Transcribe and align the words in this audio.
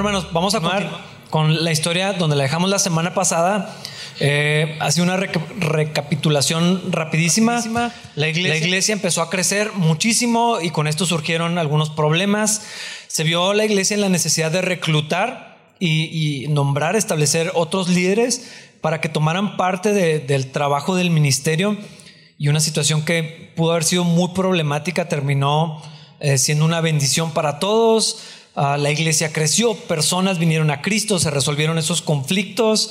Bueno, 0.00 0.10
hermanos, 0.10 0.32
vamos 0.32 0.54
a 0.54 0.60
continuar 0.60 1.04
con 1.28 1.64
la 1.64 1.72
historia 1.72 2.12
donde 2.12 2.36
la 2.36 2.44
dejamos 2.44 2.70
la 2.70 2.78
semana 2.78 3.14
pasada. 3.14 3.74
Eh, 4.20 4.76
hace 4.78 5.02
una 5.02 5.16
recapitulación 5.16 6.92
rapidísima. 6.92 7.60
La 8.14 8.28
iglesia. 8.28 8.48
la 8.48 8.56
iglesia 8.58 8.92
empezó 8.92 9.22
a 9.22 9.28
crecer 9.28 9.72
muchísimo 9.74 10.58
y 10.62 10.70
con 10.70 10.86
esto 10.86 11.04
surgieron 11.04 11.58
algunos 11.58 11.90
problemas. 11.90 12.62
Se 13.08 13.24
vio 13.24 13.52
la 13.54 13.64
iglesia 13.64 13.96
en 13.96 14.02
la 14.02 14.08
necesidad 14.08 14.52
de 14.52 14.62
reclutar 14.62 15.58
y, 15.80 16.46
nombrar, 16.48 16.94
establecer 16.94 17.50
otros 17.56 17.88
líderes 17.88 18.52
para 18.80 19.00
que 19.00 19.08
tomaran 19.08 19.56
parte 19.56 19.92
del 19.92 20.52
trabajo 20.52 20.94
del 20.94 21.10
ministerio. 21.10 21.76
Y 22.38 22.46
una 22.46 22.60
situación 22.60 23.04
que 23.04 23.52
pudo 23.56 23.72
haber 23.72 23.82
sido 23.82 24.04
muy 24.04 24.28
problemática 24.28 25.08
terminó 25.08 25.82
eh, 26.20 26.38
siendo 26.38 26.64
una 26.64 26.80
bendición 26.80 27.32
para 27.32 27.58
todos. 27.58 28.37
Ah, 28.60 28.76
la 28.76 28.90
iglesia 28.90 29.32
creció, 29.32 29.76
personas 29.76 30.40
vinieron 30.40 30.72
a 30.72 30.82
Cristo, 30.82 31.20
se 31.20 31.30
resolvieron 31.30 31.78
esos 31.78 32.02
conflictos. 32.02 32.90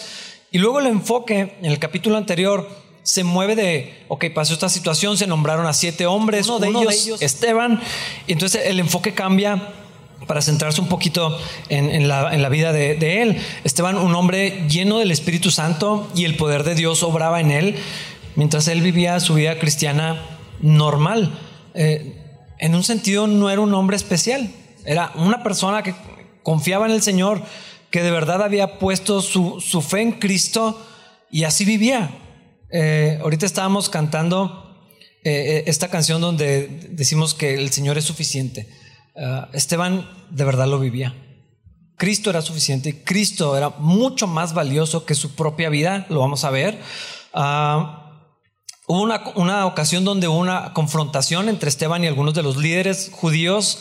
Y 0.49 0.59
luego 0.59 0.79
el 0.79 0.87
enfoque 0.87 1.57
en 1.59 1.65
el 1.65 1.77
capítulo 1.77 2.15
anterior 2.15 2.69
se 3.03 3.25
mueve 3.25 3.57
de, 3.57 3.93
ok, 4.07 4.27
pasó 4.33 4.53
esta 4.53 4.69
situación, 4.69 5.17
se 5.17 5.27
nombraron 5.27 5.65
a 5.67 5.73
siete 5.73 6.05
hombres, 6.05 6.47
uno, 6.47 6.59
de, 6.59 6.69
ellos, 6.69 7.21
Esteban. 7.21 7.81
Y 8.27 8.31
entonces 8.31 8.61
el 8.65 8.79
enfoque 8.79 9.13
cambia 9.13 9.73
para 10.25 10.41
centrarse 10.41 10.79
un 10.79 10.87
poquito 10.87 11.37
en, 11.67 12.07
la, 12.07 12.47
vida 12.47 12.71
de, 12.71 13.21
él. 13.21 13.37
Esteban, 13.65 13.97
un 13.97 14.15
hombre 14.15 14.63
lleno 14.69 14.99
del 14.99 15.11
Espíritu 15.11 15.51
Santo 15.51 16.09
y 16.15 16.23
el 16.23 16.37
poder 16.37 16.63
de 16.63 16.75
Dios 16.75 17.03
obraba 17.03 17.41
en 17.41 17.51
él, 17.51 17.75
mientras 18.35 18.69
él 18.69 18.81
vivía 18.81 19.19
su 19.19 19.33
vida 19.33 19.59
cristiana 19.59 20.21
normal. 20.61 21.37
Eh, 21.73 22.15
en 22.57 22.73
un 22.73 22.85
sentido 22.85 23.27
no 23.27 23.49
era 23.49 23.59
un 23.59 23.73
hombre 23.73 23.97
especial, 23.97 24.49
era 24.87 25.11
una 25.15 25.43
persona 25.43 25.83
que 25.83 25.93
confiaba 26.43 26.85
en 26.85 26.93
el 26.93 27.01
Señor, 27.01 27.43
que 27.91 28.01
de 28.01 28.09
verdad 28.09 28.41
había 28.41 28.79
puesto 28.79 29.21
su, 29.21 29.59
fe 29.81 30.01
en 30.01 30.13
Cristo 30.13 30.81
y 31.29 31.43
así 31.43 31.65
vivía. 31.65 32.09
Eh, 32.71 33.19
ahorita 33.21 33.45
estábamos 33.45 33.89
cantando 33.89 34.87
eh, 35.25 35.65
esta 35.67 35.89
canción 35.89 36.21
donde 36.21 36.87
decimos 36.91 37.33
que 37.33 37.55
el 37.55 37.69
Señor 37.71 37.97
es 37.97 38.05
suficiente. 38.05 38.69
Ah, 39.17 39.49
Esteban 39.51 40.09
de 40.29 40.45
verdad 40.45 40.67
lo 40.67 40.79
vivía. 40.79 41.13
Cristo 41.97 42.29
era 42.29 42.41
suficiente. 42.41 43.03
Cristo 43.03 43.57
era 43.57 43.71
mucho 43.71 44.25
más 44.25 44.53
valioso 44.53 45.05
que 45.05 45.15
su 45.15 45.35
propia 45.35 45.67
vida, 45.67 46.05
lo 46.07 46.21
vamos 46.21 46.45
a 46.45 46.49
ver. 46.49 46.79
Ah, 47.33 48.31
hubo 48.87 49.01
una, 49.01 49.21
una, 49.35 49.65
ocasión 49.65 50.05
donde 50.05 50.29
hubo 50.29 50.37
una 50.37 50.71
confrontación 50.73 51.49
entre 51.49 51.67
Esteban 51.67 52.05
y 52.05 52.07
algunos 52.07 52.33
de 52.35 52.43
los 52.43 52.55
líderes 52.55 53.09
judíos, 53.11 53.79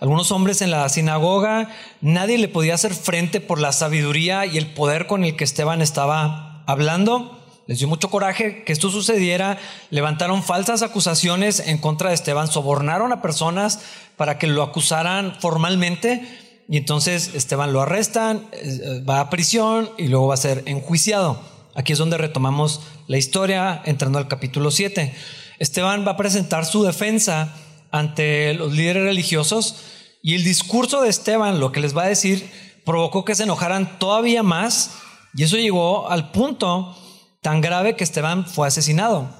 algunos 0.00 0.32
hombres 0.32 0.62
en 0.62 0.70
la 0.70 0.88
sinagoga. 0.88 1.68
Nadie 2.00 2.38
le 2.38 2.48
podía 2.48 2.74
hacer 2.74 2.94
frente 2.94 3.40
por 3.40 3.60
la 3.60 3.72
sabiduría 3.72 4.46
y 4.46 4.58
el 4.58 4.66
poder 4.66 5.06
con 5.06 5.24
el 5.24 5.36
que 5.36 5.44
Esteban 5.44 5.82
estaba 5.82 6.64
hablando. 6.66 7.38
Les 7.66 7.78
dio 7.78 7.86
mucho 7.86 8.10
coraje 8.10 8.64
que 8.64 8.72
esto 8.72 8.90
sucediera, 8.90 9.58
levantaron 9.90 10.42
falsas 10.42 10.82
acusaciones 10.82 11.60
en 11.60 11.78
contra 11.78 12.08
de 12.08 12.16
Esteban, 12.16 12.48
sobornaron 12.48 13.12
a 13.12 13.22
personas 13.22 13.80
para 14.16 14.38
que 14.38 14.48
lo 14.48 14.64
acusaran 14.64 15.36
formalmente 15.38 16.26
y 16.68 16.78
entonces 16.78 17.34
Esteban 17.34 17.72
lo 17.72 17.80
arrestan, 17.80 18.46
eh, 18.52 19.04
va 19.08 19.20
a 19.20 19.30
prisión 19.30 19.90
y 19.98 20.08
luego 20.08 20.28
va 20.28 20.34
a 20.34 20.38
ser 20.38 20.62
enjuiciado. 20.66 21.40
Aquí 21.74 21.92
es 21.92 21.98
donde 21.98 22.18
retomamos 22.18 22.80
la 23.06 23.18
historia 23.18 23.82
entrando 23.84 24.18
al 24.18 24.26
capítulo 24.26 24.70
7. 24.70 25.14
Esteban 25.58 26.04
va 26.06 26.12
a 26.12 26.16
presentar 26.16 26.66
su 26.66 26.82
defensa 26.82 27.54
ante 27.92 28.54
los 28.54 28.72
líderes 28.72 29.04
religiosos 29.04 29.76
y 30.22 30.34
el 30.34 30.44
discurso 30.44 31.02
de 31.02 31.08
Esteban, 31.08 31.60
lo 31.60 31.72
que 31.72 31.80
les 31.80 31.96
va 31.96 32.04
a 32.04 32.08
decir, 32.08 32.50
provocó 32.84 33.24
que 33.24 33.34
se 33.34 33.44
enojaran 33.44 33.98
todavía 33.98 34.42
más 34.42 34.92
y 35.34 35.44
eso 35.44 35.56
llegó 35.56 36.10
al 36.10 36.30
punto 36.30 36.96
tan 37.40 37.60
grave 37.60 37.96
que 37.96 38.04
Esteban 38.04 38.46
fue 38.46 38.68
asesinado, 38.68 39.30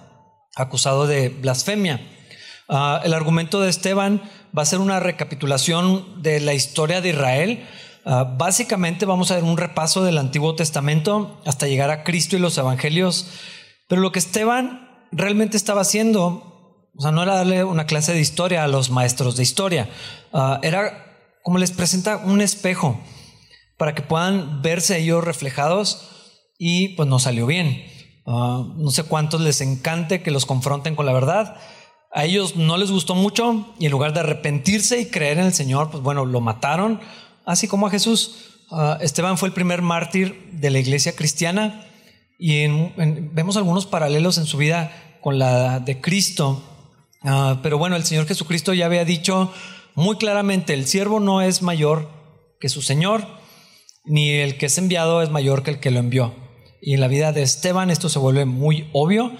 acusado 0.56 1.06
de 1.06 1.28
blasfemia. 1.28 2.00
Ah, 2.68 3.00
el 3.04 3.14
argumento 3.14 3.60
de 3.60 3.68
Esteban 3.68 4.22
va 4.56 4.62
a 4.62 4.66
ser 4.66 4.78
una 4.78 5.00
recapitulación 5.00 6.22
de 6.22 6.40
la 6.40 6.54
historia 6.54 7.00
de 7.00 7.10
Israel. 7.10 7.66
Ah, 8.04 8.24
básicamente 8.38 9.04
vamos 9.04 9.30
a 9.30 9.34
ver 9.34 9.44
un 9.44 9.56
repaso 9.56 10.04
del 10.04 10.18
Antiguo 10.18 10.54
Testamento 10.54 11.40
hasta 11.44 11.66
llegar 11.66 11.90
a 11.90 12.04
Cristo 12.04 12.36
y 12.36 12.38
los 12.38 12.56
Evangelios. 12.56 13.26
Pero 13.88 14.00
lo 14.00 14.12
que 14.12 14.20
Esteban 14.20 14.88
realmente 15.10 15.56
estaba 15.56 15.80
haciendo, 15.80 16.49
o 16.96 17.02
sea, 17.02 17.10
no 17.12 17.22
era 17.22 17.34
darle 17.34 17.64
una 17.64 17.86
clase 17.86 18.12
de 18.12 18.20
historia 18.20 18.64
a 18.64 18.68
los 18.68 18.90
maestros 18.90 19.36
de 19.36 19.42
historia, 19.42 19.88
ah, 20.32 20.60
era 20.62 21.06
como 21.42 21.58
les 21.58 21.70
presenta 21.70 22.18
un 22.18 22.40
espejo 22.40 23.00
para 23.76 23.94
que 23.94 24.02
puedan 24.02 24.62
verse 24.62 24.98
ellos 24.98 25.24
reflejados 25.24 26.10
y 26.58 26.90
pues 26.90 27.08
no 27.08 27.18
salió 27.18 27.46
bien. 27.46 27.82
Ah, 28.26 28.64
no 28.76 28.90
sé 28.90 29.04
cuántos 29.04 29.40
les 29.40 29.60
encante 29.62 30.22
que 30.22 30.30
los 30.30 30.44
confronten 30.44 30.94
con 30.94 31.06
la 31.06 31.12
verdad. 31.12 31.56
A 32.12 32.24
ellos 32.24 32.56
no 32.56 32.76
les 32.76 32.90
gustó 32.90 33.14
mucho 33.14 33.74
y 33.78 33.86
en 33.86 33.92
lugar 33.92 34.12
de 34.12 34.20
arrepentirse 34.20 35.00
y 35.00 35.06
creer 35.06 35.38
en 35.38 35.46
el 35.46 35.54
Señor, 35.54 35.90
pues 35.90 36.02
bueno, 36.02 36.26
lo 36.26 36.40
mataron, 36.40 37.00
así 37.46 37.68
como 37.68 37.86
a 37.86 37.90
Jesús. 37.90 38.66
Ah, 38.70 38.98
Esteban 39.00 39.38
fue 39.38 39.48
el 39.48 39.54
primer 39.54 39.80
mártir 39.80 40.50
de 40.52 40.70
la 40.70 40.78
iglesia 40.78 41.16
cristiana 41.16 41.86
y 42.38 42.66
vemos 43.32 43.56
algunos 43.56 43.86
paralelos 43.86 44.38
en 44.38 44.46
su 44.46 44.56
vida 44.58 44.92
con 45.20 45.38
la 45.38 45.80
de 45.80 46.00
Cristo. 46.00 46.62
Ah, 47.22 47.60
pero 47.62 47.78
bueno, 47.78 47.96
el 47.96 48.04
Señor 48.04 48.26
Jesucristo 48.26 48.72
ya 48.72 48.86
había 48.86 49.04
dicho 49.04 49.52
muy 49.94 50.16
claramente, 50.16 50.72
el 50.74 50.86
siervo 50.86 51.20
no 51.20 51.42
es 51.42 51.62
mayor 51.62 52.08
que 52.60 52.68
su 52.68 52.82
Señor, 52.82 53.26
ni 54.04 54.30
el 54.30 54.56
que 54.56 54.66
es 54.66 54.78
enviado 54.78 55.22
es 55.22 55.30
mayor 55.30 55.62
que 55.62 55.72
el 55.72 55.80
que 55.80 55.90
lo 55.90 55.98
envió. 55.98 56.34
Y 56.80 56.94
en 56.94 57.00
la 57.00 57.08
vida 57.08 57.32
de 57.32 57.42
Esteban 57.42 57.90
esto 57.90 58.08
se 58.08 58.18
vuelve 58.18 58.44
muy 58.46 58.88
obvio. 58.92 59.32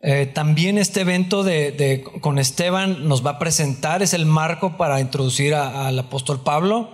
Eh, 0.00 0.26
también 0.26 0.76
este 0.76 1.02
evento 1.02 1.44
de, 1.44 2.04
con 2.20 2.38
Esteban 2.38 3.08
nos 3.08 3.24
va 3.24 3.32
a 3.32 3.38
presentar, 3.38 4.02
es 4.02 4.12
el 4.12 4.26
marco 4.26 4.76
para 4.76 5.00
introducir 5.00 5.54
al 5.54 5.98
apóstol 5.98 6.42
Pablo, 6.42 6.90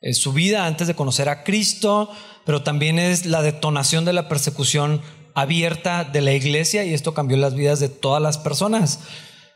eh, 0.00 0.14
su 0.14 0.32
vida 0.32 0.66
antes 0.66 0.86
de 0.86 0.94
conocer 0.94 1.28
a 1.28 1.44
Cristo, 1.44 2.10
pero 2.44 2.62
también 2.62 2.98
es 2.98 3.26
la 3.26 3.42
detonación 3.42 4.04
de 4.04 4.12
la 4.12 4.28
persecución 4.28 5.00
abierta 5.34 6.04
de 6.04 6.20
la 6.20 6.34
iglesia 6.34 6.84
y 6.84 6.92
esto 6.92 7.14
cambió 7.14 7.36
las 7.36 7.54
vidas 7.54 7.80
de 7.80 7.88
todas 7.88 8.22
las 8.22 8.38
personas. 8.38 9.00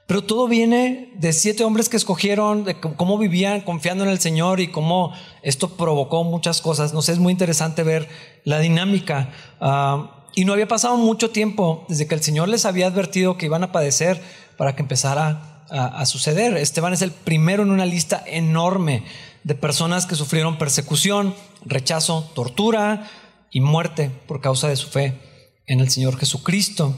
Pero 0.06 0.22
todo 0.22 0.46
viene 0.46 1.12
de 1.16 1.32
siete 1.32 1.64
hombres 1.64 1.88
que 1.88 1.96
escogieron, 1.96 2.64
de 2.64 2.78
cómo 2.78 3.18
vivían 3.18 3.60
confiando 3.62 4.04
en 4.04 4.10
el 4.10 4.20
Señor 4.20 4.60
y 4.60 4.68
cómo 4.68 5.12
esto 5.42 5.70
provocó 5.70 6.22
muchas 6.22 6.60
cosas. 6.60 6.92
No 6.92 7.02
sé, 7.02 7.12
es 7.12 7.18
muy 7.18 7.32
interesante 7.32 7.82
ver 7.82 8.08
la 8.44 8.60
dinámica. 8.60 9.30
Ah, 9.60 10.24
y 10.36 10.44
no 10.44 10.52
había 10.52 10.68
pasado 10.68 10.96
mucho 10.96 11.30
tiempo 11.30 11.84
desde 11.88 12.06
que 12.06 12.14
el 12.14 12.22
Señor 12.22 12.48
les 12.48 12.66
había 12.66 12.86
advertido 12.86 13.36
que 13.36 13.46
iban 13.46 13.64
a 13.64 13.72
padecer 13.72 14.22
para 14.56 14.76
que 14.76 14.82
empezara 14.82 15.64
a, 15.70 16.06
suceder. 16.06 16.56
Esteban 16.56 16.92
es 16.92 17.02
el 17.02 17.10
primero 17.10 17.64
en 17.64 17.70
una 17.70 17.86
lista 17.86 18.22
enorme 18.26 19.02
de 19.42 19.54
personas 19.54 20.06
que 20.06 20.14
sufrieron 20.14 20.58
persecución, 20.58 21.34
rechazo, 21.64 22.30
tortura 22.34 23.08
y 23.50 23.60
muerte 23.60 24.10
por 24.28 24.40
causa 24.40 24.68
de 24.68 24.76
su 24.76 24.88
fe 24.88 25.18
en 25.66 25.80
el 25.80 25.90
Señor 25.90 26.18
Jesucristo. 26.18 26.94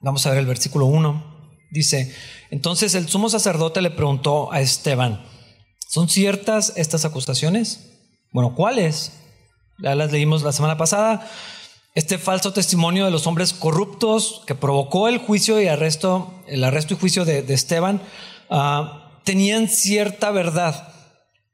Vamos 0.00 0.26
a 0.26 0.30
ver 0.30 0.40
el 0.40 0.46
versículo 0.46 0.84
1. 0.86 1.33
Dice, 1.74 2.14
entonces 2.50 2.94
el 2.94 3.08
sumo 3.08 3.28
sacerdote 3.28 3.82
le 3.82 3.90
preguntó 3.90 4.52
a 4.52 4.60
Esteban, 4.60 5.26
¿son 5.88 6.08
ciertas 6.08 6.72
estas 6.76 7.04
acusaciones? 7.04 7.90
Bueno, 8.30 8.54
¿cuáles? 8.54 9.10
Ya 9.82 9.96
las 9.96 10.12
leímos 10.12 10.44
la 10.44 10.52
semana 10.52 10.76
pasada. 10.76 11.28
Este 11.96 12.16
falso 12.16 12.52
testimonio 12.52 13.04
de 13.04 13.10
los 13.10 13.26
hombres 13.26 13.52
corruptos 13.52 14.42
que 14.46 14.54
provocó 14.54 15.08
el 15.08 15.18
juicio 15.18 15.60
y 15.60 15.66
arresto, 15.66 16.32
el 16.46 16.62
arresto 16.62 16.94
y 16.94 16.96
juicio 16.96 17.24
de, 17.24 17.40
Esteban, 17.52 18.00
ah, 18.50 19.20
tenían 19.24 19.66
cierta 19.66 20.30
verdad. 20.30 20.94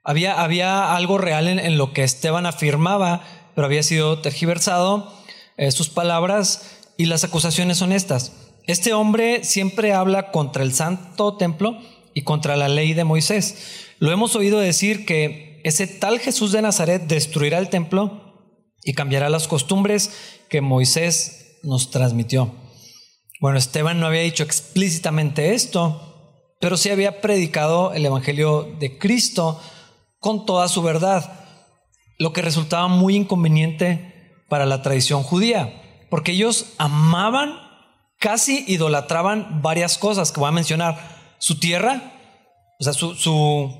Había, 0.04 0.42
había 0.42 0.94
algo 0.94 1.16
real 1.16 1.48
en, 1.48 1.78
lo 1.78 1.94
que 1.94 2.04
Esteban 2.04 2.44
afirmaba, 2.44 3.22
pero 3.54 3.64
había 3.64 3.82
sido 3.82 4.20
tergiversado 4.20 5.14
eh, 5.56 5.70
sus 5.72 5.88
palabras 5.88 6.76
y 6.98 7.06
las 7.06 7.24
acusaciones 7.24 7.78
son 7.78 7.92
estas. 7.92 8.49
Este 8.70 8.92
hombre 8.92 9.42
siempre 9.42 9.92
habla 9.94 10.30
contra 10.30 10.62
el 10.62 10.72
santo 10.72 11.36
templo 11.36 11.76
y 12.14 12.22
contra 12.22 12.56
la 12.56 12.68
ley 12.68 12.94
de 12.94 13.02
Moisés. 13.02 13.88
Lo 13.98 14.12
hemos 14.12 14.36
oído 14.36 14.60
decir 14.60 15.04
que 15.04 15.60
ese 15.64 15.88
tal 15.88 16.20
Jesús 16.20 16.52
de 16.52 16.62
Nazaret 16.62 17.02
destruirá 17.08 17.58
el 17.58 17.68
templo 17.68 18.54
y 18.84 18.92
cambiará 18.92 19.28
las 19.28 19.48
costumbres 19.48 20.12
que 20.48 20.60
Moisés 20.60 21.58
nos 21.64 21.90
transmitió. 21.90 22.54
Bueno, 23.40 23.58
Esteban 23.58 23.98
no 23.98 24.06
había 24.06 24.20
dicho 24.20 24.44
explícitamente 24.44 25.52
esto, 25.52 26.46
pero 26.60 26.76
sí 26.76 26.90
había 26.90 27.20
predicado 27.20 27.92
el 27.92 28.06
Evangelio 28.06 28.76
de 28.78 28.98
Cristo 28.98 29.60
con 30.20 30.46
toda 30.46 30.68
su 30.68 30.80
verdad, 30.80 31.48
lo 32.20 32.32
que 32.32 32.40
resultaba 32.40 32.86
muy 32.86 33.16
inconveniente 33.16 34.44
para 34.48 34.64
la 34.64 34.80
tradición 34.80 35.24
judía, 35.24 36.06
porque 36.08 36.30
ellos 36.30 36.66
amaban 36.78 37.69
casi 38.20 38.64
idolatraban 38.68 39.62
varias 39.62 39.98
cosas 39.98 40.30
que 40.30 40.38
voy 40.38 40.48
a 40.48 40.52
mencionar. 40.52 41.18
Su 41.38 41.58
tierra, 41.58 42.12
o 42.78 42.84
sea, 42.84 42.92
su, 42.92 43.74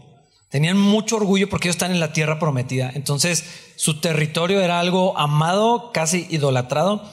Tenían 0.48 0.76
mucho 0.76 1.14
orgullo 1.14 1.48
porque 1.48 1.68
ellos 1.68 1.76
están 1.76 1.92
en 1.92 2.00
la 2.00 2.12
tierra 2.12 2.40
prometida. 2.40 2.90
Entonces, 2.92 3.44
su 3.76 4.00
territorio 4.00 4.60
era 4.60 4.80
algo 4.80 5.16
amado, 5.16 5.92
casi 5.92 6.26
idolatrado. 6.28 7.08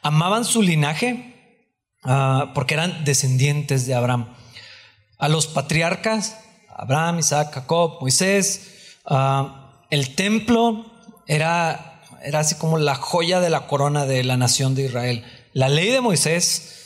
Amaban 0.00 0.46
su 0.46 0.62
linaje 0.62 1.60
ah, 2.02 2.52
porque 2.54 2.74
eran 2.74 3.04
descendientes 3.04 3.86
de 3.86 3.94
Abraham. 3.94 4.34
A 5.18 5.28
los 5.28 5.48
patriarcas, 5.48 6.38
Abraham, 6.74 7.18
Isaac, 7.18 7.52
Jacob, 7.52 7.98
Moisés, 8.00 8.94
ah, 9.04 9.84
el 9.90 10.14
templo 10.14 10.86
era, 11.26 12.00
era 12.24 12.38
así 12.38 12.54
como 12.54 12.78
la 12.78 12.94
joya 12.94 13.40
de 13.40 13.50
la 13.50 13.66
corona 13.66 14.06
de 14.06 14.24
la 14.24 14.38
nación 14.38 14.74
de 14.74 14.86
Israel. 14.86 15.24
La 15.52 15.68
ley 15.68 15.88
de 15.90 16.00
Moisés 16.00 16.78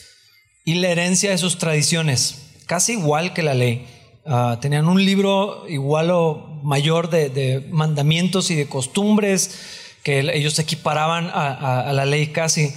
y 0.64 0.74
la 0.74 0.88
herencia 0.88 1.30
de 1.30 1.38
sus 1.38 1.58
tradiciones, 1.58 2.42
casi 2.66 2.92
igual 2.92 3.32
que 3.32 3.42
la 3.42 3.54
ley. 3.54 3.86
Ah, 4.24 4.58
tenían 4.60 4.86
un 4.86 5.04
libro 5.04 5.64
igual 5.68 6.10
o 6.12 6.60
mayor 6.62 7.10
de, 7.10 7.66
mandamientos 7.70 8.50
y 8.50 8.54
de 8.54 8.68
costumbres 8.68 9.58
que 10.04 10.20
ellos 10.20 10.58
equiparaban 10.58 11.30
a, 11.32 11.92
la 11.92 12.04
ley 12.04 12.28
casi. 12.28 12.72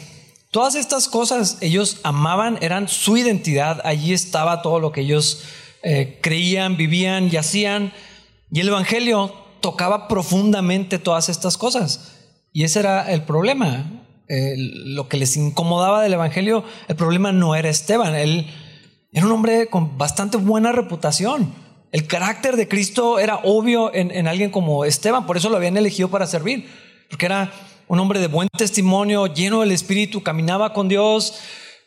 Todas 0.52 0.76
estas 0.76 1.08
cosas 1.08 1.58
ellos 1.62 1.98
amaban, 2.04 2.58
eran 2.62 2.88
su 2.88 3.18
identidad, 3.18 3.82
allí 3.84 4.14
estaba 4.14 4.62
todo 4.62 4.80
lo 4.80 4.92
que 4.92 5.02
ellos 5.02 5.44
eh, 5.84 6.20
creían, 6.22 6.78
vivían 6.78 7.30
y 7.32 7.38
hacían. 7.38 7.94
Y 8.52 8.62
el 8.62 8.70
Evangelio 8.70 9.34
tocaba 9.60 10.08
profundamente 10.08 10.98
todas 10.98 11.30
estas 11.30 11.58
cosas. 11.58 12.12
Y 12.54 12.64
ese 12.64 12.80
era 12.80 13.12
el 13.12 13.24
problema. 13.24 14.05
Lo 14.28 15.08
que 15.08 15.18
les 15.18 15.38
incomodaba 15.38 16.02
del 16.02 16.14
Evangelio, 16.14 16.64
el 16.88 16.96
problema 16.96 17.32
no 17.32 17.56
era 17.56 17.70
Esteban, 17.70 18.16
él 18.16 18.48
era 19.12 19.26
un 19.26 19.32
hombre 19.32 19.68
con 19.68 19.98
bastante 19.98 20.38
buena 20.38 20.72
reputación. 20.72 21.54
El 21.92 22.08
carácter 22.08 22.58
de 22.58 22.68
Cristo 22.68 23.20
era 23.20 23.38
obvio 23.44 23.94
en, 23.94 24.28
alguien 24.28 24.52
como 24.52 24.84
Esteban, 24.84 25.26
por 25.26 25.38
eso 25.38 25.50
lo 25.50 25.58
habían 25.58 25.78
elegido 25.78 26.10
para 26.10 26.28
servir, 26.28 26.68
porque 27.10 27.26
era 27.26 27.54
un 27.88 28.00
hombre 28.00 28.20
de 28.20 28.28
buen 28.28 28.50
testimonio, 28.50 29.28
lleno 29.28 29.62
del 29.62 29.72
Espíritu, 29.72 30.22
caminaba 30.22 30.74
con 30.74 30.90
Dios, 30.90 31.36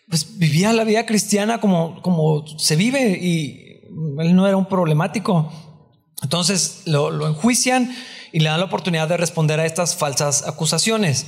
pues 0.08 0.38
vivía 0.38 0.72
la 0.72 0.84
vida 0.84 1.04
cristiana 1.04 1.60
como, 1.60 2.00
como 2.00 2.46
se 2.58 2.76
vive 2.76 3.18
y 3.20 3.82
él 4.18 4.34
no 4.34 4.46
era 4.46 4.56
un 4.56 4.66
problemático. 4.66 5.52
Entonces 6.22 6.84
lo, 6.86 7.10
lo 7.10 7.26
enjuician 7.26 7.94
y 8.32 8.40
le 8.40 8.48
dan 8.48 8.60
la 8.60 8.66
oportunidad 8.66 9.08
de 9.08 9.16
responder 9.16 9.60
a 9.60 9.66
estas 9.66 9.96
falsas 9.96 10.46
acusaciones. 10.46 11.26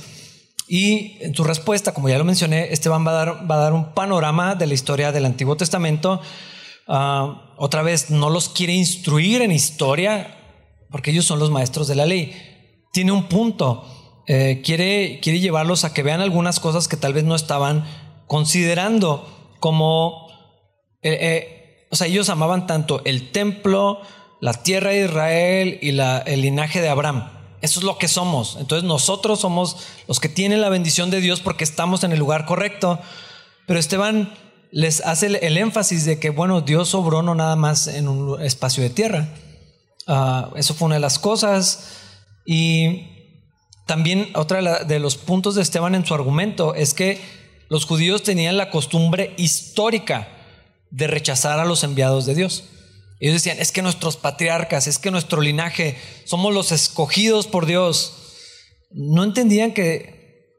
Y 0.73 1.17
en 1.19 1.35
su 1.35 1.43
respuesta, 1.43 1.93
como 1.93 2.07
ya 2.07 2.17
lo 2.17 2.23
mencioné, 2.23 2.71
Esteban 2.71 3.05
va 3.05 3.11
a 3.11 3.25
dar, 3.25 3.51
va 3.51 3.55
a 3.55 3.57
dar 3.57 3.73
un 3.73 3.93
panorama 3.93 4.55
de 4.55 4.67
la 4.67 4.73
historia 4.73 5.11
del 5.11 5.25
Antiguo 5.25 5.57
Testamento. 5.57 6.21
Ah, 6.87 7.55
otra 7.57 7.81
vez, 7.81 8.09
no 8.09 8.29
los 8.29 8.47
quiere 8.47 8.71
instruir 8.71 9.41
en 9.41 9.51
historia, 9.51 10.33
porque 10.89 11.11
ellos 11.11 11.25
son 11.25 11.39
los 11.39 11.51
maestros 11.51 11.89
de 11.89 11.95
la 11.95 12.05
ley. 12.05 12.31
Tiene 12.93 13.11
un 13.11 13.27
punto. 13.27 13.83
Eh, 14.27 14.61
quiere, 14.63 15.19
quiere 15.21 15.41
llevarlos 15.41 15.83
a 15.83 15.93
que 15.93 16.03
vean 16.03 16.21
algunas 16.21 16.61
cosas 16.61 16.87
que 16.87 16.95
tal 16.95 17.11
vez 17.11 17.25
no 17.25 17.35
estaban 17.35 17.83
considerando, 18.25 19.27
como, 19.59 20.29
eh, 21.01 21.17
eh, 21.19 21.87
o 21.91 21.97
sea, 21.97 22.07
ellos 22.07 22.29
amaban 22.29 22.65
tanto 22.65 23.01
el 23.03 23.33
templo, 23.33 23.99
la 24.39 24.53
tierra 24.53 24.91
de 24.91 25.03
Israel 25.03 25.79
y 25.81 25.89
el 25.89 26.41
linaje 26.41 26.79
de 26.79 26.87
Abraham. 26.87 27.40
Eso 27.61 27.79
es 27.79 27.85
lo 27.85 27.97
que 27.97 28.07
somos. 28.07 28.57
Entonces 28.59 28.87
nosotros 28.87 29.39
somos 29.39 29.77
los 30.07 30.19
que 30.19 30.29
tienen 30.29 30.61
la 30.61 30.69
bendición 30.69 31.11
de 31.11 31.21
Dios 31.21 31.41
porque 31.41 31.63
estamos 31.63 32.03
en 32.03 32.11
el 32.11 32.19
lugar 32.19 32.45
correcto. 32.45 32.99
Pero 33.67 33.79
Esteban 33.79 34.33
les 34.71 35.01
hace 35.01 35.27
el, 35.27 35.57
énfasis 35.57 36.05
de 36.05 36.19
que, 36.19 36.29
bueno, 36.29 36.61
Dios 36.61 36.89
sobró 36.89 37.21
no 37.21 37.35
nada 37.35 37.55
más 37.55 37.87
en 37.87 38.07
un 38.07 38.41
espacio 38.41 38.81
de 38.81 38.89
tierra. 38.89 39.29
Ah, 40.07 40.49
eso 40.55 40.73
fue 40.73 40.87
una 40.87 40.95
de 40.95 41.01
las 41.01 41.19
cosas. 41.19 41.99
Y 42.45 43.07
también 43.85 44.29
otra 44.33 44.83
de 44.83 44.99
los 44.99 45.17
puntos 45.17 45.55
de 45.55 45.61
Esteban 45.61 45.93
en 45.93 46.05
su 46.05 46.13
argumento 46.13 46.73
es 46.73 46.93
que 46.93 47.21
los 47.69 47.85
judíos 47.85 48.23
tenían 48.23 48.57
la 48.57 48.71
costumbre 48.71 49.33
histórica 49.37 50.27
de 50.89 51.07
rechazar 51.07 51.59
a 51.59 51.65
los 51.65 51.83
enviados 51.83 52.25
de 52.25 52.35
Dios. 52.35 52.63
Ellos 53.21 53.35
decían, 53.35 53.59
es 53.59 53.71
que 53.71 53.83
nuestros 53.83 54.17
patriarcas, 54.17 54.87
es 54.87 54.97
que 54.97 55.11
nuestro 55.11 55.41
linaje, 55.41 55.95
somos 56.25 56.51
los 56.53 56.71
escogidos 56.71 57.45
por 57.45 57.67
Dios. 57.67 58.13
No 58.89 59.23
entendían 59.23 59.75
que 59.75 60.49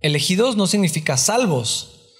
elegidos 0.00 0.56
no 0.56 0.68
significa 0.68 1.16
salvos. 1.16 2.14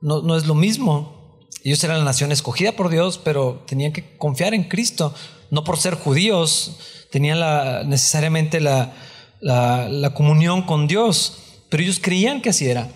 No, 0.00 0.22
no 0.22 0.36
es 0.36 0.46
lo 0.46 0.56
mismo. 0.56 1.48
Ellos 1.62 1.82
eran 1.84 1.98
la 1.98 2.04
nación 2.04 2.32
escogida 2.32 2.72
por 2.72 2.90
Dios, 2.90 3.20
pero 3.22 3.64
tenían 3.68 3.92
que 3.92 4.16
confiar 4.16 4.54
en 4.54 4.64
Cristo. 4.64 5.14
No 5.50 5.62
por 5.62 5.78
ser 5.78 5.94
judíos, 5.94 6.76
tenían 7.12 7.38
la, 7.38 7.84
necesariamente 7.84 8.60
la, 8.60 8.92
la, 9.40 9.88
la 9.88 10.14
comunión 10.14 10.62
con 10.62 10.88
Dios, 10.88 11.38
pero 11.70 11.84
ellos 11.84 12.00
creían 12.02 12.42
que 12.42 12.50
así 12.50 12.66
era. 12.66 12.90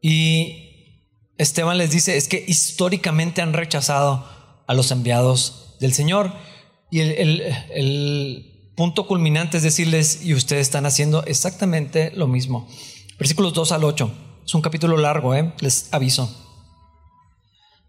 Y 0.00 1.02
Esteban 1.38 1.76
les 1.76 1.90
dice, 1.90 2.16
es 2.16 2.28
que 2.28 2.44
históricamente 2.46 3.42
han 3.42 3.52
rechazado 3.52 4.28
a 4.68 4.74
los 4.74 4.92
enviados 4.92 5.63
del 5.80 5.92
Señor. 5.92 6.32
Y 6.90 7.00
el, 7.00 8.50
punto 8.76 9.06
culminante 9.06 9.58
es 9.58 9.62
decirles, 9.62 10.24
y 10.24 10.34
ustedes 10.34 10.62
están 10.62 10.84
haciendo 10.84 11.24
exactamente 11.26 12.10
lo 12.16 12.26
mismo. 12.26 12.68
Versículos 13.18 13.54
2 13.54 13.70
al 13.70 13.84
8. 13.84 14.12
Es 14.44 14.52
un 14.52 14.62
capítulo 14.62 14.96
largo, 14.96 15.32
¿eh? 15.32 15.52
les 15.60 15.88
aviso. 15.92 16.28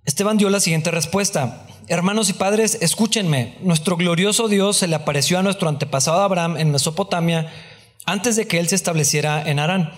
Esteban 0.06 0.38
dio 0.38 0.52
la 0.52 0.60
siguiente 0.60 0.92
respuesta. 0.92 1.66
Hermanos 1.88 2.30
y 2.30 2.34
padres, 2.34 2.78
escúchenme. 2.82 3.58
Nuestro 3.62 3.98
glorioso 3.98 4.48
Dios 4.48 4.78
se 4.78 4.88
le 4.88 4.96
apareció 4.96 5.40
a 5.40 5.44
nuestro 5.44 5.70
antepasado 5.70 6.22
Abraham 6.22 6.58
en 6.58 6.70
Mesopotamia 6.70 7.52
antes 8.06 8.36
de 8.36 8.48
que 8.48 8.60
él 8.60 8.68
se 8.68 8.76
estableciera 8.76 9.48
en 9.50 9.60
Harán. 9.60 9.92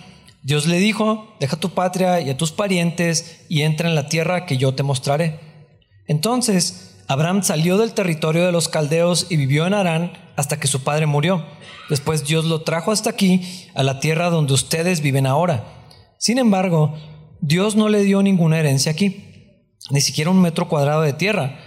Dios 0.44 0.66
le 0.66 0.78
dijo, 0.78 1.36
deja 1.42 1.58
tu 1.58 1.72
patria 1.72 2.22
y 2.22 2.30
a 2.30 2.38
tus 2.38 2.54
parientes 2.54 3.42
y 3.50 3.64
entra 3.64 3.90
en 3.90 3.96
la 3.96 4.08
tierra 4.08 4.46
que 4.46 4.58
yo 4.58 4.74
te 4.74 4.84
mostraré. 4.84 5.42
Entonces 6.08 6.87
Abraham 7.08 7.42
salió 7.42 7.78
del 7.78 7.94
territorio 7.94 8.46
de 8.46 8.52
los 8.52 8.68
caldeos 8.68 9.28
y 9.30 9.38
vivió 9.38 9.66
en 9.66 9.74
Harán 9.74 10.12
hasta 10.36 10.60
que 10.60 10.68
su 10.68 10.84
padre 10.84 11.06
murió. 11.06 11.46
Después 11.90 12.26
Dios 12.26 12.44
lo 12.46 12.62
trajo 12.62 12.92
hasta 12.92 13.10
aquí, 13.10 13.70
a 13.74 13.84
la 13.84 14.02
tierra 14.02 14.30
donde 14.30 14.54
ustedes 14.54 15.02
viven 15.02 15.26
ahora. 15.26 15.64
Sin 16.18 16.38
embargo, 16.38 16.96
Dios 17.40 17.76
no 17.78 17.88
le 17.88 18.04
dio 18.04 18.22
ninguna 18.22 18.60
herencia 18.60 18.92
aquí, 18.92 19.24
ni 19.90 20.02
siquiera 20.02 20.32
un 20.32 20.42
metro 20.42 20.68
cuadrado 20.68 21.02
de 21.02 21.14
tierra. 21.14 21.60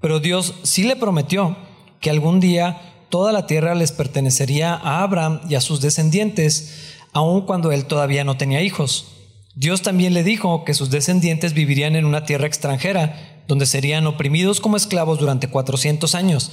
Pero 0.00 0.18
Dios 0.18 0.54
sí 0.62 0.84
le 0.84 0.96
prometió 0.96 1.56
que 2.00 2.08
algún 2.08 2.40
día 2.40 2.80
toda 3.10 3.32
la 3.32 3.46
tierra 3.46 3.74
les 3.74 3.92
pertenecería 3.92 4.74
a 4.74 5.02
Abraham 5.02 5.40
y 5.48 5.56
a 5.56 5.60
sus 5.60 5.82
descendientes, 5.82 6.94
aun 7.12 7.42
cuando 7.42 7.70
él 7.70 7.84
todavía 7.84 8.24
no 8.24 8.38
tenía 8.38 8.62
hijos. 8.62 9.12
Dios 9.54 9.82
también 9.82 10.14
le 10.14 10.22
dijo 10.22 10.64
que 10.64 10.74
sus 10.74 10.90
descendientes 10.90 11.52
vivirían 11.52 11.96
en 11.96 12.06
una 12.06 12.24
tierra 12.24 12.46
extranjera 12.46 13.35
donde 13.46 13.66
serían 13.66 14.06
oprimidos 14.06 14.60
como 14.60 14.76
esclavos 14.76 15.18
durante 15.18 15.48
400 15.48 16.14
años. 16.14 16.52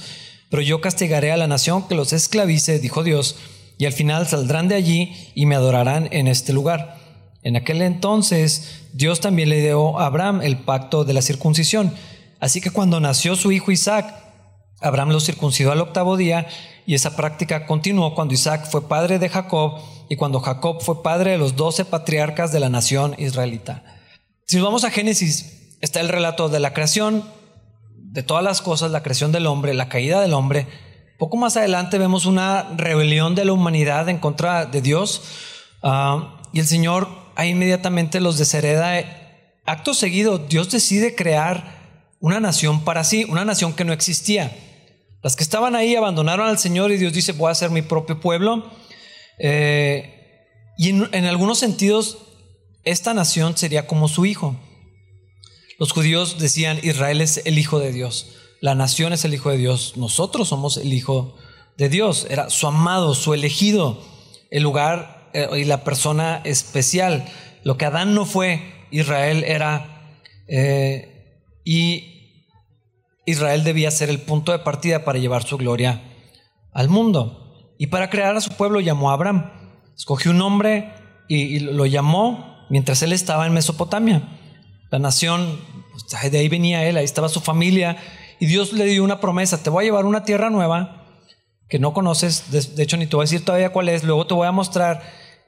Pero 0.50 0.62
yo 0.62 0.80
castigaré 0.80 1.32
a 1.32 1.36
la 1.36 1.46
nación 1.46 1.88
que 1.88 1.94
los 1.94 2.12
esclavice, 2.12 2.78
dijo 2.78 3.02
Dios, 3.02 3.36
y 3.78 3.86
al 3.86 3.92
final 3.92 4.26
saldrán 4.26 4.68
de 4.68 4.76
allí 4.76 5.12
y 5.34 5.46
me 5.46 5.56
adorarán 5.56 6.08
en 6.12 6.28
este 6.28 6.52
lugar. 6.52 6.96
En 7.42 7.56
aquel 7.56 7.82
entonces 7.82 8.86
Dios 8.92 9.20
también 9.20 9.48
le 9.48 9.60
dio 9.60 9.98
a 9.98 10.06
Abraham 10.06 10.40
el 10.42 10.58
pacto 10.58 11.04
de 11.04 11.12
la 11.12 11.22
circuncisión. 11.22 11.92
Así 12.40 12.60
que 12.60 12.70
cuando 12.70 13.00
nació 13.00 13.36
su 13.36 13.52
hijo 13.52 13.72
Isaac, 13.72 14.14
Abraham 14.80 15.10
lo 15.10 15.20
circuncidó 15.20 15.72
al 15.72 15.80
octavo 15.80 16.16
día 16.16 16.46
y 16.86 16.94
esa 16.94 17.16
práctica 17.16 17.66
continuó 17.66 18.14
cuando 18.14 18.34
Isaac 18.34 18.68
fue 18.70 18.88
padre 18.88 19.18
de 19.18 19.28
Jacob 19.28 19.80
y 20.08 20.16
cuando 20.16 20.40
Jacob 20.40 20.82
fue 20.82 21.02
padre 21.02 21.32
de 21.32 21.38
los 21.38 21.56
doce 21.56 21.84
patriarcas 21.84 22.52
de 22.52 22.60
la 22.60 22.68
nación 22.68 23.14
israelita. 23.18 23.82
Si 24.46 24.56
nos 24.56 24.64
vamos 24.66 24.84
a 24.84 24.90
Génesis 24.90 25.53
está 25.84 26.00
el 26.00 26.08
relato 26.08 26.48
de 26.48 26.60
la 26.60 26.72
creación, 26.72 27.24
de 27.96 28.22
todas 28.22 28.42
las 28.42 28.62
cosas, 28.62 28.90
la 28.90 29.02
creación 29.02 29.32
del 29.32 29.46
hombre, 29.46 29.74
la 29.74 29.88
caída 29.88 30.20
del 30.20 30.34
hombre. 30.34 30.66
Poco 31.18 31.36
más 31.36 31.56
adelante 31.56 31.98
vemos 31.98 32.26
una 32.26 32.62
rebelión 32.76 33.34
de 33.34 33.44
la 33.44 33.52
humanidad 33.52 34.08
en 34.08 34.18
contra 34.18 34.66
de 34.66 34.80
Dios 34.80 35.22
ah, 35.82 36.40
y 36.52 36.60
el 36.60 36.66
Señor 36.66 37.08
ahí 37.36 37.50
inmediatamente 37.50 38.20
los 38.20 38.38
deshereda. 38.38 38.94
Acto 39.66 39.94
seguido, 39.94 40.38
Dios 40.38 40.70
decide 40.70 41.14
crear 41.14 42.14
una 42.20 42.40
nación 42.40 42.84
para 42.84 43.04
sí, 43.04 43.26
una 43.28 43.44
nación 43.44 43.74
que 43.74 43.84
no 43.84 43.92
existía. 43.92 44.56
Las 45.22 45.36
que 45.36 45.42
estaban 45.42 45.74
ahí 45.74 45.96
abandonaron 45.96 46.48
al 46.48 46.58
Señor 46.58 46.92
y 46.92 46.98
Dios 46.98 47.12
dice, 47.12 47.32
voy 47.32 47.48
a 47.48 47.52
hacer 47.52 47.70
mi 47.70 47.82
propio 47.82 48.20
pueblo. 48.20 48.70
Eh, 49.38 50.10
y 50.76 50.90
en 50.90 51.24
algunos 51.24 51.58
sentidos, 51.58 52.18
esta 52.84 53.14
nación 53.14 53.56
sería 53.56 53.86
como 53.86 54.08
su 54.08 54.26
hijo. 54.26 54.56
Los 55.78 55.92
judíos 55.92 56.38
decían, 56.38 56.78
Israel 56.82 57.20
es 57.20 57.42
el 57.44 57.58
Hijo 57.58 57.78
de 57.78 57.92
Dios, 57.92 58.36
la 58.60 58.74
nación 58.74 59.12
es 59.12 59.24
el 59.24 59.34
Hijo 59.34 59.50
de 59.50 59.58
Dios, 59.58 59.96
nosotros 59.96 60.48
somos 60.48 60.76
el 60.76 60.92
Hijo 60.92 61.36
de 61.76 61.88
Dios, 61.88 62.26
era 62.30 62.50
su 62.50 62.66
amado, 62.66 63.14
su 63.14 63.34
elegido, 63.34 64.00
el 64.50 64.62
lugar 64.62 65.30
eh, 65.32 65.48
y 65.56 65.64
la 65.64 65.84
persona 65.84 66.40
especial. 66.44 67.24
Lo 67.64 67.76
que 67.76 67.86
Adán 67.86 68.14
no 68.14 68.24
fue, 68.24 68.86
Israel 68.90 69.44
era, 69.44 70.20
eh, 70.46 71.42
y 71.64 72.14
Israel 73.26 73.64
debía 73.64 73.90
ser 73.90 74.10
el 74.10 74.20
punto 74.20 74.52
de 74.52 74.60
partida 74.60 75.04
para 75.04 75.18
llevar 75.18 75.44
su 75.44 75.56
gloria 75.56 76.02
al 76.72 76.88
mundo. 76.88 77.74
Y 77.78 77.88
para 77.88 78.10
crear 78.10 78.36
a 78.36 78.40
su 78.40 78.50
pueblo 78.50 78.80
llamó 78.80 79.10
a 79.10 79.14
Abraham. 79.14 79.50
Escogió 79.96 80.30
un 80.30 80.38
nombre 80.38 80.92
y, 81.28 81.58
lo 81.60 81.86
llamó 81.86 82.66
mientras 82.70 83.02
él 83.02 83.12
estaba 83.12 83.46
en 83.46 83.52
Mesopotamia. 83.52 84.28
La 84.94 85.00
nación, 85.00 85.58
de 86.30 86.38
ahí 86.38 86.48
venía 86.48 86.86
él, 86.86 86.96
ahí 86.96 87.04
estaba 87.04 87.28
su 87.28 87.40
familia. 87.40 87.96
Y 88.38 88.46
Dios 88.46 88.72
le 88.72 88.84
dio 88.84 89.02
una 89.02 89.18
promesa, 89.18 89.60
te 89.60 89.68
voy 89.68 89.82
a 89.82 89.86
llevar 89.86 90.06
una 90.06 90.22
tierra 90.22 90.50
nueva 90.50 91.04
que 91.68 91.80
no 91.80 91.92
conoces, 91.92 92.52
de, 92.52 92.80
hecho 92.80 92.96
ni 92.96 93.08
te 93.08 93.16
voy 93.16 93.24
a 93.24 93.28
decir 93.28 93.44
todavía 93.44 93.72
cuál 93.72 93.88
es, 93.88 94.04
luego 94.04 94.28
te 94.28 94.34
voy 94.34 94.46
a 94.46 94.52
mostrar. 94.52 95.02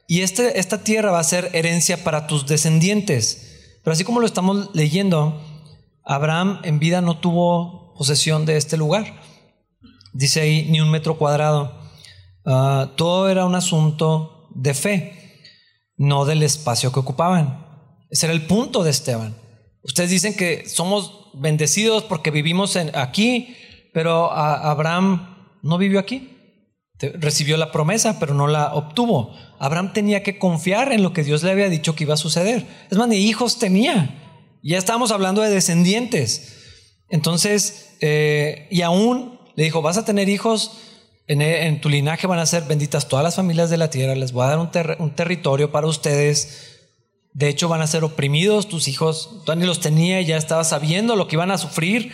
Y 0.09 0.23
este, 0.23 0.59
esta 0.59 0.83
tierra 0.83 1.13
va 1.13 1.21
a 1.21 1.23
ser 1.23 1.49
herencia 1.53 2.03
para 2.03 2.27
tus 2.27 2.49
descendientes. 2.49 3.79
Pero 3.85 3.93
así 3.93 4.03
como 4.03 4.19
lo 4.19 4.27
estamos 4.27 4.71
leyendo, 4.75 5.41
Abraham 6.05 6.59
en 6.65 6.81
vida 6.81 7.01
no 7.01 7.21
tuvo 7.21 7.95
posesión 7.95 8.47
de 8.47 8.57
este 8.57 8.77
lugar. 8.77 9.21
Dice 10.13 10.41
ahí 10.41 10.67
ni 10.69 10.81
un 10.81 10.91
metro 10.91 11.19
cuadrado. 11.19 11.89
Ah, 12.45 12.95
todo 12.97 13.29
era 13.29 13.47
un 13.47 13.55
asunto 13.55 14.49
de 14.57 14.75
fe, 14.75 15.41
no 15.97 16.25
del 16.25 16.43
espacio 16.43 16.91
que 16.91 16.99
ocupaban. 16.99 17.66
Ese 18.11 18.27
era 18.27 18.35
el 18.35 18.47
punto 18.47 18.83
de 18.83 18.91
Esteban. 18.91 19.37
Ustedes 19.83 20.11
dicen 20.11 20.35
que 20.35 20.69
somos 20.69 21.31
bendecidos 21.35 22.05
porque 22.05 22.31
vivimos 22.31 22.77
aquí, 22.95 23.57
pero 23.93 24.33
Abraham 24.33 25.59
no 25.63 25.79
vivió 25.79 25.99
aquí. 25.99 26.33
Recibió 26.99 27.57
la 27.57 27.73
promesa, 27.73 28.19
pero 28.19 28.33
no 28.35 28.47
la 28.47 28.75
obtuvo. 28.75 29.35
Abraham 29.59 29.93
tenía 29.93 30.23
que 30.23 30.39
confiar 30.39 30.93
en 30.93 31.03
lo 31.03 31.13
que 31.13 31.25
Dios 31.25 31.43
le 31.43 31.51
había 31.51 31.69
dicho 31.69 31.95
que 31.95 32.05
iba 32.05 32.15
a 32.15 32.19
suceder. 32.19 32.67
Es 32.91 32.97
más, 32.97 33.09
ni 33.09 33.17
hijos 33.17 33.59
tenía. 33.59 34.59
Ya 34.63 34.79
estábamos 34.79 35.11
hablando 35.11 35.43
de 35.43 35.51
descendientes. 35.51 36.57
Entonces, 37.09 37.97
eh, 38.01 38.67
y 38.71 38.83
aún 38.83 39.39
le 39.55 39.65
dijo, 39.65 39.83
vas 39.83 39.99
a 39.99 40.05
tener 40.05 40.29
hijos, 40.29 40.73
en, 41.29 41.81
tu 41.81 41.89
linaje 41.89 42.27
van 42.27 42.39
a 42.39 42.47
ser 42.47 42.65
benditas 42.65 43.09
todas 43.09 43.25
las 43.25 43.35
familias 43.35 43.71
de 43.71 43.79
la 43.79 43.91
tierra, 43.91 44.15
les 44.15 44.33
voy 44.33 44.45
a 44.45 44.57
dar 44.57 44.99
un, 44.99 45.15
territorio 45.15 45.73
para 45.73 45.87
ustedes. 45.87 46.76
De 47.37 47.51
hecho, 47.51 47.69
van 47.69 47.83
a 47.83 47.87
ser 47.87 48.03
oprimidos 48.03 48.67
tus 48.67 48.89
hijos. 48.89 49.29
Tú 49.45 49.55
ni 49.55 49.67
los 49.67 49.81
tenía, 49.81 50.23
ya 50.23 50.39
estaba 50.39 50.65
sabiendo 50.65 51.17
lo 51.17 51.29
que 51.29 51.37
iban 51.37 51.51
a 51.51 51.59
sufrir 51.59 52.11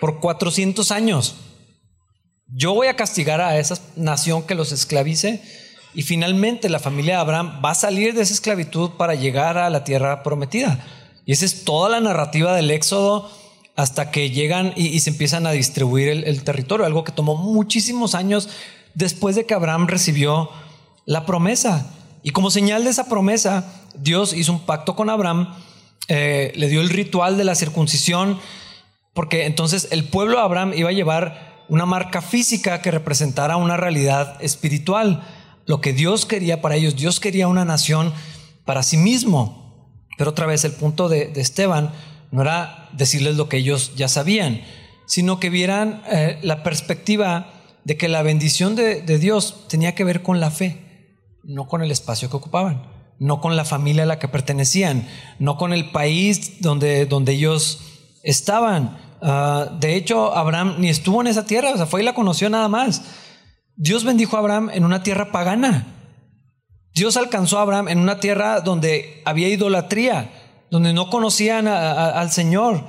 por 0.00 0.20
400 0.20 0.92
años. 0.92 1.34
Yo 2.46 2.72
voy 2.72 2.86
a 2.86 2.94
castigar 2.94 3.40
a 3.40 3.58
esa 3.58 3.80
nación 3.96 4.44
que 4.44 4.54
los 4.54 4.70
esclavice 4.70 5.42
y 5.92 6.02
finalmente 6.02 6.68
la 6.68 6.78
familia 6.78 7.14
de 7.14 7.20
Abraham 7.20 7.60
va 7.64 7.72
a 7.72 7.74
salir 7.74 8.14
de 8.14 8.22
esa 8.22 8.32
esclavitud 8.32 8.90
para 8.90 9.16
llegar 9.16 9.58
a 9.58 9.70
la 9.70 9.82
tierra 9.82 10.22
prometida. 10.22 10.78
Y 11.26 11.32
esa 11.32 11.46
es 11.46 11.64
toda 11.64 11.88
la 11.88 11.98
narrativa 11.98 12.54
del 12.54 12.70
Éxodo 12.70 13.28
hasta 13.74 14.12
que 14.12 14.30
llegan 14.30 14.72
y, 14.76 15.00
se 15.00 15.10
empiezan 15.10 15.48
a 15.48 15.50
distribuir 15.50 16.10
el, 16.10 16.44
territorio, 16.44 16.86
algo 16.86 17.02
que 17.02 17.10
tomó 17.10 17.34
muchísimos 17.34 18.14
años 18.14 18.48
después 18.94 19.34
de 19.34 19.46
que 19.46 19.54
Abraham 19.54 19.88
recibió 19.88 20.48
la 21.06 21.26
promesa. 21.26 21.92
Y 22.22 22.30
como 22.30 22.50
señal 22.50 22.84
de 22.84 22.90
esa 22.90 23.08
promesa, 23.08 23.64
Dios 23.94 24.32
hizo 24.32 24.52
un 24.52 24.66
pacto 24.66 24.94
con 24.94 25.10
Abraham, 25.10 25.54
eh, 26.08 26.52
le 26.54 26.68
dio 26.68 26.80
el 26.80 26.90
ritual 26.90 27.36
de 27.36 27.44
la 27.44 27.54
circuncisión, 27.54 28.38
porque 29.14 29.46
entonces 29.46 29.88
el 29.90 30.04
pueblo 30.04 30.36
de 30.36 30.42
Abraham 30.42 30.72
iba 30.74 30.90
a 30.90 30.92
llevar 30.92 31.64
una 31.68 31.86
marca 31.86 32.20
física 32.20 32.82
que 32.82 32.90
representara 32.90 33.56
una 33.56 33.76
realidad 33.76 34.36
espiritual, 34.40 35.22
lo 35.66 35.80
que 35.80 35.92
Dios 35.92 36.26
quería 36.26 36.60
para 36.60 36.74
ellos. 36.74 36.96
Dios 36.96 37.20
quería 37.20 37.46
una 37.46 37.64
nación 37.64 38.12
para 38.64 38.82
sí 38.82 38.96
mismo. 38.96 39.60
Pero 40.18 40.30
otra 40.30 40.46
vez 40.46 40.64
el 40.64 40.72
punto 40.72 41.08
de, 41.08 41.32
Esteban 41.36 41.92
no 42.32 42.42
era 42.42 42.88
decirles 42.92 43.36
lo 43.36 43.48
que 43.48 43.58
ellos 43.58 43.92
ya 43.96 44.08
sabían, 44.08 44.62
sino 45.06 45.40
que 45.40 45.48
vieran 45.48 46.02
eh, 46.10 46.38
la 46.42 46.62
perspectiva 46.62 47.52
de 47.84 47.96
que 47.96 48.08
la 48.08 48.22
bendición 48.22 48.74
de, 48.74 49.00
Dios 49.18 49.66
tenía 49.68 49.94
que 49.94 50.04
ver 50.04 50.22
con 50.22 50.40
la 50.40 50.50
fe, 50.50 50.89
no 51.42 51.68
con 51.68 51.82
el 51.82 51.90
espacio 51.90 52.30
que 52.30 52.36
ocupaban, 52.36 52.82
no 53.18 53.40
con 53.40 53.56
la 53.56 53.64
familia 53.64 54.04
a 54.04 54.06
la 54.06 54.18
que 54.18 54.28
pertenecían, 54.28 55.06
no 55.38 55.56
con 55.56 55.72
el 55.72 55.90
país 55.90 56.60
donde, 56.60 57.06
donde 57.06 57.32
ellos 57.32 57.80
estaban. 58.22 58.98
Ah, 59.22 59.68
de 59.78 59.96
hecho, 59.96 60.34
Abraham 60.34 60.76
ni 60.78 60.88
estuvo 60.88 61.20
en 61.20 61.26
esa 61.26 61.44
tierra, 61.44 61.70
o 61.72 61.76
sea, 61.76 61.86
fue 61.86 62.02
y 62.02 62.04
la 62.04 62.14
conoció 62.14 62.48
nada 62.50 62.68
más. 62.68 63.02
Dios 63.76 64.04
bendijo 64.04 64.36
a 64.36 64.40
Abraham 64.40 64.70
en 64.72 64.84
una 64.84 65.02
tierra 65.02 65.32
pagana. 65.32 65.86
Dios 66.92 67.16
alcanzó 67.16 67.58
a 67.58 67.62
Abraham 67.62 67.88
en 67.88 67.98
una 67.98 68.20
tierra 68.20 68.60
donde 68.60 69.22
había 69.24 69.48
idolatría, 69.48 70.30
donde 70.70 70.92
no 70.92 71.08
conocían 71.08 71.66
al 71.68 72.30
Señor, 72.30 72.84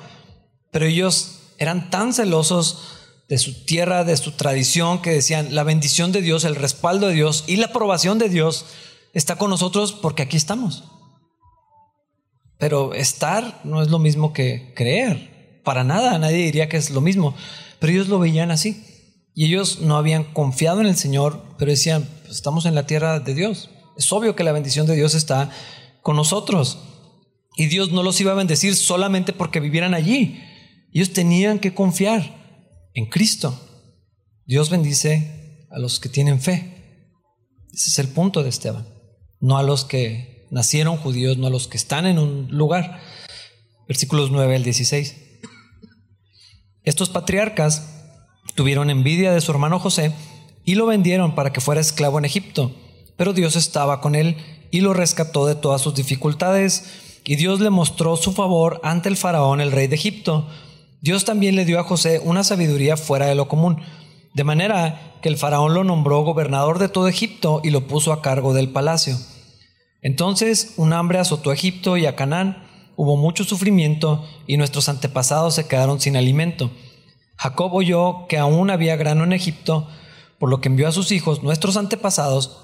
pero 0.71 0.85
ellos 0.85 1.53
eran 1.57 1.89
tan 1.89 2.13
celosos 2.13 3.00
de 3.31 3.37
su 3.37 3.63
tierra, 3.63 4.03
de 4.03 4.17
su 4.17 4.33
tradición, 4.33 5.01
que 5.01 5.11
decían, 5.11 5.55
la 5.55 5.63
bendición 5.63 6.11
de 6.11 6.21
Dios, 6.21 6.43
el 6.43 6.57
respaldo 6.57 7.07
de 7.07 7.13
Dios 7.13 7.45
y 7.47 7.55
la 7.55 7.67
aprobación 7.67 8.19
de 8.19 8.27
Dios 8.27 8.65
está 9.13 9.37
con 9.37 9.49
nosotros 9.49 9.93
porque 9.93 10.23
aquí 10.23 10.35
estamos. 10.35 10.83
Pero 12.57 12.93
estar 12.93 13.61
no 13.63 13.81
es 13.81 13.89
lo 13.89 13.99
mismo 13.99 14.33
que 14.33 14.73
creer, 14.75 15.61
para 15.63 15.85
nada, 15.85 16.19
nadie 16.19 16.43
diría 16.43 16.67
que 16.67 16.75
es 16.75 16.89
lo 16.89 16.99
mismo, 16.99 17.33
pero 17.79 17.93
ellos 17.93 18.09
lo 18.09 18.19
veían 18.19 18.51
así. 18.51 18.83
Y 19.33 19.45
ellos 19.45 19.79
no 19.79 19.95
habían 19.95 20.25
confiado 20.25 20.81
en 20.81 20.87
el 20.87 20.97
Señor, 20.97 21.41
pero 21.57 21.71
decían, 21.71 22.09
pues 22.23 22.35
estamos 22.35 22.65
en 22.65 22.75
la 22.75 22.85
tierra 22.85 23.21
de 23.21 23.33
Dios, 23.33 23.69
es 23.97 24.11
obvio 24.11 24.35
que 24.35 24.43
la 24.43 24.51
bendición 24.51 24.87
de 24.87 24.95
Dios 24.95 25.15
está 25.15 25.51
con 26.01 26.17
nosotros. 26.17 26.79
Y 27.55 27.67
Dios 27.67 27.93
no 27.93 28.03
los 28.03 28.19
iba 28.19 28.33
a 28.33 28.35
bendecir 28.35 28.75
solamente 28.75 29.31
porque 29.31 29.61
vivieran 29.61 29.93
allí. 29.93 30.43
Ellos 30.91 31.13
tenían 31.13 31.59
que 31.59 31.73
confiar 31.73 32.40
en 32.93 33.05
Cristo. 33.07 33.59
Dios 34.45 34.69
bendice 34.69 35.67
a 35.69 35.79
los 35.79 35.99
que 35.99 36.09
tienen 36.09 36.41
fe. 36.41 37.07
Ese 37.73 37.89
es 37.89 37.99
el 37.99 38.07
punto 38.09 38.43
de 38.43 38.49
Esteban. 38.49 38.87
No 39.39 39.57
a 39.57 39.63
los 39.63 39.85
que 39.85 40.47
nacieron 40.51 40.97
judíos, 40.97 41.37
no 41.37 41.47
a 41.47 41.51
los 41.51 41.67
que 41.67 41.77
están 41.77 42.05
en 42.05 42.19
un 42.19 42.47
lugar. 42.49 42.99
Versículos 43.87 44.31
9 44.31 44.55
al 44.55 44.63
16. 44.63 45.15
Estos 46.83 47.09
patriarcas 47.09 47.87
tuvieron 48.55 48.89
envidia 48.89 49.31
de 49.31 49.41
su 49.41 49.51
hermano 49.51 49.79
José 49.79 50.13
y 50.65 50.75
lo 50.75 50.85
vendieron 50.85 51.35
para 51.35 51.53
que 51.53 51.61
fuera 51.61 51.81
esclavo 51.81 52.19
en 52.19 52.25
Egipto 52.25 52.75
pero 53.21 53.33
Dios 53.33 53.55
estaba 53.55 54.01
con 54.01 54.15
él 54.15 54.35
y 54.71 54.81
lo 54.81 54.95
rescató 54.95 55.45
de 55.45 55.53
todas 55.53 55.79
sus 55.79 55.93
dificultades. 55.93 57.19
Y 57.23 57.35
Dios 57.35 57.59
le 57.59 57.69
mostró 57.69 58.17
su 58.17 58.33
favor 58.33 58.81
ante 58.83 59.09
el 59.09 59.15
faraón, 59.15 59.61
el 59.61 59.71
rey 59.71 59.85
de 59.85 59.93
Egipto. 59.93 60.47
Dios 61.01 61.25
también 61.25 61.55
le 61.55 61.65
dio 61.65 61.79
a 61.79 61.83
José 61.83 62.21
una 62.23 62.43
sabiduría 62.43 62.95
fuera 62.95 63.25
de 63.25 63.35
lo 63.35 63.47
común, 63.47 63.81
de 64.35 64.43
manera 64.43 65.17
que 65.21 65.29
el 65.29 65.37
faraón 65.37 65.73
lo 65.73 65.83
nombró 65.83 66.23
gobernador 66.23 66.77
de 66.77 66.89
todo 66.89 67.07
Egipto 67.07 67.59
y 67.63 67.71
lo 67.71 67.87
puso 67.87 68.13
a 68.13 68.21
cargo 68.21 68.53
del 68.53 68.69
palacio. 68.69 69.17
Entonces 70.03 70.75
un 70.77 70.93
hambre 70.93 71.17
azotó 71.17 71.49
a 71.49 71.55
Egipto 71.55 71.97
y 71.97 72.05
a 72.05 72.15
Canaán, 72.15 72.67
hubo 72.95 73.17
mucho 73.17 73.43
sufrimiento 73.43 74.23
y 74.45 74.57
nuestros 74.57 74.89
antepasados 74.89 75.55
se 75.55 75.67
quedaron 75.67 75.99
sin 75.99 76.15
alimento. 76.15 76.69
Jacob 77.35 77.73
oyó 77.73 78.27
que 78.27 78.37
aún 78.37 78.69
había 78.69 78.95
grano 78.95 79.23
en 79.23 79.33
Egipto, 79.33 79.87
por 80.37 80.49
lo 80.49 80.61
que 80.61 80.69
envió 80.69 80.87
a 80.87 80.91
sus 80.91 81.11
hijos, 81.11 81.41
nuestros 81.41 81.77
antepasados, 81.77 82.59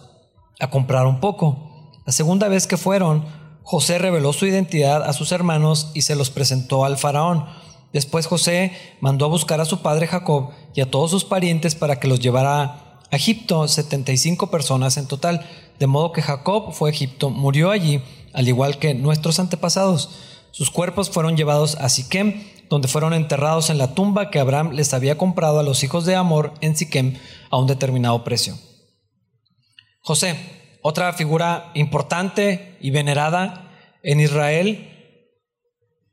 a 0.60 0.70
comprar 0.70 1.08
un 1.08 1.20
poco. 1.20 1.92
La 2.06 2.14
segunda 2.14 2.48
vez 2.48 2.68
que 2.68 2.78
fueron, 2.78 3.26
José 3.64 3.98
reveló 3.98 4.34
su 4.34 4.46
identidad 4.46 5.04
a 5.04 5.14
sus 5.14 5.32
hermanos 5.32 5.92
y 5.96 6.04
se 6.04 6.16
los 6.16 6.30
presentó 6.30 6.86
al 6.86 6.98
faraón. 6.98 7.46
Después 7.94 8.28
José 8.28 8.74
mandó 9.00 9.26
a 9.26 9.30
buscar 9.30 9.62
a 9.62 9.66
su 9.66 9.82
padre 9.82 10.08
Jacob 10.08 10.52
y 10.76 10.82
a 10.82 10.92
todos 10.92 11.12
sus 11.12 11.26
parientes 11.26 11.76
para 11.76 12.00
que 12.00 12.08
los 12.08 12.20
llevara 12.20 12.62
a 13.10 13.16
Egipto, 13.16 13.68
75 13.68 14.52
personas 14.52 14.98
en 14.98 15.08
total, 15.08 15.46
de 15.80 15.88
modo 15.88 16.12
que 16.12 16.22
Jacob 16.22 16.74
fue 16.74 16.90
a 16.90 16.94
Egipto, 16.94 17.30
murió 17.30 17.72
allí, 17.72 18.02
al 18.34 18.48
igual 18.48 18.78
que 18.78 18.94
nuestros 18.94 19.40
antepasados. 19.40 20.10
Sus 20.52 20.70
cuerpos 20.70 21.10
fueron 21.10 21.38
llevados 21.38 21.76
a 21.76 21.88
Siquem, 21.90 22.44
donde 22.70 22.88
fueron 22.88 23.14
enterrados 23.14 23.70
en 23.70 23.78
la 23.78 23.94
tumba 23.94 24.30
que 24.30 24.40
Abraham 24.40 24.72
les 24.74 24.94
había 24.94 25.18
comprado 25.18 25.60
a 25.60 25.64
los 25.64 25.84
hijos 25.84 26.06
de 26.06 26.16
Amor 26.16 26.54
en 26.62 26.76
Siquem 26.76 27.18
a 27.50 27.58
un 27.58 27.68
determinado 27.68 28.24
precio. 28.24 28.58
José, 30.02 30.36
otra 30.82 31.14
figura 31.14 31.72
importante 31.74 32.78
y 32.82 32.92
venerada 32.92 33.72
en 34.04 34.20
Israel. 34.20 34.97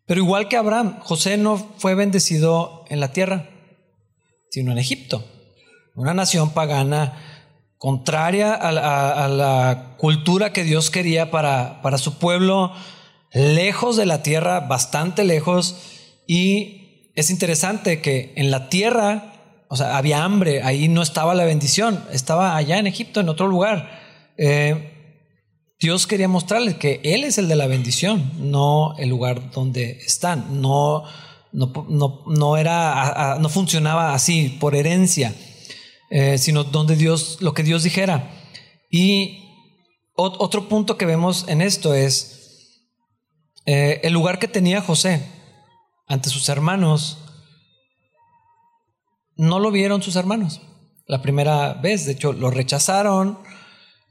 Pero 0.06 0.20
igual 0.20 0.48
que 0.48 0.56
Abraham, 0.56 0.98
José 1.00 1.36
no 1.36 1.56
fue 1.56 1.94
bendecido 1.94 2.84
en 2.88 3.00
la 3.00 3.12
tierra, 3.12 3.48
sino 4.50 4.72
en 4.72 4.78
Egipto, 4.78 5.24
una 5.94 6.14
nación 6.14 6.50
pagana 6.50 7.18
contraria 7.78 8.54
a 8.54 8.72
la, 8.72 9.94
cultura 9.98 10.52
que 10.52 10.64
Dios 10.64 10.90
quería 10.90 11.30
para, 11.30 11.80
para 11.82 11.98
su 11.98 12.18
pueblo, 12.18 12.72
lejos 13.32 13.96
de 13.96 14.06
la 14.06 14.22
tierra, 14.22 14.60
bastante 14.60 15.24
lejos. 15.24 15.76
Y 16.26 17.10
es 17.14 17.30
interesante 17.30 18.00
que 18.02 18.32
en 18.36 18.50
la 18.50 18.68
tierra 18.68 19.34
o 19.68 19.76
sea, 19.76 19.96
había 19.96 20.22
hambre, 20.22 20.62
ahí 20.62 20.88
no 20.88 21.02
estaba 21.02 21.34
la 21.34 21.44
bendición, 21.44 22.04
estaba 22.12 22.56
allá 22.56 22.78
en 22.78 22.86
Egipto, 22.86 23.20
en 23.20 23.28
otro 23.28 23.48
lugar. 23.48 23.90
Eh, 24.36 24.93
Dios 25.80 26.06
quería 26.06 26.28
mostrarles 26.28 26.76
que 26.76 27.00
Él 27.04 27.24
es 27.24 27.38
el 27.38 27.48
de 27.48 27.56
la 27.56 27.66
bendición, 27.66 28.32
no 28.50 28.96
el 28.98 29.08
lugar 29.08 29.50
donde 29.50 29.98
están. 30.06 30.60
No, 30.62 31.04
no, 31.52 31.72
no, 32.26 32.56
era, 32.56 33.36
no 33.40 33.48
funcionaba 33.48 34.14
así 34.14 34.56
por 34.60 34.74
herencia. 34.74 35.34
eh, 36.10 36.38
sino 36.38 36.64
donde 36.64 36.96
Dios, 36.96 37.38
lo 37.40 37.54
que 37.54 37.62
Dios 37.64 37.82
dijera. 37.82 38.30
Y 38.90 39.40
otro 40.14 40.68
punto 40.68 40.96
que 40.96 41.06
vemos 41.06 41.46
en 41.48 41.60
esto 41.60 41.92
es 41.94 42.82
eh, 43.66 44.00
el 44.04 44.12
lugar 44.12 44.38
que 44.38 44.46
tenía 44.46 44.80
José 44.80 45.26
ante 46.06 46.28
sus 46.28 46.48
hermanos. 46.48 47.18
No 49.36 49.58
lo 49.58 49.72
vieron 49.72 50.02
sus 50.02 50.14
hermanos 50.14 50.60
la 51.06 51.20
primera 51.20 51.74
vez, 51.74 52.06
de 52.06 52.12
hecho 52.12 52.32
lo 52.32 52.50
rechazaron, 52.50 53.38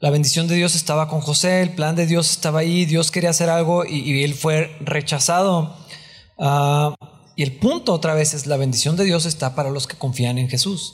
la 0.04 0.10
bendición 0.10 0.50
de 0.50 0.56
Dios 0.56 0.76
estaba 0.76 1.08
con 1.08 1.22
José, 1.22 1.62
el 1.62 1.76
plan 1.76 1.96
de 1.96 2.06
Dios 2.06 2.30
estaba 2.30 2.60
ahí, 2.60 2.84
Dios 2.84 3.10
quería 3.10 3.30
hacer 3.30 3.50
algo 3.50 3.86
y, 3.86 4.22
él 4.26 4.34
fue 4.34 4.76
rechazado. 4.82 5.78
Ah, 6.38 6.94
y 7.38 7.44
el 7.44 7.54
punto 7.54 7.94
otra 7.94 8.14
vez 8.14 8.34
es 8.34 8.46
la 8.46 8.58
bendición 8.58 8.98
de 8.98 9.06
Dios 9.06 9.26
está 9.26 9.56
para 9.56 9.70
los 9.70 9.88
que 9.88 9.96
confían 9.96 10.38
en 10.38 10.50
Jesús. 10.50 10.94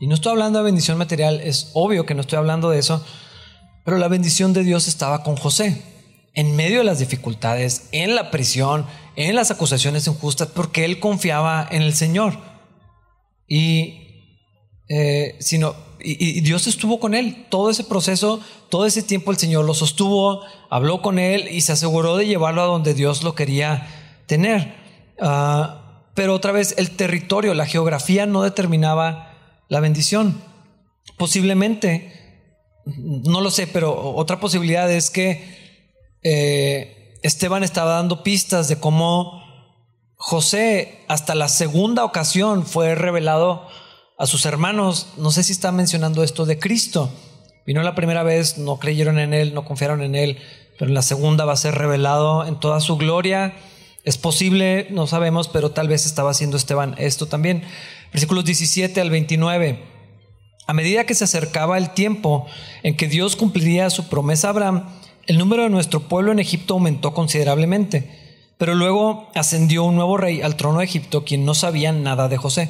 Y 0.00 0.06
no 0.06 0.14
estoy 0.14 0.32
hablando 0.32 0.58
de 0.58 0.64
bendición 0.64 0.96
material, 0.96 1.38
es 1.42 1.70
obvio 1.74 2.06
que 2.06 2.14
no 2.14 2.22
estoy 2.22 2.38
hablando 2.38 2.70
de 2.70 2.78
eso, 2.78 3.04
pero 3.84 3.98
la 3.98 4.08
bendición 4.08 4.54
de 4.54 4.64
Dios 4.64 4.88
estaba 4.88 5.22
con 5.22 5.36
José, 5.36 5.82
en 6.32 6.56
medio 6.56 6.78
de 6.78 6.84
las 6.84 6.98
dificultades, 6.98 7.90
en 7.92 8.14
la 8.14 8.30
prisión, 8.30 8.86
en 9.16 9.36
las 9.36 9.50
acusaciones 9.50 10.06
injustas, 10.06 10.48
porque 10.48 10.86
él 10.86 10.98
confiaba 10.98 11.68
en 11.70 11.82
el 11.82 11.92
Señor. 11.92 12.38
Y, 13.46 14.32
eh, 14.88 15.36
sino, 15.40 15.89
y, 16.02 16.40
Dios 16.40 16.66
estuvo 16.66 16.98
con 17.00 17.14
él 17.14 17.46
todo 17.48 17.70
ese 17.70 17.84
proceso, 17.84 18.40
todo 18.68 18.86
ese 18.86 19.02
tiempo 19.02 19.30
el 19.30 19.38
Señor 19.38 19.64
lo 19.64 19.74
sostuvo, 19.74 20.42
habló 20.68 21.02
con 21.02 21.18
él 21.18 21.48
y 21.50 21.60
se 21.60 21.72
aseguró 21.72 22.16
de 22.16 22.26
llevarlo 22.26 22.62
a 22.62 22.66
donde 22.66 22.94
Dios 22.94 23.22
lo 23.22 23.34
quería 23.34 23.86
tener. 24.26 24.74
Ah, 25.20 26.06
pero 26.14 26.34
otra 26.34 26.52
vez, 26.52 26.74
el 26.76 26.90
territorio, 26.96 27.54
la 27.54 27.66
geografía 27.66 28.26
no 28.26 28.42
determinaba 28.42 29.34
la 29.68 29.80
bendición. 29.80 30.42
Posiblemente, 31.16 32.12
no 32.84 33.40
lo 33.40 33.50
sé, 33.50 33.66
pero 33.66 34.14
otra 34.14 34.40
posibilidad 34.40 34.90
es 34.90 35.10
que 35.10 35.60
eh, 36.22 37.18
Esteban 37.22 37.62
estaba 37.62 37.92
dando 37.92 38.22
pistas 38.22 38.68
de 38.68 38.78
cómo 38.78 39.42
José 40.16 41.04
hasta 41.08 41.34
la 41.34 41.48
segunda 41.48 42.04
ocasión 42.04 42.66
fue 42.66 42.94
revelado 42.94 43.68
a 44.20 44.26
sus 44.26 44.44
hermanos, 44.44 45.06
no 45.16 45.30
sé 45.30 45.42
si 45.42 45.52
está 45.52 45.72
mencionando 45.72 46.22
esto 46.22 46.44
de 46.44 46.58
Cristo. 46.58 47.10
Vino 47.64 47.82
la 47.82 47.94
primera 47.94 48.22
vez, 48.22 48.58
no 48.58 48.76
creyeron 48.76 49.18
en 49.18 49.32
Él, 49.32 49.54
no 49.54 49.64
confiaron 49.64 50.02
en 50.02 50.14
Él, 50.14 50.36
pero 50.78 50.90
en 50.90 50.94
la 50.94 51.00
segunda 51.00 51.46
va 51.46 51.54
a 51.54 51.56
ser 51.56 51.74
revelado 51.74 52.46
en 52.46 52.60
toda 52.60 52.80
su 52.80 52.98
gloria. 52.98 53.54
Es 54.04 54.18
posible, 54.18 54.88
no 54.90 55.06
sabemos, 55.06 55.48
pero 55.48 55.70
tal 55.70 55.88
vez 55.88 56.04
estaba 56.04 56.32
haciendo 56.32 56.58
Esteban 56.58 56.96
esto 56.98 57.28
también. 57.28 57.62
Versículos 58.12 58.44
17 58.44 59.00
al 59.00 59.08
29. 59.08 59.82
A 60.66 60.74
medida 60.74 61.06
que 61.06 61.14
se 61.14 61.24
acercaba 61.24 61.78
el 61.78 61.94
tiempo 61.94 62.46
en 62.82 62.98
que 62.98 63.08
Dios 63.08 63.36
cumpliría 63.36 63.88
su 63.88 64.10
promesa 64.10 64.48
a 64.48 64.50
Abraham, 64.50 64.84
el 65.28 65.38
número 65.38 65.62
de 65.62 65.70
nuestro 65.70 66.00
pueblo 66.00 66.30
en 66.30 66.40
Egipto 66.40 66.74
aumentó 66.74 67.14
considerablemente. 67.14 68.10
Pero 68.58 68.74
luego 68.74 69.30
ascendió 69.34 69.84
un 69.84 69.94
nuevo 69.94 70.18
rey 70.18 70.42
al 70.42 70.56
trono 70.56 70.80
de 70.80 70.84
Egipto, 70.84 71.24
quien 71.24 71.46
no 71.46 71.54
sabía 71.54 71.90
nada 71.92 72.28
de 72.28 72.36
José. 72.36 72.68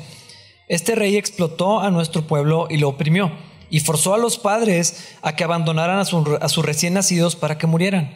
Este 0.71 0.95
rey 0.95 1.17
explotó 1.17 1.81
a 1.81 1.91
nuestro 1.91 2.29
pueblo 2.29 2.69
y 2.71 2.77
lo 2.77 2.91
oprimió, 2.91 3.33
y 3.71 3.81
forzó 3.81 4.15
a 4.15 4.19
los 4.19 4.39
padres 4.39 5.17
a 5.21 5.35
que 5.35 5.43
abandonaran 5.43 5.99
a, 5.99 6.05
sus 6.05 6.65
recién 6.65 6.95
nacidos 6.95 7.35
para 7.35 7.59
que 7.59 7.67
murieran. 7.67 8.15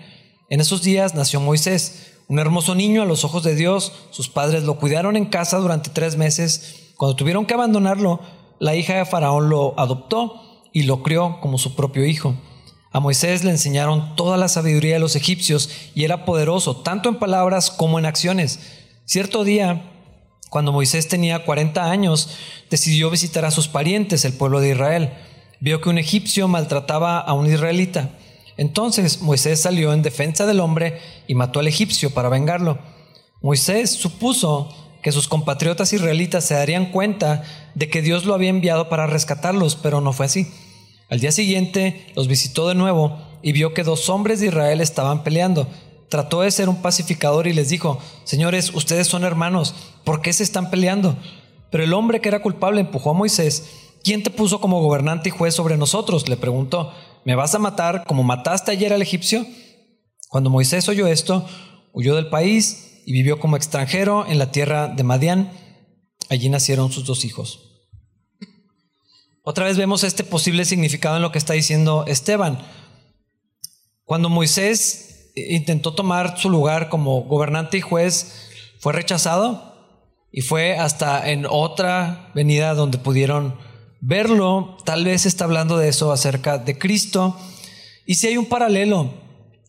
En 0.48 0.60
esos 0.60 0.80
días 0.82 1.16
nació 1.16 1.40
Moisés, 1.40 2.12
un 2.28 2.38
hermoso 2.38 2.76
niño 2.76 3.02
a 3.02 3.06
los 3.06 3.24
ojos 3.24 3.42
de 3.42 3.56
Dios. 3.56 3.92
Sus 4.10 4.28
padres 4.28 4.62
lo 4.62 4.78
cuidaron 4.78 5.16
en 5.16 5.24
casa 5.24 5.58
durante 5.58 5.90
tres 5.90 6.16
meses. 6.16 6.92
Cuando 6.96 7.16
tuvieron 7.16 7.44
que 7.44 7.54
abandonarlo, 7.54 8.20
la 8.60 8.76
hija 8.76 8.94
de 8.94 9.04
Faraón 9.04 9.48
lo 9.48 9.74
adoptó 9.76 10.40
y 10.72 10.84
lo 10.84 11.02
crió 11.02 11.40
como 11.40 11.58
su 11.58 11.74
propio 11.74 12.06
hijo. 12.06 12.36
A 12.92 13.00
Moisés 13.00 13.42
le 13.42 13.50
enseñaron 13.50 14.14
toda 14.14 14.36
la 14.36 14.46
sabiduría 14.46 14.94
de 14.94 15.00
los 15.00 15.16
egipcios 15.16 15.70
y 15.96 16.04
era 16.04 16.24
poderoso 16.24 16.76
tanto 16.76 17.08
en 17.08 17.18
palabras 17.18 17.72
como 17.72 17.98
en 17.98 18.06
acciones. 18.06 18.60
Cierto 19.06 19.42
día 19.42 19.90
cuando 20.54 20.70
Moisés 20.70 21.08
tenía 21.08 21.44
40 21.44 21.90
años, 21.90 22.28
decidió 22.70 23.10
visitar 23.10 23.44
a 23.44 23.50
sus 23.50 23.66
parientes, 23.66 24.24
el 24.24 24.34
pueblo 24.34 24.60
de 24.60 24.70
Israel. 24.70 25.12
Vio 25.58 25.80
que 25.80 25.88
un 25.88 25.98
egipcio 25.98 26.46
maltrataba 26.46 27.18
a 27.18 27.32
un 27.32 27.52
israelita. 27.52 28.10
Entonces 28.56 29.20
Moisés 29.20 29.60
salió 29.60 29.92
en 29.92 30.02
defensa 30.02 30.46
del 30.46 30.60
hombre 30.60 31.00
y 31.26 31.34
mató 31.34 31.58
al 31.58 31.66
egipcio 31.66 32.14
para 32.14 32.28
vengarlo. 32.28 32.78
Moisés 33.42 33.90
supuso 33.90 34.72
que 35.02 35.10
sus 35.10 35.26
compatriotas 35.26 35.92
israelitas 35.92 36.44
se 36.44 36.54
darían 36.54 36.92
cuenta 36.92 37.42
de 37.74 37.88
que 37.90 38.00
Dios 38.00 38.24
lo 38.24 38.32
había 38.32 38.50
enviado 38.50 38.88
para 38.88 39.08
rescatarlos, 39.08 39.74
pero 39.74 40.00
no 40.00 40.12
fue 40.12 40.26
así. 40.26 40.46
Al 41.10 41.18
día 41.18 41.32
siguiente 41.32 42.06
los 42.14 42.28
visitó 42.28 42.68
de 42.68 42.76
nuevo 42.76 43.18
y 43.42 43.50
vio 43.50 43.74
que 43.74 43.82
dos 43.82 44.08
hombres 44.08 44.38
de 44.38 44.46
Israel 44.46 44.80
estaban 44.80 45.24
peleando 45.24 45.68
trató 46.14 46.42
de 46.42 46.50
ser 46.53 46.68
un 46.68 46.81
pacificador 46.81 47.48
y 47.48 47.53
les 47.53 47.70
dijo, 47.70 47.98
señores, 48.22 48.72
ustedes 48.72 49.09
son 49.09 49.24
hermanos, 49.24 49.74
¿por 50.05 50.22
qué 50.22 50.33
se 50.33 50.44
están 50.44 50.70
peleando? 50.70 51.18
Pero 51.72 51.83
el 51.83 51.92
hombre 51.92 52.20
que 52.20 52.29
era 52.29 52.40
culpable 52.40 52.81
empujó 52.81 53.11
a 53.11 53.14
Moisés. 53.14 53.64
¿Quién 54.05 54.22
te 54.22 54.31
puso 54.31 54.61
como 54.61 54.81
gobernante 54.81 55.31
y 55.31 55.33
juez 55.33 55.57
sobre 55.57 55.77
nosotros? 55.77 56.29
Le 56.29 56.37
preguntó. 56.37 56.92
¿Me 57.24 57.35
vas 57.35 57.57
a 57.57 57.59
matar 57.59 58.05
como 58.07 58.22
mataste 58.22 58.70
ayer 58.70 58.92
al 58.92 59.03
egipcio? 59.03 59.44
Cuando 60.29 60.50
Moisés 60.50 60.88
oyó 60.88 61.09
esto, 61.09 61.48
huyó 61.92 62.14
del 62.14 62.29
país 62.29 63.03
y 63.05 63.12
vivió 63.12 63.40
como 63.40 63.57
extranjero 63.57 64.24
en 64.24 64.38
la 64.38 64.53
tierra 64.53 64.87
de 64.87 65.03
Madián. 65.03 65.50
Allí 66.31 66.48
nacieron 66.48 66.92
sus 66.92 67.07
dos 67.07 67.24
hijos. 67.24 67.88
Otra 69.42 69.64
vez 69.64 69.77
vemos 69.77 70.05
este 70.05 70.22
posible 70.22 70.64
significado 70.64 71.16
en 71.16 71.22
lo 71.22 71.33
que 71.33 71.38
está 71.38 71.55
diciendo 71.55 72.05
Esteban. 72.07 72.61
Cuando 74.05 74.29
Moisés 74.29 75.13
intentó 75.34 75.94
tomar 75.94 76.38
su 76.38 76.50
lugar 76.50 76.88
como 76.88 77.22
gobernante 77.22 77.78
y 77.78 77.80
juez, 77.80 78.50
fue 78.78 78.92
rechazado 78.92 79.74
y 80.30 80.42
fue 80.42 80.76
hasta 80.76 81.30
en 81.30 81.46
otra 81.48 82.30
venida 82.34 82.74
donde 82.74 82.98
pudieron 82.98 83.56
verlo. 84.00 84.76
Tal 84.84 85.04
vez 85.04 85.26
está 85.26 85.44
hablando 85.44 85.78
de 85.78 85.88
eso 85.88 86.12
acerca 86.12 86.58
de 86.58 86.78
Cristo. 86.78 87.36
Y 88.06 88.16
si 88.16 88.26
hay 88.26 88.36
un 88.36 88.46
paralelo, 88.46 89.10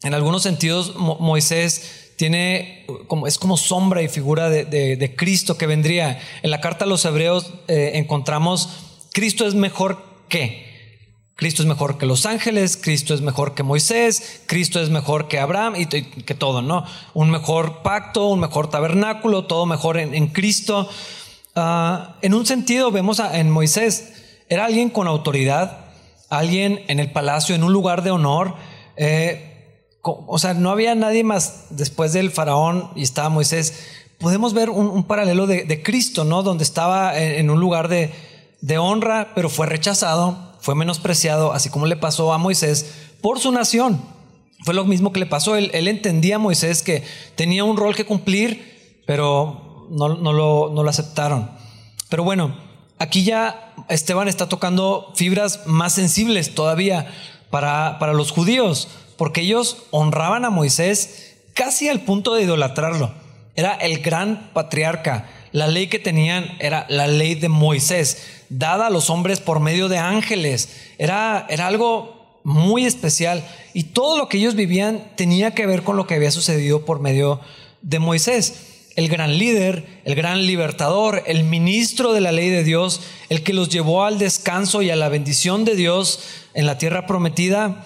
en 0.04 0.13
algunos 0.13 0.43
sentidos 0.43 0.95
Moisés 0.95 2.13
tiene 2.17 2.86
como 3.08 3.28
es 3.28 3.38
como 3.38 3.58
sombra 3.58 4.01
y 4.01 4.08
figura 4.08 4.49
de, 4.49 5.15
Cristo 5.17 5.58
que 5.58 5.67
vendría. 5.67 6.19
En 6.43 6.51
la 6.51 6.62
carta 6.62 6.86
a 6.86 6.88
los 6.88 7.06
hebreos 7.06 7.54
eh, 7.67 7.91
encontramos 7.95 9.08
Cristo 9.13 9.47
es 9.47 9.56
mejor 9.56 10.04
que. 10.30 10.75
Cristo 11.36 11.63
es 11.63 11.67
mejor 11.67 11.98
que 11.98 12.06
los 12.06 12.26
ángeles, 12.26 12.80
Cristo 12.82 13.13
es 13.13 13.19
mejor 13.19 13.56
que 13.56 13.63
Moisés, 13.63 14.41
Cristo 14.45 14.80
es 14.80 14.89
mejor 14.89 15.28
que 15.28 15.38
Abraham 15.38 15.76
y 15.76 15.86
que 15.86 16.34
todo, 16.34 16.62
¿no? 16.62 16.86
Un 17.13 17.30
mejor 17.30 17.82
pacto, 17.82 18.28
un 18.28 18.39
mejor 18.39 18.69
tabernáculo, 18.69 19.43
todo 19.45 19.65
mejor 19.65 19.98
en, 19.98 20.28
Cristo. 20.28 20.89
Ah, 21.54 22.15
en 22.21 22.34
un 22.34 22.45
sentido, 22.45 22.89
vemos 22.89 23.19
en 23.19 23.52
Moisés, 23.52 24.13
era 24.48 24.65
alguien 24.65 24.89
con 24.89 25.08
autoridad, 25.08 25.88
alguien 26.30 26.86
en 26.88 27.02
el 27.02 27.12
palacio, 27.12 27.54
en 27.54 27.65
un 27.65 27.74
lugar 27.74 28.02
de 28.02 28.12
honor. 28.12 28.56
Eh, 28.95 29.52
o 30.02 30.39
sea, 30.39 30.54
no 30.54 30.71
había 30.71 30.95
nadie 30.95 31.26
más 31.26 31.65
después 31.71 32.13
del 32.13 32.32
faraón 32.32 32.91
y 32.95 33.04
estaba 33.04 33.28
Moisés. 33.28 33.88
Podemos 34.19 34.54
ver 34.54 34.69
un, 34.69 35.04
paralelo 35.04 35.48
de, 35.48 35.84
Cristo, 35.84 36.24
¿no? 36.24 36.43
Donde 36.43 36.63
estaba 36.63 37.19
en, 37.19 37.50
un 37.50 37.60
lugar 37.60 37.89
de, 37.89 38.13
de 38.62 38.78
honra, 38.78 39.34
pero 39.36 39.50
fue 39.50 39.65
rechazado 39.65 40.45
fue 40.65 40.73
menospreciado, 40.73 41.54
así 41.54 41.69
como 41.69 41.86
le 41.86 41.95
pasó 41.95 42.34
a 42.34 42.39
Moisés, 42.39 42.91
por 43.21 43.39
su 43.39 43.51
nación. 43.51 44.01
Fue 44.63 44.73
lo 44.73 44.84
mismo 44.84 45.13
que 45.13 45.19
le 45.19 45.28
pasó. 45.28 45.56
Él, 45.56 45.69
entendía 45.88 46.38
a 46.38 46.39
Moisés 46.39 46.82
que 46.82 47.04
tenía 47.36 47.63
un 47.63 47.78
rol 47.78 47.93
que 47.93 48.04
cumplir, 48.04 49.04
pero 49.06 49.88
no, 49.91 50.10
lo, 50.10 50.89
aceptaron. 50.89 51.51
Pero 52.10 52.23
bueno, 52.23 52.58
aquí 52.97 53.23
ya 53.23 53.75
Esteban 53.89 54.28
está 54.28 54.49
tocando 54.49 55.13
fibras 55.13 55.67
más 55.67 55.93
sensibles 55.93 56.56
todavía 56.56 57.13
para, 57.51 57.99
para 57.99 58.13
los 58.13 58.32
judíos, 58.32 58.88
porque 59.17 59.41
ellos 59.41 59.84
honraban 59.91 60.45
a 60.45 60.49
Moisés 60.49 61.36
casi 61.54 61.89
al 61.89 61.99
punto 61.99 62.34
de 62.34 62.41
idolatrarlo. 62.41 63.13
Era 63.56 63.75
el 63.75 63.99
gran 63.99 64.49
patriarca. 64.51 65.30
La 65.51 65.67
ley 65.67 65.86
que 65.88 65.99
tenían 65.99 66.58
era 66.58 66.88
la 66.89 67.06
ley 67.06 67.36
de 67.36 67.49
Moisés 67.49 68.35
dada 68.58 68.88
a 68.88 68.89
los 68.89 69.10
hombres 69.10 69.39
por 69.39 69.60
medio 69.60 69.89
de 69.89 69.98
ángeles. 69.98 70.70
Era, 70.98 71.46
era 71.50 71.68
algo 71.68 72.41
muy 72.44 72.86
especial 72.86 73.44
y 73.74 73.84
todo 73.84 74.18
lo 74.18 74.30
que 74.30 74.38
ellos 74.38 74.56
vivían 74.56 75.12
tenía 75.15 75.52
que 75.52 75.65
ver 75.65 75.84
con 75.84 75.98
lo 75.98 76.06
que 76.06 76.13
había 76.13 76.32
sucedido 76.32 76.86
por 76.86 77.00
medio 77.00 77.41
de 77.82 78.00
Moisés 78.00 78.76
el 78.96 79.10
gran 79.10 79.38
líder, 79.38 80.02
el 80.06 80.15
gran 80.15 80.46
libertador, 80.46 81.24
el 81.26 81.44
ministro 81.44 82.13
de 82.13 82.22
la 82.22 82.32
ley 82.32 82.50
de 82.50 82.63
Dios, 82.63 83.02
el 83.28 83.44
que 83.44 83.54
los 83.54 83.70
llevó 83.70 84.06
al 84.06 84.18
descanso 84.20 84.82
y 84.82 84.89
a 84.89 84.96
la 84.96 85.10
bendición 85.10 85.65
de 85.65 85.76
Dios 85.76 86.20
en 86.54 86.65
la 86.65 86.78
tierra 86.78 87.06
prometida. 87.06 87.86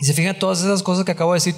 Y 0.00 0.06
se 0.06 0.12
fijan, 0.12 0.38
todas 0.38 0.60
esas 0.60 0.82
cosas 0.82 1.04
que 1.04 1.12
acabo 1.12 1.32
de 1.32 1.36
decir 1.36 1.54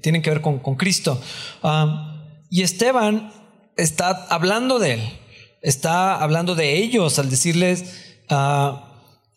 tienen 0.00 0.22
que 0.22 0.30
ver 0.30 0.40
con, 0.40 0.76
Cristo. 0.76 1.20
Ah, 1.64 2.22
y 2.48 2.62
Esteban 2.62 3.32
está 3.76 4.26
hablando 4.30 4.78
de 4.78 4.94
él 4.94 5.18
está 5.66 6.22
hablando 6.22 6.54
de 6.54 6.76
ellos 6.76 7.18
al 7.18 7.28
decirles 7.28 7.84
ah, 8.30 8.92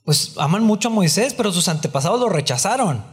pues 0.05 0.33
aman 0.37 0.63
mucho 0.63 0.87
a 0.87 0.91
Moisés, 0.91 1.33
pero 1.33 1.51
sus 1.51 1.67
antepasados 1.67 2.19
lo 2.19 2.29
rechazaron. 2.29 3.03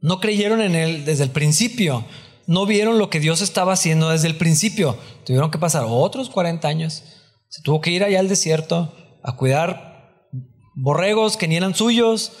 No 0.00 0.20
creyeron 0.20 0.60
en 0.60 0.74
él 0.74 1.04
desde 1.04 1.24
el 1.24 1.30
principio. 1.30 2.04
No 2.46 2.66
vieron 2.66 2.98
lo 2.98 3.10
que 3.10 3.20
Dios 3.20 3.40
estaba 3.40 3.72
haciendo 3.72 4.10
desde 4.10 4.28
el 4.28 4.36
principio. 4.36 4.96
Tuvieron 5.24 5.50
que 5.50 5.58
pasar 5.58 5.84
otros 5.88 6.28
40 6.30 6.68
años. 6.68 7.02
Se 7.48 7.62
tuvo 7.62 7.80
que 7.80 7.90
ir 7.90 8.04
allá 8.04 8.20
al 8.20 8.28
desierto 8.28 8.92
a 9.22 9.36
cuidar 9.36 10.28
borregos 10.74 11.36
que 11.36 11.48
ni 11.48 11.56
eran 11.56 11.74
suyos 11.74 12.32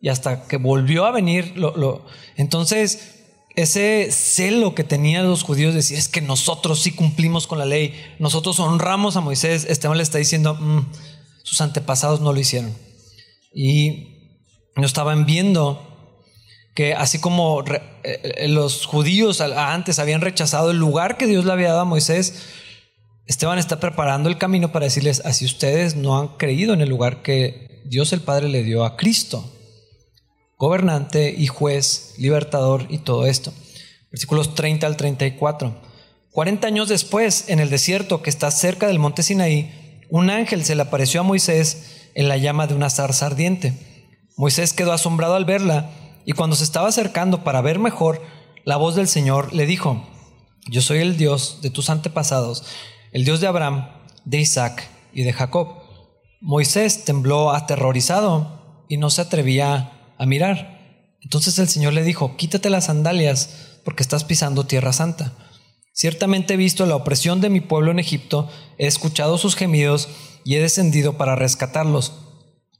y 0.00 0.08
hasta 0.08 0.46
que 0.46 0.56
volvió 0.56 1.06
a 1.06 1.12
venir. 1.12 1.56
Lo, 1.56 2.04
Entonces, 2.36 3.15
ese 3.56 4.12
celo 4.12 4.74
que 4.74 4.84
tenían 4.84 5.28
los 5.28 5.42
judíos 5.42 5.72
de 5.72 5.78
decir 5.78 5.96
es 5.96 6.08
que 6.08 6.20
nosotros 6.20 6.80
sí 6.82 6.92
cumplimos 6.92 7.46
con 7.46 7.58
la 7.58 7.64
ley, 7.64 7.94
nosotros 8.18 8.60
honramos 8.60 9.16
a 9.16 9.22
Moisés, 9.22 9.66
Esteban 9.68 9.96
le 9.96 10.02
está 10.02 10.18
diciendo, 10.18 10.54
mm, 10.54 10.86
sus 11.42 11.62
antepasados 11.62 12.20
no 12.20 12.34
lo 12.34 12.38
hicieron. 12.40 12.76
Y 13.54 14.34
no 14.76 14.84
estaban 14.84 15.24
viendo 15.24 15.82
que 16.74 16.92
así 16.94 17.18
como 17.18 17.64
eh, 17.64 17.80
eh, 18.04 18.48
los 18.48 18.84
judíos 18.84 19.40
antes 19.40 19.98
habían 19.98 20.20
rechazado 20.20 20.70
el 20.70 20.76
lugar 20.76 21.16
que 21.16 21.26
Dios 21.26 21.46
le 21.46 21.52
había 21.52 21.68
dado 21.68 21.80
a 21.80 21.84
Moisés, 21.86 22.42
Esteban 23.26 23.58
está 23.58 23.80
preparando 23.80 24.28
el 24.28 24.36
camino 24.36 24.70
para 24.70 24.84
decirles, 24.84 25.22
así 25.24 25.46
ustedes 25.46 25.96
no 25.96 26.18
han 26.18 26.28
creído 26.36 26.74
en 26.74 26.82
el 26.82 26.90
lugar 26.90 27.22
que 27.22 27.82
Dios 27.86 28.12
el 28.12 28.20
Padre 28.20 28.50
le 28.50 28.62
dio 28.62 28.84
a 28.84 28.98
Cristo 28.98 29.50
gobernante 30.56 31.34
y 31.36 31.46
juez, 31.46 32.14
libertador 32.18 32.86
y 32.88 32.98
todo 32.98 33.26
esto. 33.26 33.52
Versículos 34.10 34.54
30 34.54 34.86
al 34.86 34.96
34. 34.96 35.74
40 36.30 36.66
años 36.66 36.88
después, 36.88 37.48
en 37.48 37.60
el 37.60 37.70
desierto 37.70 38.22
que 38.22 38.30
está 38.30 38.50
cerca 38.50 38.86
del 38.86 38.98
monte 38.98 39.22
Sinaí, 39.22 40.02
un 40.10 40.30
ángel 40.30 40.64
se 40.64 40.74
le 40.74 40.82
apareció 40.82 41.20
a 41.20 41.24
Moisés 41.24 42.10
en 42.14 42.28
la 42.28 42.36
llama 42.36 42.66
de 42.66 42.74
una 42.74 42.90
zarza 42.90 43.26
ardiente. 43.26 43.74
Moisés 44.36 44.72
quedó 44.72 44.92
asombrado 44.92 45.34
al 45.34 45.44
verla 45.44 45.90
y 46.24 46.32
cuando 46.32 46.56
se 46.56 46.64
estaba 46.64 46.88
acercando 46.88 47.44
para 47.44 47.60
ver 47.60 47.78
mejor, 47.78 48.22
la 48.64 48.76
voz 48.76 48.94
del 48.96 49.08
Señor 49.08 49.52
le 49.52 49.66
dijo, 49.66 50.06
yo 50.68 50.82
soy 50.82 50.98
el 50.98 51.16
Dios 51.16 51.60
de 51.62 51.70
tus 51.70 51.88
antepasados, 51.88 52.64
el 53.12 53.24
Dios 53.24 53.40
de 53.40 53.46
Abraham, 53.46 53.88
de 54.24 54.40
Isaac 54.40 54.88
y 55.12 55.22
de 55.22 55.32
Jacob. 55.32 55.68
Moisés 56.40 57.04
tembló 57.04 57.52
aterrorizado 57.52 58.84
y 58.88 58.96
no 58.96 59.10
se 59.10 59.22
atrevía 59.22 59.95
a 60.18 60.26
mirar. 60.26 61.16
Entonces 61.20 61.58
el 61.58 61.68
Señor 61.68 61.92
le 61.92 62.04
dijo, 62.04 62.36
quítate 62.36 62.70
las 62.70 62.86
sandalias 62.86 63.80
porque 63.84 64.02
estás 64.02 64.24
pisando 64.24 64.66
tierra 64.66 64.92
santa. 64.92 65.32
Ciertamente 65.92 66.54
he 66.54 66.56
visto 66.58 66.84
la 66.86 66.96
opresión 66.96 67.40
de 67.40 67.48
mi 67.48 67.60
pueblo 67.60 67.90
en 67.90 67.98
Egipto, 67.98 68.50
he 68.78 68.86
escuchado 68.86 69.38
sus 69.38 69.56
gemidos 69.56 70.08
y 70.44 70.56
he 70.56 70.60
descendido 70.60 71.16
para 71.16 71.36
rescatarlos. 71.36 72.12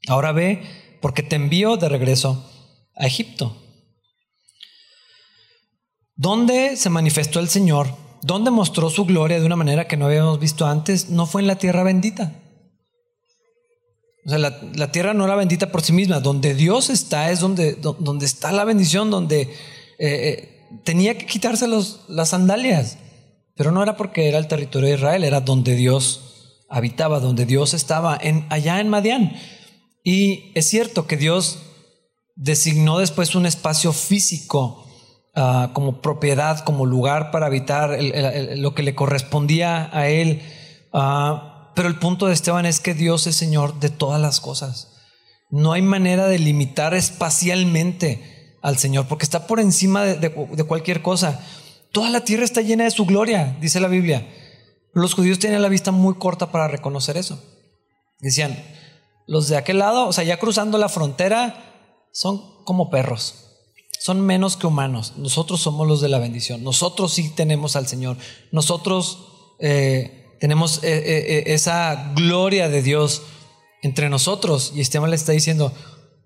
Ahora 0.06 0.32
ve, 0.32 0.62
porque 1.00 1.22
te 1.22 1.36
envío 1.36 1.76
de 1.76 1.88
regreso 1.88 2.50
a 2.94 3.06
Egipto. 3.06 3.56
¿Dónde 6.14 6.76
se 6.76 6.90
manifestó 6.90 7.40
el 7.40 7.48
Señor? 7.48 7.88
¿Dónde 8.22 8.50
mostró 8.50 8.90
su 8.90 9.04
gloria 9.04 9.38
de 9.38 9.46
una 9.46 9.56
manera 9.56 9.86
que 9.86 9.96
no 9.96 10.06
habíamos 10.06 10.38
visto 10.38 10.66
antes? 10.66 11.10
No 11.10 11.26
fue 11.26 11.42
en 11.42 11.46
la 11.46 11.58
tierra 11.58 11.82
bendita. 11.82 12.32
O 14.26 14.28
sea, 14.28 14.38
la, 14.38 14.90
tierra 14.90 15.14
no 15.14 15.24
era 15.24 15.36
bendita 15.36 15.70
por 15.70 15.82
sí 15.82 15.92
misma. 15.92 16.18
Donde 16.18 16.54
Dios 16.54 16.90
está 16.90 17.30
es 17.30 17.38
donde, 17.38 17.74
donde 17.74 18.26
está 18.26 18.50
la 18.50 18.64
bendición, 18.64 19.08
donde 19.08 19.42
eh, 19.42 19.48
eh, 19.98 20.66
tenía 20.82 21.16
que 21.16 21.26
quitarse 21.26 21.68
las 21.68 22.28
sandalias. 22.28 22.98
Pero 23.54 23.70
no 23.70 23.84
era 23.84 23.96
porque 23.96 24.28
era 24.28 24.38
el 24.38 24.48
territorio 24.48 24.88
de 24.88 24.96
Israel, 24.96 25.22
era 25.22 25.40
donde 25.40 25.76
Dios 25.76 26.64
habitaba, 26.68 27.20
donde 27.20 27.46
Dios 27.46 27.72
estaba, 27.72 28.18
en, 28.20 28.46
allá 28.50 28.80
en 28.80 28.88
Madián. 28.88 29.36
Y 30.02 30.50
es 30.56 30.68
cierto 30.68 31.06
que 31.06 31.16
Dios 31.16 31.60
designó 32.34 32.98
después 32.98 33.36
un 33.36 33.46
espacio 33.46 33.92
físico 33.92 34.84
ah, 35.36 35.70
como 35.72 36.02
propiedad, 36.02 36.64
como 36.64 36.84
lugar 36.84 37.30
para 37.30 37.46
habitar 37.46 37.96
lo 38.56 38.74
que 38.74 38.82
le 38.82 38.96
correspondía 38.96 39.88
a 39.96 40.08
él. 40.08 40.42
Uh, 40.92 41.55
pero 41.76 41.88
el 41.88 41.98
punto 41.98 42.26
de 42.26 42.32
Esteban 42.32 42.64
es 42.64 42.80
que 42.80 42.94
Dios 42.94 43.26
es 43.26 43.36
Señor 43.36 43.78
de 43.80 43.90
todas 43.90 44.18
las 44.18 44.40
cosas. 44.40 44.94
No 45.50 45.72
hay 45.72 45.82
manera 45.82 46.26
de 46.26 46.38
limitar 46.38 46.94
espacialmente 46.94 48.56
al 48.62 48.78
Señor, 48.78 49.08
porque 49.08 49.24
está 49.24 49.46
por 49.46 49.60
encima 49.60 50.04
de, 50.04 50.30
cualquier 50.66 51.02
cosa. 51.02 51.38
Toda 51.92 52.08
la 52.08 52.24
tierra 52.24 52.44
está 52.44 52.62
llena 52.62 52.84
de 52.84 52.90
su 52.90 53.04
gloria, 53.04 53.58
dice 53.60 53.78
la 53.78 53.88
Biblia. 53.88 54.26
Los 54.94 55.12
judíos 55.12 55.38
tienen 55.38 55.60
la 55.60 55.68
vista 55.68 55.92
muy 55.92 56.14
corta 56.14 56.50
para 56.50 56.66
reconocer 56.66 57.18
eso. 57.18 57.44
Decían, 58.20 58.56
los 59.26 59.46
de 59.48 59.58
aquel 59.58 59.78
lado, 59.78 60.08
o 60.08 60.14
sea, 60.14 60.24
ya 60.24 60.38
cruzando 60.38 60.78
la 60.78 60.88
frontera, 60.88 62.08
son 62.10 62.64
como 62.64 62.88
perros. 62.88 63.34
Son 64.00 64.22
menos 64.22 64.56
que 64.56 64.66
humanos. 64.66 65.12
Nosotros 65.18 65.60
somos 65.60 65.86
los 65.86 66.00
de 66.00 66.08
la 66.08 66.18
bendición. 66.18 66.64
Nosotros 66.64 67.12
sí 67.12 67.34
tenemos 67.34 67.76
al 67.76 67.86
Señor. 67.86 68.16
Nosotros 68.50 69.54
eh, 69.60 70.25
tenemos 70.40 70.82
eh, 70.84 70.96
eh, 70.96 71.24
eh, 71.28 71.44
esa 71.54 72.12
gloria 72.14 72.68
de 72.68 72.82
Dios 72.82 73.22
entre 73.82 74.08
nosotros. 74.08 74.72
Y 74.74 74.80
Esteban 74.80 75.10
le 75.10 75.16
está 75.16 75.32
diciendo, 75.32 75.72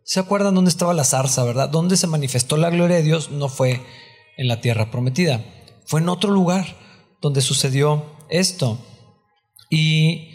¿se 0.04 0.20
acuerdan 0.20 0.54
dónde 0.54 0.70
estaba 0.70 0.94
la 0.94 1.04
zarza, 1.04 1.44
verdad? 1.44 1.68
¿Dónde 1.68 1.96
se 1.96 2.06
manifestó 2.06 2.56
la 2.56 2.70
gloria 2.70 2.96
de 2.96 3.02
Dios? 3.02 3.30
No 3.30 3.48
fue 3.48 3.80
en 4.36 4.48
la 4.48 4.60
tierra 4.60 4.90
prometida, 4.90 5.44
fue 5.86 6.00
en 6.00 6.08
otro 6.08 6.30
lugar 6.30 6.76
donde 7.20 7.42
sucedió 7.42 8.04
esto. 8.28 8.78
Y 9.68 10.28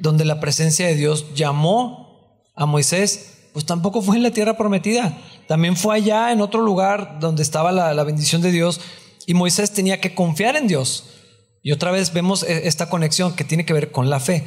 donde 0.00 0.26
la 0.26 0.38
presencia 0.38 0.86
de 0.86 0.94
Dios 0.94 1.34
llamó 1.34 2.44
a 2.54 2.66
Moisés, 2.66 3.48
pues 3.54 3.64
tampoco 3.64 4.02
fue 4.02 4.16
en 4.16 4.22
la 4.22 4.32
tierra 4.32 4.58
prometida, 4.58 5.16
también 5.48 5.76
fue 5.76 5.96
allá 5.96 6.30
en 6.30 6.42
otro 6.42 6.60
lugar 6.60 7.18
donde 7.20 7.42
estaba 7.42 7.72
la 7.72 8.04
bendición 8.04 8.42
de 8.42 8.52
Dios 8.52 8.82
y 9.26 9.34
Moisés 9.34 9.72
tenía 9.72 10.00
que 10.00 10.14
confiar 10.14 10.56
en 10.56 10.66
Dios. 10.66 11.19
Y 11.62 11.72
otra 11.72 11.90
vez 11.90 12.12
vemos 12.12 12.42
e, 12.42 12.68
esta 12.68 12.88
conexión 12.88 13.34
que 13.34 13.44
tiene 13.44 13.66
que 13.66 13.72
ver 13.72 13.90
con 13.90 14.10
la 14.10 14.20
fe. 14.20 14.44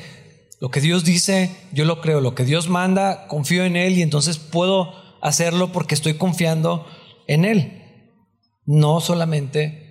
Lo 0.60 0.72
que 0.72 0.82
Dios 0.82 1.04
dice, 1.04 1.52
yo 1.72 1.86
lo 1.86 2.02
creo. 2.02 2.22
Lo 2.22 2.36
que 2.36 2.46
Dios 2.46 2.70
manda, 2.70 3.28
confío 3.28 3.66
en 3.66 3.76
Él 3.76 3.98
y 3.98 4.02
entonces 4.02 4.38
puedo 4.38 4.94
hacerlo 5.22 5.72
porque 5.72 5.96
estoy 5.96 6.16
confiando 6.16 6.86
en 7.28 7.46
Él. 7.46 7.82
No 8.66 9.02
solamente 9.02 9.84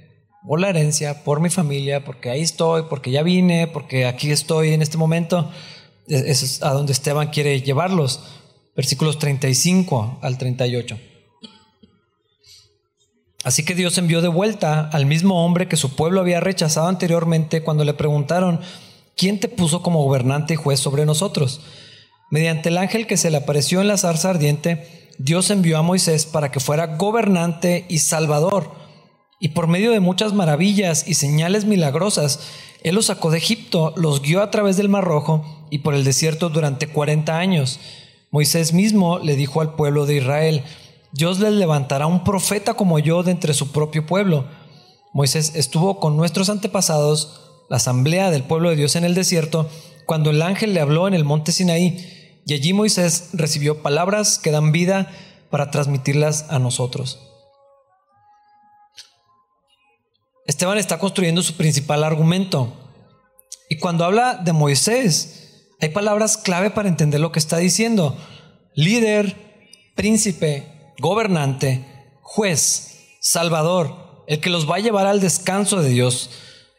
por 0.46 0.60
la 0.60 0.70
herencia, 0.70 1.24
por 1.24 1.40
mi 1.40 1.50
familia, 1.50 2.04
porque 2.04 2.30
ahí 2.30 2.40
estoy, 2.40 2.84
porque 2.88 3.10
ya 3.10 3.22
vine, 3.22 3.68
porque 3.68 4.06
aquí 4.06 4.30
estoy 4.30 4.72
en 4.72 4.82
este 4.82 4.98
momento. 4.98 5.50
E, 6.08 6.30
es 6.30 6.62
a 6.62 6.70
donde 6.70 6.92
Esteban 6.92 7.28
quiere 7.28 7.60
llevarlos. 7.60 8.20
Versículos 8.74 9.18
35 9.18 10.20
al 10.22 10.38
38. 10.38 11.11
Así 13.44 13.64
que 13.64 13.74
Dios 13.74 13.98
envió 13.98 14.22
de 14.22 14.28
vuelta 14.28 14.88
al 14.92 15.06
mismo 15.06 15.44
hombre 15.44 15.68
que 15.68 15.76
su 15.76 15.96
pueblo 15.96 16.20
había 16.20 16.40
rechazado 16.40 16.88
anteriormente 16.88 17.62
cuando 17.62 17.84
le 17.84 17.94
preguntaron, 17.94 18.60
¿quién 19.16 19.40
te 19.40 19.48
puso 19.48 19.82
como 19.82 20.04
gobernante 20.04 20.54
y 20.54 20.56
juez 20.56 20.78
sobre 20.78 21.06
nosotros? 21.06 21.60
Mediante 22.30 22.68
el 22.68 22.78
ángel 22.78 23.06
que 23.06 23.16
se 23.16 23.30
le 23.30 23.38
apareció 23.38 23.80
en 23.80 23.88
la 23.88 23.98
zarza 23.98 24.30
ardiente, 24.30 25.10
Dios 25.18 25.50
envió 25.50 25.78
a 25.78 25.82
Moisés 25.82 26.24
para 26.24 26.50
que 26.50 26.60
fuera 26.60 26.96
gobernante 26.96 27.84
y 27.88 27.98
salvador. 27.98 28.72
Y 29.38 29.48
por 29.48 29.66
medio 29.66 29.90
de 29.90 30.00
muchas 30.00 30.32
maravillas 30.32 31.06
y 31.06 31.14
señales 31.14 31.64
milagrosas, 31.64 32.40
Él 32.84 32.94
los 32.94 33.06
sacó 33.06 33.30
de 33.30 33.38
Egipto, 33.38 33.92
los 33.96 34.22
guió 34.22 34.40
a 34.40 34.50
través 34.50 34.76
del 34.76 34.88
Mar 34.88 35.04
Rojo 35.04 35.66
y 35.68 35.78
por 35.78 35.94
el 35.94 36.04
desierto 36.04 36.48
durante 36.48 36.86
40 36.86 37.36
años. 37.36 37.80
Moisés 38.30 38.72
mismo 38.72 39.18
le 39.18 39.36
dijo 39.36 39.60
al 39.60 39.74
pueblo 39.74 40.06
de 40.06 40.16
Israel, 40.16 40.62
Dios 41.12 41.40
les 41.40 41.52
levantará 41.52 42.06
un 42.06 42.24
profeta 42.24 42.74
como 42.74 42.98
yo 42.98 43.22
de 43.22 43.32
entre 43.32 43.52
su 43.52 43.70
propio 43.70 44.06
pueblo. 44.06 44.46
Moisés 45.12 45.54
estuvo 45.54 46.00
con 46.00 46.16
nuestros 46.16 46.48
antepasados, 46.48 47.66
la 47.68 47.76
asamblea 47.76 48.30
del 48.30 48.44
pueblo 48.44 48.70
de 48.70 48.76
Dios 48.76 48.96
en 48.96 49.04
el 49.04 49.14
desierto, 49.14 49.68
cuando 50.06 50.30
el 50.30 50.40
ángel 50.40 50.72
le 50.72 50.80
habló 50.80 51.06
en 51.06 51.14
el 51.14 51.24
monte 51.24 51.52
Sinaí, 51.52 52.40
y 52.46 52.54
allí 52.54 52.72
Moisés 52.72 53.30
recibió 53.34 53.82
palabras 53.82 54.38
que 54.38 54.50
dan 54.50 54.72
vida 54.72 55.10
para 55.50 55.70
transmitirlas 55.70 56.46
a 56.48 56.58
nosotros. 56.58 57.20
Esteban 60.46 60.78
está 60.78 60.98
construyendo 60.98 61.42
su 61.42 61.54
principal 61.54 62.02
argumento. 62.04 62.72
Y 63.68 63.78
cuando 63.78 64.04
habla 64.04 64.34
de 64.34 64.52
Moisés, 64.52 65.68
hay 65.80 65.90
palabras 65.90 66.36
clave 66.36 66.70
para 66.70 66.88
entender 66.88 67.20
lo 67.20 67.32
que 67.32 67.38
está 67.38 67.58
diciendo. 67.58 68.16
Líder, 68.74 69.36
príncipe, 69.94 70.71
gobernante, 70.98 71.84
juez, 72.22 73.16
salvador, 73.20 74.24
el 74.26 74.40
que 74.40 74.50
los 74.50 74.70
va 74.70 74.76
a 74.76 74.80
llevar 74.80 75.06
al 75.06 75.20
descanso 75.20 75.80
de 75.80 75.90
Dios 75.90 76.30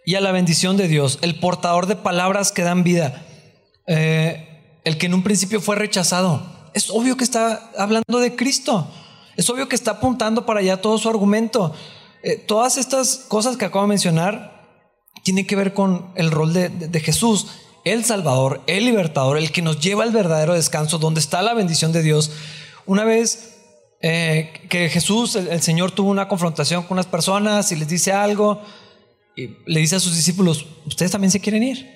y 0.05 0.15
a 0.15 0.21
la 0.21 0.31
bendición 0.31 0.77
de 0.77 0.87
Dios, 0.87 1.19
el 1.21 1.39
portador 1.39 1.87
de 1.87 1.95
palabras 1.95 2.51
que 2.51 2.63
dan 2.63 2.83
vida, 2.83 3.25
eh, 3.87 4.79
el 4.83 4.97
que 4.97 5.05
en 5.05 5.13
un 5.13 5.23
principio 5.23 5.61
fue 5.61 5.75
rechazado. 5.75 6.45
Es 6.73 6.89
obvio 6.89 7.15
que 7.17 7.23
está 7.23 7.71
hablando 7.77 8.19
de 8.19 8.35
Cristo. 8.35 8.87
Es 9.37 9.49
obvio 9.49 9.69
que 9.69 9.75
está 9.75 9.91
apuntando 9.91 10.45
para 10.45 10.59
allá 10.59 10.81
todo 10.81 10.97
su 10.97 11.09
argumento. 11.09 11.73
Eh, 12.21 12.35
todas 12.37 12.77
estas 12.77 13.17
cosas 13.27 13.57
que 13.57 13.65
acabo 13.65 13.85
de 13.85 13.89
mencionar 13.89 14.53
tienen 15.23 15.47
que 15.47 15.55
ver 15.55 15.73
con 15.73 16.11
el 16.15 16.31
rol 16.31 16.53
de, 16.53 16.69
de 16.69 16.99
Jesús. 16.99 17.47
el 17.85 18.05
Salvador, 18.05 18.61
el 18.65 18.85
Libertador, 18.85 19.37
el 19.37 19.51
que 19.51 19.61
nos 19.61 19.79
lleva 19.79 20.03
al 20.03 20.11
verdadero 20.11 20.53
descanso, 20.53 20.99
donde 20.99 21.19
está 21.19 21.41
la 21.41 21.53
bendición 21.53 21.91
de 21.91 22.01
Dios. 22.01 22.31
Una 22.85 23.03
vez 23.03 23.52
eh, 24.05 24.51
que 24.67 24.89
Jesús, 24.89 25.37
el, 25.37 25.61
Señor, 25.61 25.91
tuvo 25.91 26.11
una 26.11 26.27
confrontación 26.27 26.83
con 26.83 26.95
unas 26.95 27.05
personas 27.05 27.71
y 27.71 27.77
les 27.77 27.87
dice 27.87 28.11
algo, 28.11 28.61
y 29.33 29.55
le 29.65 29.79
dice 29.79 29.95
a 29.95 29.99
sus 30.01 30.13
discípulos, 30.13 30.65
¿ustedes 30.85 31.09
también 31.09 31.31
se 31.31 31.39
quieren 31.39 31.63
ir? 31.63 31.89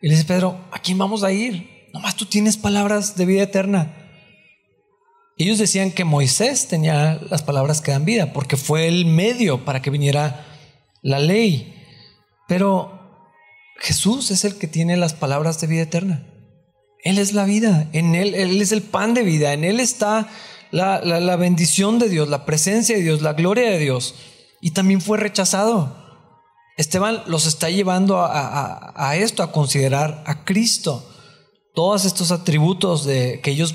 Y 0.00 0.06
le 0.06 0.14
dice 0.14 0.26
Pedro, 0.26 0.64
¿a 0.70 0.78
quién 0.78 0.96
vamos 0.96 1.24
a 1.24 1.32
ir? 1.32 1.88
Nomás 1.92 2.14
tú 2.14 2.24
tienes 2.24 2.56
palabras 2.56 3.16
de 3.16 3.26
vida 3.26 3.42
eterna. 3.42 3.96
Ellos 5.38 5.58
decían 5.58 5.90
que 5.90 6.04
Moisés 6.04 6.68
tenía 6.68 7.20
las 7.28 7.42
palabras 7.42 7.80
que 7.80 7.90
dan 7.90 8.04
vida, 8.04 8.32
porque 8.32 8.56
fue 8.56 8.86
el 8.86 9.04
medio 9.04 9.64
para 9.64 9.82
que 9.82 9.90
viniera 9.90 10.46
la 11.02 11.18
ley. 11.18 11.74
Pero 12.46 13.26
Jesús 13.80 14.30
es 14.30 14.44
el 14.44 14.56
que 14.56 14.68
tiene 14.68 14.96
las 14.96 15.14
palabras 15.14 15.60
de 15.60 15.66
vida 15.66 15.82
eterna. 15.82 16.26
Él 17.02 17.18
es 17.18 17.32
la 17.32 17.44
vida, 17.44 17.88
en 17.92 18.14
Él, 18.14 18.36
Él 18.36 18.62
es 18.62 18.70
el 18.70 18.82
pan 18.82 19.14
de 19.14 19.24
vida, 19.24 19.52
en 19.52 19.64
Él 19.64 19.80
está 19.80 20.28
la, 20.70 21.36
bendición 21.36 21.98
de 21.98 22.08
Dios, 22.08 22.28
la 22.28 22.44
presencia 22.44 22.96
de 22.96 23.02
Dios, 23.02 23.22
la 23.22 23.32
gloria 23.32 23.70
de 23.70 23.78
Dios. 23.78 24.14
Y 24.60 24.72
también 24.72 25.00
fue 25.00 25.18
rechazado. 25.18 25.96
Esteban 26.76 27.22
los 27.26 27.46
está 27.46 27.70
llevando 27.70 28.18
a, 28.18 28.92
a, 28.96 29.16
esto, 29.16 29.42
a 29.42 29.52
considerar 29.52 30.22
a 30.26 30.44
Cristo. 30.44 31.06
Todos 31.74 32.04
estos 32.04 32.30
atributos 32.30 33.04
de, 33.04 33.40
que 33.42 33.50
ellos 33.50 33.74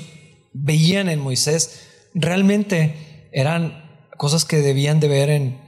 veían 0.52 1.08
en 1.08 1.20
Moisés 1.20 1.86
realmente 2.14 3.28
eran 3.32 3.84
cosas 4.16 4.44
que 4.44 4.58
debían 4.58 5.00
de 5.00 5.08
ver 5.08 5.30
en, 5.30 5.60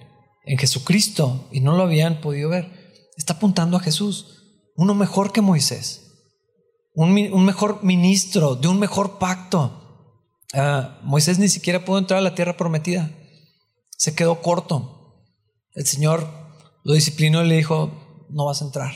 en 0.45 0.59
Jesucristo 0.59 1.49
y 1.53 1.61
no 1.61 1.77
lo 1.77 1.83
habían 1.83 2.21
podido 2.21 2.49
ver 2.49 2.79
está 3.19 3.35
apuntando 3.35 3.77
a 3.77 3.81
Jesús, 3.81 4.71
uno 4.77 4.95
mejor 4.95 5.33
que 5.33 5.43
Moisés, 5.43 6.05
un, 6.95 7.45
mejor 7.45 7.83
ministro, 7.83 8.55
de 8.55 8.69
un 8.69 8.79
mejor 8.79 9.19
pacto. 9.19 9.78
Ah, 10.55 10.99
Moisés 11.03 11.39
ni 11.39 11.49
siquiera 11.49 11.85
pudo 11.85 11.99
entrar 11.99 12.19
a 12.19 12.23
la 12.23 12.35
tierra 12.35 12.57
prometida, 12.57 13.11
se 13.91 14.15
quedó 14.15 14.41
corto. 14.41 15.25
El 15.75 15.87
Señor 15.87 16.27
lo 16.85 16.95
disciplinó 16.95 17.45
y 17.45 17.49
le 17.49 17.57
dijo, 17.57 18.27
no 18.31 18.47
vas 18.47 18.63
a 18.63 18.65
entrar. 18.65 18.93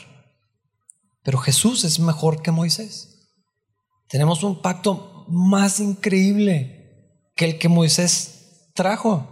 Pero 1.22 1.38
Jesús 1.38 1.84
es 1.84 2.00
mejor 2.00 2.42
que 2.42 2.50
Moisés. 2.50 3.30
Tenemos 4.08 4.42
un 4.42 4.62
pacto 4.62 5.26
más 5.28 5.80
increíble 5.80 7.20
que 7.36 7.44
el 7.44 7.58
que 7.58 7.68
Moisés 7.68 8.70
trajo. 8.74 9.28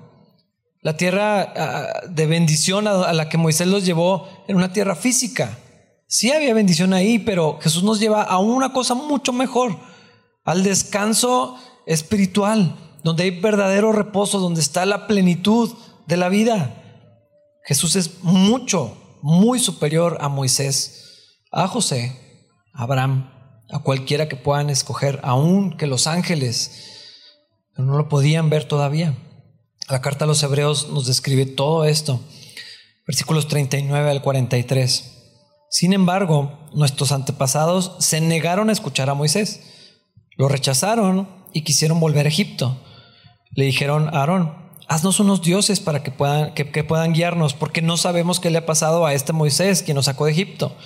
La 0.82 0.96
tierra 0.96 1.42
ah, 1.42 2.06
de 2.08 2.26
bendición 2.26 2.86
a 2.86 3.12
la 3.12 3.28
que 3.28 3.38
Moisés 3.38 3.66
los 3.66 3.84
llevó 3.84 4.28
en 4.46 4.56
una 4.56 4.72
tierra 4.72 4.94
física. 4.94 5.58
Sí 6.06 6.32
había 6.32 6.54
bendición 6.54 6.92
ahí, 6.92 7.18
pero 7.18 7.58
Jesús 7.60 7.82
nos 7.82 8.00
lleva 8.00 8.22
a 8.22 8.38
una 8.38 8.72
cosa 8.72 8.94
mucho 8.94 9.32
mejor, 9.32 9.78
al 10.44 10.64
descanso 10.64 11.56
espiritual, 11.86 12.76
donde 13.02 13.24
hay 13.24 13.30
verdadero 13.40 13.92
reposo, 13.92 14.38
donde 14.38 14.60
está 14.60 14.86
la 14.86 15.06
plenitud 15.06 15.70
de 16.06 16.16
la 16.16 16.28
vida. 16.28 16.76
Jesús 17.64 17.96
es 17.96 18.22
mucho, 18.22 18.96
muy 19.22 19.58
superior 19.58 20.18
a 20.20 20.28
Moisés, 20.28 21.38
a 21.50 21.68
José, 21.68 22.16
a 22.72 22.82
Abraham, 22.82 23.30
a 23.70 23.80
cualquiera 23.80 24.28
que 24.28 24.36
puedan 24.36 24.70
escoger, 24.70 25.20
aun 25.22 25.76
que 25.76 25.86
los 25.86 26.06
ángeles 26.06 26.90
no 27.76 27.96
lo 27.96 28.08
podían 28.08 28.50
ver 28.50 28.64
todavía. 28.64 29.16
La 29.88 30.00
carta 30.00 30.24
a 30.24 30.28
los 30.28 30.42
hebreos 30.42 30.88
nos 30.90 31.06
describe 31.06 31.46
todo 31.46 31.84
esto. 31.84 32.20
Versículos 33.06 33.48
39 33.48 34.10
al 34.10 34.22
43. 34.22 35.16
Sin 35.70 35.92
embargo, 35.92 36.68
nuestros 36.74 37.12
antepasados 37.12 37.96
se 37.98 38.20
negaron 38.20 38.68
a 38.68 38.72
escuchar 38.72 39.10
a 39.10 39.14
Moisés. 39.14 39.60
Lo 40.36 40.48
rechazaron 40.48 41.28
y 41.52 41.62
quisieron 41.62 42.00
volver 42.00 42.26
a 42.26 42.28
Egipto. 42.28 42.80
Le 43.52 43.64
dijeron 43.64 44.08
a 44.08 44.20
Aarón, 44.20 44.54
haznos 44.88 45.20
unos 45.20 45.42
dioses 45.42 45.80
para 45.80 46.02
que 46.02 46.10
puedan, 46.10 46.54
que, 46.54 46.84
puedan 46.84 47.12
guiarnos, 47.12 47.54
porque 47.54 47.82
no 47.82 47.96
sabemos 47.96 48.40
qué 48.40 48.50
le 48.50 48.58
ha 48.58 48.66
pasado 48.66 49.06
a 49.06 49.14
este 49.14 49.32
Moisés, 49.32 49.82
quien 49.82 49.94
nos 49.94 50.06
sacó 50.06 50.26
de 50.26 50.32
Egipto. 50.32 50.76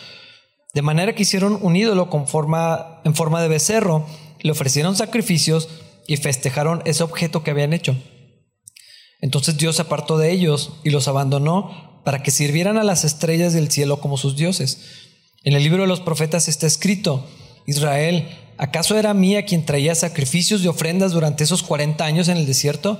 De 0.75 0.83
manera 0.83 1.15
que 1.15 1.23
hicieron 1.23 1.59
un 1.63 1.77
ídolo 1.77 2.11
con 2.11 2.27
forma, 2.27 3.01
en 3.05 3.15
forma 3.15 3.41
de 3.41 3.49
becerro, 3.49 4.07
le 4.41 4.53
ofrecieron 4.53 4.97
sacrificios 4.97 5.69
y 6.07 6.17
festejaron 6.17 6.83
ese 6.85 7.03
objeto 7.03 7.43
que 7.43 7.51
habían 7.51 7.73
hecho. 7.73 7.97
Entonces 9.21 9.57
Dios 9.57 9.77
se 9.77 9.83
apartó 9.83 10.19
de 10.19 10.33
ellos 10.33 10.73
y 10.85 10.91
los 10.91 11.09
abandonó 11.09 12.03
para 12.05 12.23
que 12.23 12.31
sirvieran 12.31 12.77
a 12.77 12.85
las 12.85 13.05
estrellas 13.05 13.55
del 13.55 13.71
cielo 13.71 14.01
como 14.01 14.19
sus 14.19 14.37
dioses. 14.37 14.85
En 15.45 15.55
el 15.55 15.63
libro 15.63 15.83
de 15.83 15.89
los 15.89 16.01
profetas 16.01 16.49
está 16.49 16.67
escrito, 16.67 17.27
Israel, 17.67 18.29
¿acaso 18.65 18.97
era 18.97 19.13
mía 19.13 19.45
quien 19.45 19.67
traía 19.67 19.95
sacrificios 19.95 20.63
y 20.63 20.69
ofrendas 20.69 21.13
durante 21.13 21.45
esos 21.45 21.63
40 21.63 22.03
años 22.03 22.29
en 22.29 22.39
el 22.39 22.47
desierto? 22.47 22.99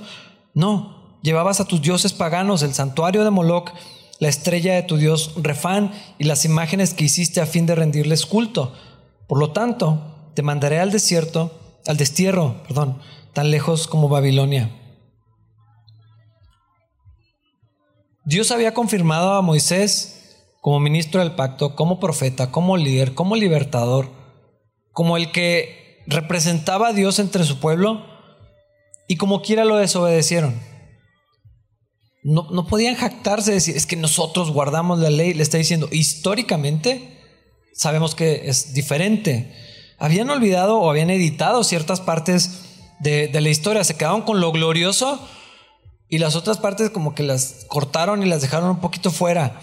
No, 0.53 1.17
llevabas 1.23 1.59
a 1.59 1.65
tus 1.65 1.81
dioses 1.81 2.13
paganos, 2.13 2.61
el 2.61 2.75
santuario 2.75 3.23
de 3.23 3.31
Moloch, 3.31 3.71
la 4.19 4.29
estrella 4.29 4.75
de 4.75 4.83
tu 4.83 4.97
dios 4.97 5.33
Refán 5.37 5.91
y 6.19 6.25
las 6.25 6.45
imágenes 6.45 6.93
que 6.93 7.05
hiciste 7.05 7.41
a 7.41 7.47
fin 7.47 7.65
de 7.65 7.73
rendirles 7.73 8.27
culto. 8.27 8.73
Por 9.27 9.39
lo 9.39 9.51
tanto, 9.51 10.29
te 10.35 10.43
mandaré 10.43 10.79
al 10.79 10.91
desierto, 10.91 11.51
al 11.87 11.97
destierro, 11.97 12.61
perdón, 12.67 12.99
tan 13.33 13.49
lejos 13.49 13.87
como 13.87 14.07
Babilonia. 14.07 14.69
Dios 18.23 18.51
había 18.51 18.75
confirmado 18.75 19.33
a 19.33 19.41
Moisés 19.41 20.45
como 20.61 20.79
ministro 20.79 21.21
del 21.21 21.33
pacto, 21.33 21.75
como 21.75 21.99
profeta, 21.99 22.51
como 22.51 22.77
líder, 22.77 23.15
como 23.15 23.35
libertador, 23.35 24.24
como 24.95 25.17
el 25.17 25.33
que 25.33 26.01
representaba 26.07 26.87
a 26.87 26.93
Dios 26.93 27.19
entre 27.19 27.43
su 27.43 27.59
pueblo 27.59 28.05
y 29.09 29.17
como 29.17 29.41
quiera 29.41 29.65
lo 29.65 29.75
desobedecieron. 29.75 30.57
No, 32.23 32.47
no 32.49 32.65
podían 32.65 32.95
jactarse 32.95 33.51
de 33.51 33.55
decir, 33.55 33.75
es 33.75 33.85
que 33.85 33.97
nosotros 33.97 34.51
guardamos 34.51 34.99
la 34.99 35.09
ley, 35.09 35.33
le 35.33 35.43
está 35.43 35.57
diciendo, 35.57 35.89
históricamente 35.91 37.19
sabemos 37.73 38.15
que 38.15 38.43
es 38.45 38.73
diferente. 38.73 39.53
Habían 39.99 40.29
olvidado 40.29 40.79
o 40.79 40.89
habían 40.89 41.09
editado 41.09 41.65
ciertas 41.65 41.99
partes 41.99 42.61
de, 42.99 43.27
de 43.27 43.41
la 43.41 43.49
historia, 43.49 43.83
se 43.83 43.97
quedaron 43.97 44.21
con 44.21 44.39
lo 44.39 44.53
glorioso 44.53 45.19
y 46.07 46.19
las 46.19 46.37
otras 46.37 46.57
partes 46.57 46.89
como 46.89 47.15
que 47.15 47.23
las 47.23 47.65
cortaron 47.67 48.23
y 48.23 48.27
las 48.27 48.41
dejaron 48.41 48.69
un 48.69 48.79
poquito 48.79 49.11
fuera. 49.11 49.59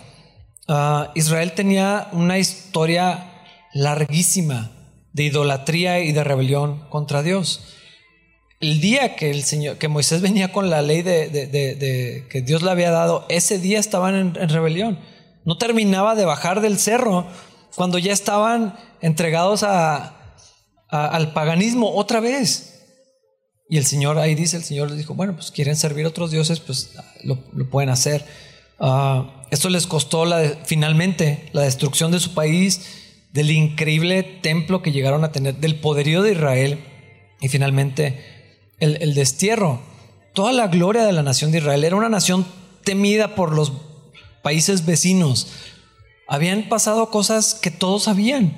Ah, 0.69 1.11
Israel 1.15 1.53
tenía 1.53 2.11
una 2.13 2.39
historia 2.39 3.33
larguísima 3.73 4.82
de 5.13 5.25
idolatría 5.25 6.01
y 6.01 6.13
de 6.13 6.25
rebelión 6.25 6.89
contra 6.89 7.23
Dios. 7.23 7.61
El 8.61 8.81
día 8.81 9.17
que 9.17 9.31
el 9.31 9.43
Señor, 9.43 9.77
que 9.79 9.89
Moisés 9.89 10.23
venía 10.23 10.53
con 10.53 10.71
la 10.71 10.83
ley 10.83 11.03
de, 11.03 12.27
que 12.31 12.43
Dios 12.43 12.63
le 12.63 12.71
había 12.71 12.91
dado, 12.91 13.27
ese 13.29 13.59
día 13.59 13.81
estaban 13.81 14.15
en, 14.15 14.49
rebelión. 14.49 14.99
No 15.45 15.59
terminaba 15.59 16.15
de 16.15 16.25
bajar 16.25 16.61
del 16.61 16.79
cerro 16.79 17.27
cuando 17.75 17.99
ya 17.99 18.13
estaban 18.13 18.77
entregados 19.01 19.65
al 19.65 21.33
paganismo 21.33 21.93
otra 21.95 22.21
vez. 22.21 22.69
Y 23.69 23.79
el 23.79 23.87
Señor, 23.87 24.19
ahí 24.19 24.35
dice, 24.35 24.59
el 24.59 24.65
Señor 24.65 24.91
les 24.91 24.99
dijo, 24.99 25.15
bueno, 25.15 25.35
pues 25.35 25.51
quieren 25.51 25.77
servir 25.77 26.05
a 26.05 26.11
otros 26.11 26.31
dioses, 26.31 26.61
pues 26.61 26.91
lo, 27.25 27.37
pueden 27.71 27.89
hacer. 27.89 28.25
Ah, 28.79 29.45
esto 29.51 29.71
les 29.71 29.87
costó 29.87 30.25
la, 30.25 30.59
finalmente 30.65 31.49
la 31.53 31.63
destrucción 31.63 32.13
de 32.13 32.21
su 32.21 32.35
país, 32.35 33.02
del 33.33 33.51
increíble 33.51 34.23
templo 34.23 34.83
que 34.83 34.93
llegaron 34.93 35.25
a 35.25 35.33
tener, 35.33 35.57
del 35.57 35.81
poderío 35.81 36.23
de 36.23 36.33
Israel 36.33 36.85
y 37.41 37.49
finalmente 37.49 38.25
el, 38.79 38.99
el 39.01 39.15
destierro. 39.15 39.81
Toda 40.33 40.53
la 40.53 40.69
gloria 40.69 41.05
de 41.05 41.13
la 41.13 41.23
nación 41.23 41.53
de 41.53 41.59
Israel 41.59 41.85
era 41.85 41.97
una 41.97 42.09
nación 42.09 42.47
temida 42.85 43.35
por 43.35 43.55
los 43.55 43.73
países 44.43 44.87
vecinos. 44.87 45.49
Habían 46.29 46.69
pasado 46.69 47.11
cosas 47.11 47.55
que 47.55 47.71
todos 47.71 48.05
sabían 48.05 48.57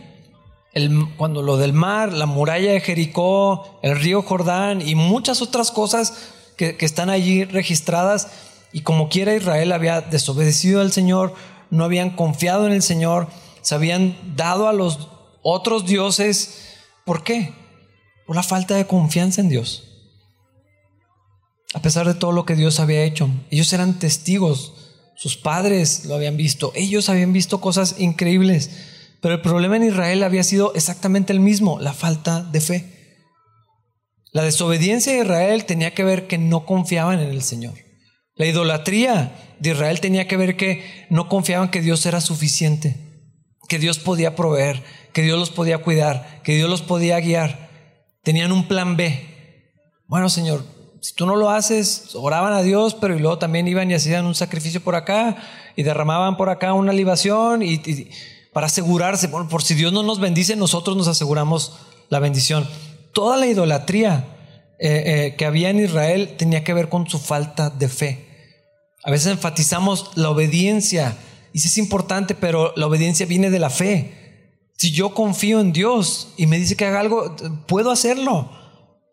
cuando 1.16 1.42
lo 1.42 1.56
del 1.56 1.72
mar, 1.72 2.12
la 2.12 2.26
muralla 2.26 2.72
de 2.72 2.80
Jericó, 2.80 3.78
el 3.82 3.98
río 3.98 4.22
Jordán 4.22 4.86
y 4.86 4.94
muchas 4.94 5.40
otras 5.40 5.70
cosas 5.70 6.32
que, 6.56 6.76
están 6.80 7.10
allí 7.10 7.44
registradas. 7.44 8.28
Y 8.72 8.80
como 8.80 9.08
quiera 9.08 9.36
Israel 9.36 9.70
había 9.72 10.00
desobedecido 10.00 10.80
al 10.80 10.90
Señor, 10.90 11.34
no 11.70 11.84
habían 11.84 12.10
confiado 12.10 12.66
en 12.66 12.72
el 12.72 12.82
Señor, 12.82 13.28
se 13.64 13.74
habían 13.74 14.36
dado 14.36 14.68
a 14.68 14.72
los 14.72 15.08
otros 15.42 15.86
dioses. 15.86 16.76
¿Por 17.04 17.24
qué? 17.24 17.52
Por 18.26 18.36
la 18.36 18.42
falta 18.42 18.76
de 18.76 18.86
confianza 18.86 19.40
en 19.40 19.48
Dios. 19.48 19.84
A 21.72 21.80
pesar 21.80 22.06
de 22.06 22.14
todo 22.14 22.30
lo 22.30 22.44
que 22.44 22.54
Dios 22.54 22.78
había 22.78 23.02
hecho, 23.02 23.28
ellos 23.50 23.72
eran 23.72 23.98
testigos, 23.98 24.74
sus 25.16 25.36
padres 25.36 26.04
lo 26.04 26.14
habían 26.14 26.36
visto, 26.36 26.72
ellos 26.76 27.08
habían 27.08 27.32
visto 27.32 27.60
cosas 27.60 27.96
increíbles. 27.98 28.70
Pero 29.20 29.34
el 29.34 29.40
problema 29.40 29.76
en 29.76 29.84
Israel 29.84 30.22
había 30.22 30.44
sido 30.44 30.74
exactamente 30.74 31.32
el 31.32 31.40
mismo, 31.40 31.80
la 31.80 31.94
falta 31.94 32.42
de 32.42 32.60
fe. 32.60 33.20
La 34.30 34.42
desobediencia 34.42 35.14
de 35.14 35.20
Israel 35.20 35.64
tenía 35.64 35.94
que 35.94 36.04
ver 36.04 36.26
que 36.26 36.36
no 36.36 36.66
confiaban 36.66 37.18
en 37.18 37.30
el 37.30 37.42
Señor. 37.42 37.74
La 38.36 38.46
idolatría 38.46 39.56
de 39.58 39.70
Israel 39.70 40.00
tenía 40.00 40.28
que 40.28 40.36
ver 40.36 40.56
que 40.56 41.06
no 41.08 41.28
confiaban 41.30 41.70
que 41.70 41.80
Dios 41.80 42.04
era 42.04 42.20
suficiente, 42.20 43.03
que 43.68 43.78
Dios 43.78 43.98
podía 43.98 44.36
proveer, 44.36 44.82
que 45.12 45.22
Dios 45.22 45.38
los 45.38 45.50
podía 45.50 45.78
cuidar, 45.78 46.40
que 46.42 46.54
Dios 46.54 46.68
los 46.68 46.82
podía 46.82 47.20
guiar. 47.20 47.70
Tenían 48.22 48.52
un 48.52 48.68
plan 48.68 48.96
B. 48.96 49.72
Bueno, 50.06 50.28
Señor, 50.28 50.64
si 51.00 51.14
tú 51.14 51.26
no 51.26 51.36
lo 51.36 51.50
haces, 51.50 52.10
oraban 52.14 52.52
a 52.52 52.62
Dios, 52.62 52.94
pero 52.94 53.14
y 53.14 53.18
luego 53.18 53.38
también 53.38 53.68
iban 53.68 53.90
y 53.90 53.94
hacían 53.94 54.26
un 54.26 54.34
sacrificio 54.34 54.82
por 54.82 54.94
acá 54.94 55.36
y 55.76 55.82
derramaban 55.82 56.36
por 56.36 56.48
acá 56.48 56.72
una 56.72 56.92
libación 56.92 57.62
y, 57.62 57.80
para 58.52 58.66
asegurarse, 58.66 59.28
por 59.28 59.62
si 59.62 59.74
Dios 59.74 59.92
no 59.92 60.02
nos 60.02 60.20
bendice, 60.20 60.56
nosotros 60.56 60.96
nos 60.96 61.08
aseguramos 61.08 61.78
la 62.08 62.20
bendición. 62.20 62.68
Toda 63.12 63.36
la 63.36 63.46
idolatría 63.46 64.24
eh, 64.78 65.02
eh, 65.06 65.34
que 65.36 65.46
había 65.46 65.70
en 65.70 65.78
Israel 65.78 66.34
tenía 66.36 66.64
que 66.64 66.74
ver 66.74 66.88
con 66.88 67.08
su 67.08 67.18
falta 67.18 67.70
de 67.70 67.88
fe. 67.88 68.26
A 69.04 69.10
veces 69.10 69.28
enfatizamos 69.28 70.10
la 70.16 70.30
obediencia, 70.30 71.16
y 71.54 71.58
es 71.58 71.78
importante, 71.78 72.34
pero 72.34 72.72
la 72.74 72.88
obediencia 72.88 73.26
viene 73.26 73.48
de 73.48 73.60
la 73.60 73.70
fe. 73.70 74.72
Si 74.76 74.90
yo 74.90 75.14
confío 75.14 75.60
en 75.60 75.72
Dios 75.72 76.34
y 76.36 76.46
me 76.46 76.58
dice 76.58 76.74
que 76.74 76.84
haga 76.84 76.98
algo, 76.98 77.36
puedo 77.68 77.92
hacerlo. 77.92 78.50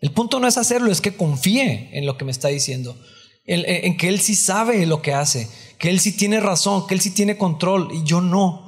El 0.02 0.12
punto 0.12 0.40
no 0.40 0.48
es 0.48 0.58
hacerlo, 0.58 0.92
es 0.92 1.02
que 1.02 1.16
confíe 1.16 1.92
en 1.94 2.08
lo 2.08 2.18
que 2.18 2.26
me 2.26 2.32
está 2.32 2.48
diciendo, 2.48 2.98
en, 3.46 3.64
en 3.68 3.96
que 3.96 4.08
Él 4.08 4.20
sí 4.20 4.34
sabe 4.34 4.88
lo 4.88 5.04
que 5.04 5.14
hace, 5.14 5.48
que 5.78 5.92
Él 5.92 6.00
sí 6.00 6.14
tiene 6.14 6.40
razón, 6.40 6.88
que 6.88 6.96
Él 6.96 7.02
sí 7.02 7.12
tiene 7.12 7.38
control 7.38 7.90
y 7.94 8.04
yo 8.06 8.22
no. 8.22 8.66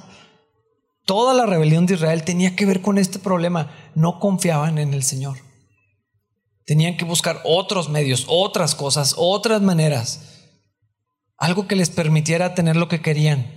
Toda 1.04 1.34
la 1.34 1.44
rebelión 1.44 1.84
de 1.86 1.94
Israel 1.94 2.22
tenía 2.22 2.54
que 2.54 2.66
ver 2.66 2.80
con 2.80 2.96
este 2.96 3.18
problema. 3.18 3.90
No 3.96 4.20
confiaban 4.20 4.78
en 4.78 4.94
el 4.94 5.02
Señor. 5.02 5.38
Tenían 6.64 6.96
que 6.96 7.04
buscar 7.04 7.40
otros 7.44 7.88
medios, 7.88 8.24
otras 8.28 8.76
cosas, 8.76 9.16
otras 9.18 9.62
maneras. 9.62 10.20
Algo 11.36 11.66
que 11.66 11.74
les 11.74 11.90
permitiera 11.90 12.54
tener 12.54 12.76
lo 12.76 12.86
que 12.86 13.02
querían. 13.02 13.53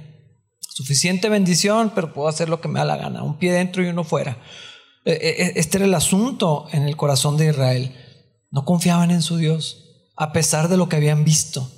Suficiente 0.59 1.29
bendición, 1.29 1.91
pero 1.95 2.13
puedo 2.13 2.27
hacer 2.27 2.49
lo 2.49 2.61
que 2.61 2.67
me 2.67 2.79
da 2.79 2.85
la 2.85 2.97
gana. 2.97 3.23
Un 3.23 3.39
pie 3.39 3.51
dentro 3.51 3.83
y 3.83 3.87
uno 3.87 4.03
fuera. 4.03 4.37
E, 5.05 5.11
e, 5.11 5.43
e, 5.43 5.53
este 5.55 5.77
era 5.77 5.85
el 5.85 5.95
asunto 5.95 6.67
en 6.71 6.83
el 6.83 6.95
corazón 6.95 7.37
de 7.37 7.47
Israel. 7.47 7.95
No 8.51 8.65
confiaban 8.65 9.11
en 9.11 9.21
su 9.21 9.37
Dios, 9.37 10.11
a 10.15 10.33
pesar 10.33 10.67
de 10.67 10.77
lo 10.77 10.89
que 10.89 10.97
habían 10.97 11.23
visto. 11.23 11.71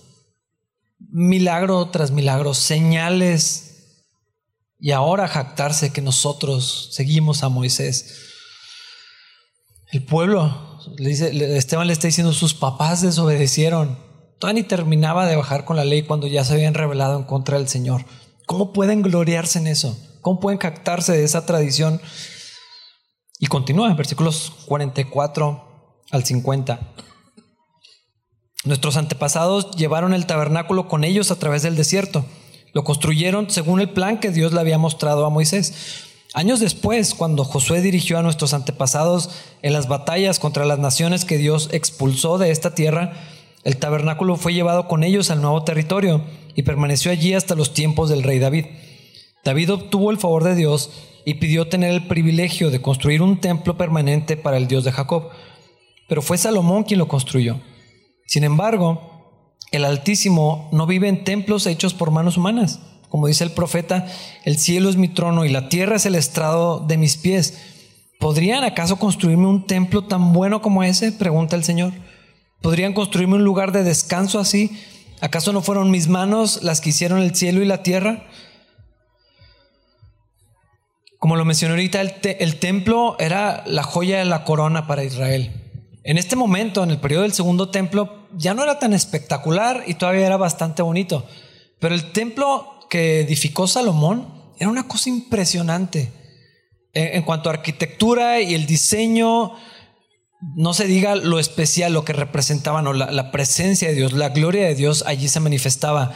Milagro 1.00 1.90
tras 1.90 2.12
milagro, 2.12 2.54
señales. 2.54 3.66
Y 4.80 4.92
ahora 4.92 5.28
jactarse 5.28 5.92
que 5.92 6.02
nosotros 6.02 6.90
seguimos 6.92 7.44
a 7.44 7.50
Moisés. 7.50 8.28
El 9.92 10.04
pueblo 10.04 10.80
le 10.98 11.10
dice, 11.10 11.58
Esteban 11.58 11.88
le 11.88 11.94
está 11.94 12.08
diciendo, 12.08 12.34
sus 12.34 12.54
papás 12.54 13.02
desobedecieron. 13.02 13.98
Todavía 14.40 14.62
ni 14.62 14.68
terminaba 14.68 15.26
de 15.26 15.36
bajar 15.36 15.66
con 15.66 15.76
la 15.76 15.84
ley 15.84 16.04
cuando 16.04 16.28
ya 16.28 16.46
se 16.46 16.54
habían 16.54 16.74
revelado 16.74 17.18
en 17.18 17.26
contra 17.26 17.58
del 17.58 17.68
Señor. 17.68 18.06
¿Cómo 18.50 18.74
pueden 18.74 19.04
gloriarse 19.04 19.60
en 19.60 19.68
eso? 19.68 19.96
¿Cómo 20.22 20.40
pueden 20.40 20.58
captarse 20.58 21.12
de 21.12 21.24
esa 21.24 21.46
tradición? 21.46 22.02
Y 23.38 23.46
continúa 23.46 23.92
en 23.92 23.96
versículos 23.96 24.54
44 24.66 26.02
al 26.10 26.24
50. 26.24 26.80
Nuestros 28.66 28.98
antepasados 28.98 29.70
llevaron 29.76 30.16
el 30.16 30.26
tabernáculo 30.26 30.88
con 30.88 31.04
ellos 31.04 31.30
a 31.30 31.38
través 31.38 31.62
del 31.62 31.76
desierto. 31.76 32.26
Lo 32.74 32.84
construyeron 32.84 33.52
según 33.52 33.82
el 33.82 33.92
plan 33.92 34.20
que 34.20 34.32
Dios 34.32 34.52
le 34.52 34.62
había 34.62 34.80
mostrado 34.80 35.28
a 35.28 35.30
Moisés. 35.30 36.06
Años 36.34 36.60
después, 36.60 37.14
cuando 37.14 37.46
Josué 37.46 37.82
dirigió 37.82 38.18
a 38.18 38.24
nuestros 38.24 38.56
antepasados 38.56 39.30
en 39.62 39.74
las 39.74 39.88
batallas 39.88 40.40
contra 40.40 40.66
las 40.66 40.80
naciones 40.80 41.24
que 41.24 41.38
Dios 41.38 41.70
expulsó 41.72 42.40
de 42.40 42.50
esta 42.50 42.74
tierra, 42.74 43.14
el 43.64 43.78
tabernáculo 43.78 44.38
fue 44.38 44.56
llevado 44.56 44.88
con 44.88 45.04
ellos 45.04 45.30
al 45.30 45.40
nuevo 45.40 45.64
territorio 45.64 46.24
y 46.60 46.64
permaneció 46.64 47.12
allí 47.12 47.34
hasta 47.34 47.56
los 47.56 47.74
tiempos 47.74 48.10
del 48.10 48.24
rey 48.24 48.40
David. 48.40 48.66
David 49.46 49.72
obtuvo 49.72 50.12
el 50.12 50.18
favor 50.18 50.44
de 50.44 50.56
Dios 50.56 50.92
y 51.24 51.36
pidió 51.36 51.70
tener 51.70 51.92
el 51.92 52.08
privilegio 52.08 52.72
de 52.72 52.82
construir 52.82 53.22
un 53.22 53.40
templo 53.40 53.78
permanente 53.78 54.36
para 54.36 54.58
el 54.58 54.68
Dios 54.68 54.84
de 54.84 54.92
Jacob, 54.92 55.30
pero 56.08 56.22
fue 56.22 56.38
Salomón 56.38 56.84
quien 56.84 57.00
lo 57.00 57.08
construyó. 57.08 57.62
Sin 58.26 58.44
embargo, 58.44 59.56
el 59.72 59.86
Altísimo 59.86 60.68
no 60.74 60.86
vive 60.88 61.08
en 61.08 61.24
templos 61.24 61.68
hechos 61.68 61.94
por 61.94 62.12
manos 62.12 62.36
humanas 62.36 62.80
como 63.10 63.28
dice 63.28 63.44
el 63.44 63.52
profeta, 63.52 64.08
el 64.46 64.58
cielo 64.58 64.90
es 64.90 64.96
mi 64.96 65.08
trono 65.08 65.44
y 65.44 65.50
la 65.50 65.68
tierra 65.68 65.96
es 65.96 66.06
el 66.06 66.16
estrado 66.16 66.80
de 66.80 66.98
mis 66.98 67.18
pies. 67.18 67.58
¿Podrían 68.20 68.64
acaso 68.64 68.98
construirme 68.98 69.48
un 69.48 69.66
templo 69.66 70.04
tan 70.04 70.32
bueno 70.32 70.62
como 70.62 70.84
ese? 70.84 71.12
Pregunta 71.12 71.56
el 71.56 71.64
Señor. 71.64 71.92
¿Podrían 72.62 72.94
construirme 72.94 73.36
un 73.36 73.44
lugar 73.44 73.72
de 73.72 73.84
descanso 73.84 74.40
así? 74.40 74.72
¿Acaso 75.22 75.52
no 75.52 75.62
fueron 75.62 75.92
mis 75.92 76.08
manos 76.08 76.64
las 76.64 76.80
que 76.82 76.90
hicieron 76.90 77.20
el 77.20 77.36
cielo 77.36 77.62
y 77.62 77.66
la 77.66 77.84
tierra? 77.84 78.26
Como 81.18 81.36
lo 81.36 81.44
mencioné 81.44 81.74
ahorita, 81.74 82.00
el, 82.00 82.60
templo 82.60 83.18
era 83.20 83.64
la 83.66 83.84
joya 83.84 84.20
de 84.20 84.26
la 84.26 84.46
corona 84.46 84.88
para 84.88 85.04
Israel. 85.04 85.52
En 86.06 86.18
este 86.18 86.38
momento, 86.38 86.82
en 86.82 86.92
el 86.92 87.00
periodo 87.00 87.24
del 87.24 87.34
segundo 87.34 87.70
templo, 87.70 88.30
ya 88.38 88.54
no 88.54 88.64
era 88.64 88.80
tan 88.80 88.94
espectacular 88.94 89.84
y 89.86 89.96
todavía 89.96 90.26
era 90.26 90.38
bastante 90.38 90.82
bonito. 90.82 91.26
Pero 91.80 91.94
el 91.94 92.14
templo 92.14 92.80
que 92.90 93.20
edificó 93.20 93.68
Salomón 93.68 94.54
era 94.58 94.70
una 94.70 94.88
cosa 94.88 95.10
impresionante. 95.10 96.14
En, 96.94 97.22
cuanto 97.24 97.50
a 97.50 97.54
arquitectura 97.54 98.40
y 98.40 98.56
el 98.56 98.66
diseño, 98.66 99.56
no 100.42 100.74
se 100.74 100.86
diga 100.86 101.16
lo 101.16 101.40
especial, 101.40 101.94
lo 101.94 102.06
que 102.06 102.14
representaban, 102.14 102.88
o 102.88 102.94
la, 102.94 103.32
presencia 103.32 103.90
de 103.90 103.96
Dios, 103.96 104.14
la 104.14 104.30
gloria 104.30 104.66
de 104.66 104.76
Dios 104.76 105.04
allí 105.06 105.28
se 105.28 105.40
manifestaba. 105.40 106.14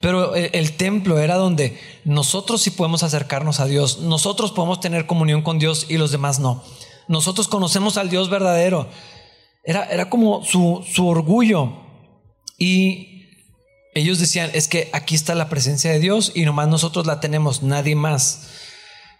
Pero 0.00 0.34
el, 0.34 0.50
el, 0.52 0.72
templo 0.76 1.18
era 1.18 1.36
donde 1.36 1.78
nosotros 2.04 2.62
sí 2.62 2.70
podemos 2.70 3.02
acercarnos 3.02 3.60
a 3.60 3.66
Dios, 3.66 4.00
nosotros 4.00 4.52
podemos 4.52 4.80
tener 4.80 5.06
comunión 5.06 5.42
con 5.42 5.58
Dios 5.58 5.86
y 5.88 5.96
los 5.96 6.12
demás 6.12 6.38
no. 6.38 6.62
Nosotros 7.08 7.48
conocemos 7.48 7.96
al 7.96 8.10
Dios 8.10 8.30
verdadero. 8.30 8.88
Era, 9.64 9.84
era 9.84 10.10
como 10.10 10.44
su, 10.44 10.84
su 10.88 11.06
orgullo. 11.06 11.72
Y 12.58 13.16
ellos 13.94 14.18
decían, 14.18 14.50
es 14.54 14.68
que 14.68 14.90
aquí 14.92 15.14
está 15.14 15.34
la 15.34 15.48
presencia 15.48 15.90
de 15.90 15.98
Dios 15.98 16.32
y 16.34 16.44
nomás 16.44 16.68
nosotros 16.68 17.06
la 17.06 17.20
tenemos, 17.20 17.62
nadie 17.62 17.96
más. 17.96 18.48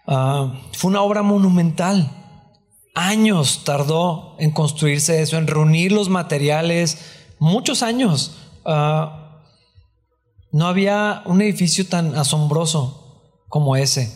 Ah, 0.05 0.61
fue 0.73 0.89
una 0.89 1.01
obra 1.01 1.21
monumental. 1.23 2.16
Años 2.99 3.61
tardó 3.63 4.35
en 4.39 4.49
construirse 4.49 5.21
eso, 5.21 5.37
en 5.37 5.45
reunir 5.45 5.91
los 5.91 6.09
materiales, 6.09 6.97
muchos 7.37 7.83
años. 7.83 8.37
Ah, 8.65 9.43
no 10.51 10.67
había 10.67 11.21
un 11.25 11.41
edificio 11.41 11.85
tan 11.85 12.15
asombroso 12.15 13.43
como 13.49 13.75
ese, 13.75 14.11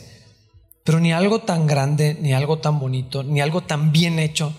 pero 0.83 0.99
ni 0.99 1.13
algo 1.13 1.41
tan 1.41 1.67
grande, 1.67 2.17
ni 2.19 2.33
algo 2.33 2.57
tan 2.57 2.79
bonito, 2.79 3.23
ni 3.23 3.39
algo 3.39 3.61
tan 3.61 3.91
bien 3.91 4.17
hecho 4.17 4.51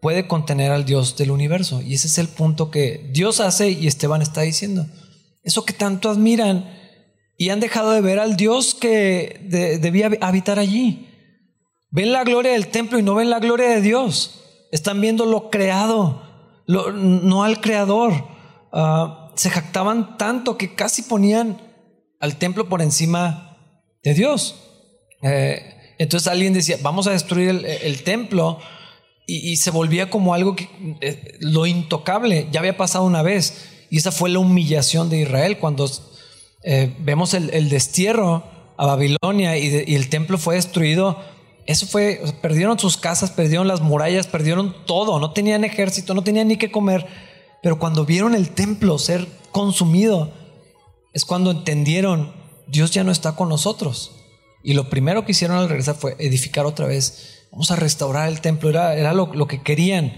puede 0.00 0.28
contener 0.28 0.70
al 0.70 0.84
Dios 0.84 1.16
del 1.16 1.32
universo. 1.32 1.82
Y 1.82 1.94
ese 1.94 2.06
es 2.06 2.18
el 2.18 2.28
punto 2.28 2.70
que 2.70 3.10
Dios 3.12 3.40
hace 3.40 3.70
y 3.70 3.88
Esteban 3.88 4.22
está 4.22 4.42
diciendo 4.42 4.86
eso 5.42 5.64
que 5.64 5.72
tanto 5.72 6.10
admiran, 6.10 6.78
y 7.36 7.48
han 7.50 7.60
dejado 7.60 7.90
de 7.90 8.00
ver 8.00 8.20
al 8.20 8.36
Dios 8.36 8.74
que 8.74 9.40
debía 9.80 10.10
habitar 10.20 10.58
allí. 10.58 11.08
Ven 11.92 12.12
la 12.12 12.24
gloria 12.24 12.52
del 12.52 12.68
templo 12.68 12.98
y 12.98 13.02
no 13.02 13.14
ven 13.14 13.30
la 13.30 13.38
gloria 13.38 13.68
de 13.68 13.82
Dios. 13.82 14.40
Están 14.72 15.00
viendo 15.00 15.26
lo 15.26 15.50
creado, 15.50 16.22
no 16.66 17.44
al 17.44 17.60
creador. 17.60 18.12
Ah, 18.72 19.30
se 19.34 19.50
jactaban 19.50 20.16
tanto 20.16 20.56
que 20.56 20.74
casi 20.74 21.02
ponían 21.02 21.60
al 22.18 22.36
templo 22.36 22.68
por 22.68 22.80
encima 22.80 23.58
de 24.02 24.14
Dios. 24.14 24.56
Eh, 25.22 25.94
entonces 25.98 26.28
alguien 26.28 26.54
decía, 26.54 26.78
vamos 26.82 27.06
a 27.06 27.12
destruir 27.12 27.50
el, 27.50 28.02
templo 28.02 28.58
y, 29.26 29.56
se 29.56 29.70
volvía 29.70 30.10
como 30.10 30.34
algo 30.34 30.56
que 30.56 30.68
eh, 31.00 31.36
lo 31.40 31.66
intocable, 31.66 32.48
ya 32.50 32.60
había 32.60 32.76
pasado 32.76 33.04
una 33.04 33.22
vez. 33.22 33.86
Y 33.90 33.98
esa 33.98 34.10
fue 34.10 34.30
la 34.30 34.38
humillación 34.38 35.10
de 35.10 35.20
Israel 35.20 35.58
cuando 35.58 35.90
eh, 36.64 36.96
vemos 37.00 37.34
el, 37.34 37.68
destierro 37.68 38.44
a 38.78 38.86
Babilonia 38.86 39.58
y, 39.58 39.94
el 39.94 40.08
templo 40.08 40.38
fue 40.38 40.54
destruido. 40.54 41.18
Eso 41.66 41.86
fue, 41.86 42.20
perdieron 42.42 42.78
sus 42.78 42.96
casas, 42.96 43.30
perdieron 43.30 43.68
las 43.68 43.80
murallas, 43.80 44.26
perdieron 44.26 44.74
todo, 44.86 45.20
no 45.20 45.32
tenían 45.32 45.64
ejército, 45.64 46.14
no 46.14 46.24
tenían 46.24 46.48
ni 46.48 46.56
qué 46.56 46.72
comer. 46.72 47.06
Pero 47.62 47.78
cuando 47.78 48.04
vieron 48.04 48.34
el 48.34 48.50
templo 48.50 48.98
ser 48.98 49.26
consumido, 49.52 50.32
es 51.12 51.24
cuando 51.24 51.52
entendieron, 51.52 52.32
Dios 52.66 52.90
ya 52.90 53.04
no 53.04 53.12
está 53.12 53.36
con 53.36 53.48
nosotros. 53.48 54.12
Y 54.64 54.74
lo 54.74 54.90
primero 54.90 55.24
que 55.24 55.32
hicieron 55.32 55.58
al 55.58 55.68
regresar 55.68 55.94
fue 55.94 56.16
edificar 56.18 56.66
otra 56.66 56.86
vez. 56.86 57.46
Vamos 57.52 57.70
a 57.70 57.76
restaurar 57.76 58.28
el 58.28 58.40
templo, 58.40 58.70
era, 58.70 59.12
lo, 59.12 59.46
que 59.46 59.62
querían. 59.62 60.14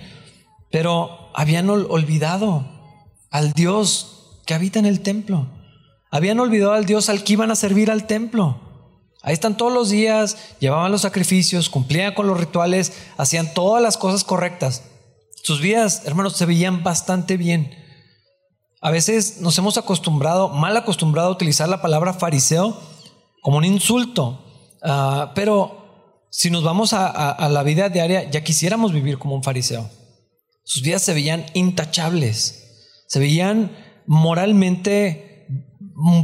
Pero 0.70 1.30
habían 1.34 1.68
olvidado 1.68 2.66
al 3.30 3.52
Dios 3.52 4.40
que 4.46 4.54
habita 4.54 4.78
en 4.78 4.86
el 4.86 5.00
templo. 5.00 5.48
Habían 6.10 6.38
olvidado 6.40 6.72
al 6.72 6.86
Dios 6.86 7.08
al 7.08 7.24
que 7.24 7.32
iban 7.32 7.50
a 7.50 7.56
servir 7.56 7.90
al 7.90 8.06
templo. 8.06 8.60
Ahí 9.24 9.32
están 9.32 9.56
todos 9.56 9.72
los 9.72 9.88
días, 9.88 10.36
llevaban 10.60 10.92
los 10.92 11.00
sacrificios, 11.00 11.70
cumplían 11.70 12.12
con 12.12 12.26
los 12.26 12.38
rituales, 12.38 12.92
hacían 13.16 13.54
todas 13.54 13.82
las 13.82 13.96
cosas 13.96 14.22
correctas. 14.22 14.82
Sus 15.42 15.60
vidas, 15.60 16.02
hermanos, 16.04 16.36
se 16.36 16.44
veían 16.44 16.82
bastante 16.84 17.38
bien. 17.38 17.74
A 18.82 18.90
veces 18.90 19.40
nos 19.40 19.56
hemos 19.56 19.78
acostumbrado, 19.78 20.50
mal 20.50 20.76
acostumbrado 20.76 21.28
a 21.28 21.32
utilizar 21.32 21.70
la 21.70 21.80
palabra 21.80 22.12
fariseo 22.12 22.78
como 23.40 23.56
un 23.56 23.64
insulto. 23.64 24.44
Ah, 24.82 25.32
pero 25.34 26.26
si 26.30 26.50
nos 26.50 26.62
vamos 26.62 26.92
a, 26.92 27.48
la 27.48 27.62
vida 27.62 27.88
diaria, 27.88 28.28
ya 28.30 28.44
quisiéramos 28.44 28.92
vivir 28.92 29.18
como 29.18 29.36
un 29.36 29.42
fariseo. 29.42 29.88
Sus 30.64 30.82
vidas 30.82 31.00
se 31.00 31.14
veían 31.14 31.46
intachables, 31.54 33.04
se 33.06 33.18
veían 33.20 33.74
moralmente 34.06 35.46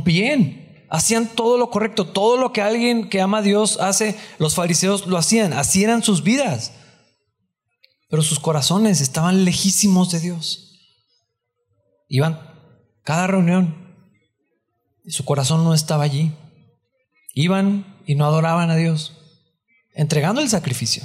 bien, 0.05 0.60
hacían 0.91 1.29
todo 1.29 1.57
lo 1.57 1.71
correcto, 1.71 2.07
todo 2.07 2.37
lo 2.37 2.53
que 2.53 2.61
alguien 2.61 3.09
que 3.09 3.21
ama 3.21 3.39
a 3.39 3.43
Dios 3.43 3.79
hace, 3.81 4.19
los 4.39 4.55
fariseos 4.55 5.07
lo 5.07 5.17
hacían, 5.17 5.53
así 5.53 5.85
eran 5.85 6.03
sus 6.03 6.23
vidas. 6.23 6.73
Pero 8.09 8.23
sus 8.23 8.41
corazones 8.41 9.01
estaban 9.01 9.45
lejísimos 9.45 10.11
de 10.11 10.21
Dios. 10.21 10.79
Iban 12.09 12.41
cada 13.05 13.29
reunión 13.29 13.95
y 15.05 15.13
su 15.13 15.25
corazón 15.25 15.65
no 15.65 15.75
estaba 15.75 16.03
allí. 16.03 16.33
Iban 17.35 18.03
y 18.05 18.17
no 18.17 18.27
adoraban 18.27 18.71
a 18.71 18.77
Dios, 18.77 19.17
entregando 19.95 20.41
el 20.41 20.49
sacrificio. 20.49 21.05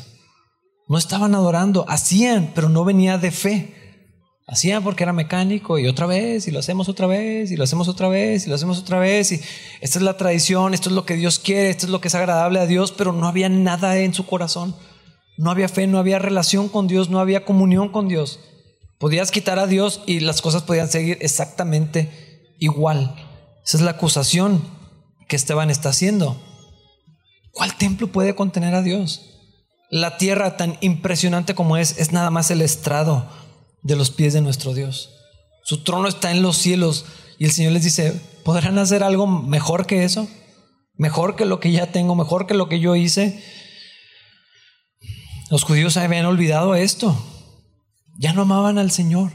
No 0.88 0.98
estaban 0.98 1.36
adorando, 1.36 1.86
hacían, 1.88 2.52
pero 2.56 2.70
no 2.70 2.84
venía 2.84 3.20
de 3.20 3.32
fe. 3.32 3.75
Hacían 4.48 4.84
porque 4.84 5.04
era 5.04 5.12
mecánico 5.12 5.80
y 5.80 5.88
otra 5.88 6.06
vez, 6.06 6.48
y 6.48 6.52
lo 6.52 6.60
hacemos 6.60 6.88
otra 6.88 7.08
vez, 7.08 7.52
y 7.52 7.56
lo 7.56 7.64
hacemos 7.64 7.88
otra 7.88 8.10
vez, 8.10 8.46
y 8.46 8.50
lo 8.50 8.56
hacemos 8.56 8.78
otra 8.78 9.00
vez, 9.00 9.32
y 9.32 9.42
esta 9.82 9.98
es 9.98 10.04
la 10.04 10.18
tradición, 10.18 10.76
esto 10.76 10.90
es 10.90 10.96
lo 10.96 11.04
que 11.04 11.16
Dios 11.16 11.40
quiere, 11.40 11.72
esto 11.72 11.88
es 11.88 11.92
lo 11.92 12.00
que 12.00 12.10
es 12.10 12.16
agradable 12.16 12.60
a 12.60 12.68
Dios, 12.68 12.92
pero 12.92 13.12
no 13.12 13.28
había 13.28 13.50
nada 13.50 13.98
en 13.98 14.14
su 14.14 14.28
corazón. 14.28 14.76
No 15.38 15.50
había 15.50 15.68
fe, 15.68 15.88
no 15.88 15.98
había 15.98 16.20
relación 16.20 16.70
con 16.70 16.88
Dios, 16.88 17.10
no 17.10 17.20
había 17.20 17.44
comunión 17.44 17.90
con 17.90 18.08
Dios. 18.08 18.40
Podías 19.00 19.32
quitar 19.32 19.60
a 19.60 19.68
Dios 19.68 20.02
y 20.06 20.20
las 20.22 20.42
cosas 20.42 20.62
podían 20.62 20.90
seguir 20.90 21.18
exactamente 21.22 22.56
igual. 22.60 23.16
Esa 23.66 23.78
es 23.78 23.84
la 23.84 23.92
acusación 23.92 24.64
que 25.28 25.36
Esteban 25.36 25.72
está 25.72 25.90
haciendo. 25.90 26.40
¿Cuál 27.52 27.76
templo 27.76 28.08
puede 28.08 28.36
contener 28.36 28.76
a 28.76 28.84
Dios? 28.84 29.32
La 29.90 30.18
tierra 30.18 30.56
tan 30.56 30.78
impresionante 30.82 31.56
como 31.56 31.78
es, 31.78 31.98
es 31.98 32.12
nada 32.12 32.30
más 32.30 32.52
el 32.52 32.62
estrado 32.62 33.28
de 33.86 33.96
los 33.96 34.10
pies 34.10 34.34
de 34.34 34.42
nuestro 34.42 34.74
Dios. 34.74 35.12
Su 35.64 35.84
trono 35.84 36.08
está 36.08 36.32
en 36.32 36.42
los 36.42 36.58
cielos 36.58 37.06
y 37.38 37.46
el 37.46 37.52
Señor 37.52 37.72
les 37.72 37.84
dice, 37.84 38.20
¿podrán 38.44 38.80
hacer 38.80 39.04
algo 39.04 39.28
mejor 39.28 39.86
que 39.86 40.04
eso? 40.04 40.28
Mejor 40.98 41.36
que 41.36 41.46
lo 41.46 41.60
que 41.60 41.72
ya 41.72 41.92
tengo, 41.92 42.16
mejor 42.16 42.48
que 42.48 42.56
lo 42.56 42.68
que 42.68 42.80
yo 42.80 42.96
hice. 42.96 43.44
Los 45.52 45.64
judíos 45.64 45.98
habían 45.98 46.26
olvidado 46.26 46.74
esto. 46.74 47.16
Ya 48.18 48.34
no 48.34 48.42
amaban 48.42 48.80
al 48.80 48.90
Señor. 48.90 49.34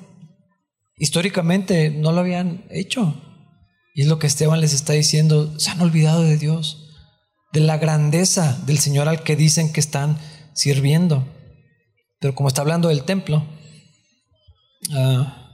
Históricamente 0.96 1.90
no 1.90 2.10
lo 2.10 2.20
habían 2.20 2.64
hecho. 2.70 3.22
Y 3.94 4.02
es 4.02 4.08
lo 4.08 4.18
que 4.18 4.26
Esteban 4.26 4.60
les 4.60 4.72
está 4.72 4.94
diciendo. 4.94 5.58
Se 5.60 5.70
han 5.70 5.80
olvidado 5.80 6.22
de 6.22 6.38
Dios, 6.38 6.88
de 7.52 7.60
la 7.60 7.78
grandeza 7.78 8.60
del 8.66 8.78
Señor 8.78 9.08
al 9.08 9.22
que 9.22 9.36
dicen 9.36 9.72
que 9.72 9.80
están 9.80 10.18
sirviendo. 10.54 11.24
Pero 12.18 12.34
como 12.34 12.48
está 12.48 12.62
hablando 12.62 12.88
del 12.88 13.04
templo, 13.04 13.46
ah, 14.92 15.50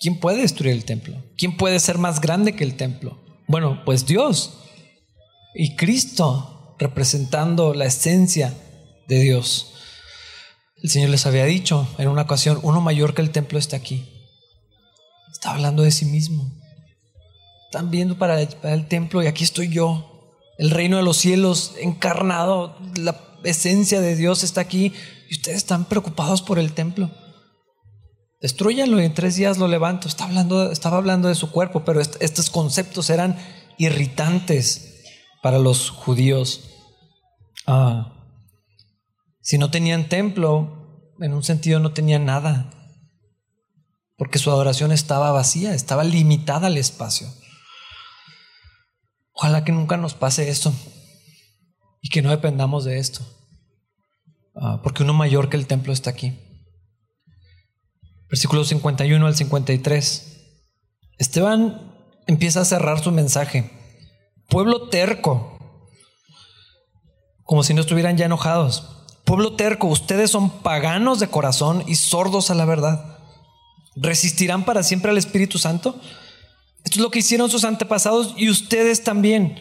¿quién 0.00 0.18
puede 0.18 0.42
destruir 0.42 0.74
el 0.74 0.84
templo? 0.84 1.22
¿Quién 1.36 1.56
puede 1.56 1.80
ser 1.80 1.98
más 1.98 2.20
grande 2.20 2.54
que 2.54 2.64
el 2.64 2.76
templo? 2.76 3.18
Bueno, 3.48 3.82
pues 3.84 4.06
Dios 4.06 4.58
y 5.54 5.76
Cristo 5.76 6.76
representando 6.78 7.74
la 7.74 7.86
esencia 7.86 8.54
de 9.08 9.20
Dios. 9.20 9.72
El 10.82 10.90
Señor 10.90 11.10
les 11.10 11.26
había 11.26 11.44
dicho 11.46 11.88
en 11.98 12.08
una 12.08 12.22
ocasión, 12.22 12.58
uno 12.62 12.80
mayor 12.80 13.14
que 13.14 13.22
el 13.22 13.30
templo 13.30 13.58
está 13.58 13.76
aquí. 13.76 14.08
Está 15.32 15.52
hablando 15.52 15.82
de 15.82 15.90
sí 15.90 16.04
mismo. 16.04 16.50
Están 17.64 17.90
viendo 17.90 18.18
para 18.18 18.40
el, 18.40 18.88
templo 18.88 19.22
y 19.22 19.26
aquí 19.26 19.44
estoy 19.44 19.68
yo. 19.68 20.38
El 20.58 20.70
reino 20.70 20.96
de 20.96 21.02
los 21.02 21.16
cielos 21.16 21.74
encarnado, 21.80 22.78
la 22.96 23.20
esencia 23.44 24.00
de 24.00 24.16
Dios 24.16 24.44
está 24.44 24.60
aquí 24.60 24.92
y 25.28 25.34
ustedes 25.34 25.58
están 25.58 25.86
preocupados 25.86 26.42
por 26.42 26.58
el 26.58 26.72
templo. 26.72 27.10
Destruyanlo 28.40 29.00
y 29.00 29.04
en 29.04 29.14
tres 29.14 29.36
días 29.36 29.58
lo 29.58 29.68
levanto. 29.68 30.08
Estaba 30.08 30.96
hablando 30.96 31.28
de 31.28 31.34
su 31.34 31.50
cuerpo, 31.50 31.84
pero 31.84 32.00
estos 32.00 32.50
conceptos 32.50 33.10
eran 33.10 33.38
irritantes 33.78 35.02
para 35.42 35.58
los 35.58 35.90
judíos. 35.90 36.70
Ah, 37.66 38.12
si 39.40 39.58
no 39.58 39.70
tenían 39.70 40.08
templo, 40.08 41.14
en 41.20 41.32
un 41.32 41.42
sentido 41.42 41.80
no 41.80 41.92
tenían 41.92 42.24
nada, 42.24 42.70
porque 44.16 44.38
su 44.38 44.50
adoración 44.50 44.92
estaba 44.92 45.32
vacía, 45.32 45.74
estaba 45.74 46.04
limitada 46.04 46.66
al 46.66 46.76
espacio. 46.76 47.28
Ojalá 49.32 49.64
que 49.64 49.72
nunca 49.72 49.96
nos 49.96 50.14
pase 50.14 50.48
esto 50.48 50.72
y 52.00 52.08
que 52.08 52.22
no 52.22 52.30
dependamos 52.30 52.84
de 52.84 52.98
esto, 52.98 53.24
ah, 54.56 54.80
porque 54.82 55.02
uno 55.02 55.12
mayor 55.12 55.48
que 55.48 55.56
el 55.56 55.66
templo 55.66 55.92
está 55.92 56.10
aquí. 56.10 56.38
Versículo 58.28 58.64
51 58.64 59.26
al 59.26 59.36
53. 59.36 60.36
Esteban 61.18 61.92
empieza 62.26 62.60
a 62.60 62.64
cerrar 62.64 63.02
su 63.02 63.12
mensaje. 63.12 63.70
Pueblo 64.48 64.88
terco, 64.88 65.58
como 67.44 67.62
si 67.62 67.74
no 67.74 67.80
estuvieran 67.80 68.16
ya 68.16 68.26
enojados. 68.26 69.04
Pueblo 69.24 69.54
terco, 69.54 69.86
ustedes 69.86 70.30
son 70.30 70.50
paganos 70.50 71.18
de 71.18 71.28
corazón 71.28 71.82
y 71.86 71.96
sordos 71.96 72.50
a 72.50 72.54
la 72.54 72.64
verdad. 72.64 73.18
¿Resistirán 73.96 74.64
para 74.64 74.82
siempre 74.82 75.10
al 75.10 75.18
Espíritu 75.18 75.58
Santo? 75.58 75.98
Esto 76.84 76.98
es 76.98 77.02
lo 77.02 77.10
que 77.10 77.20
hicieron 77.20 77.50
sus 77.50 77.64
antepasados 77.64 78.34
y 78.36 78.50
ustedes 78.50 79.02
también. 79.02 79.58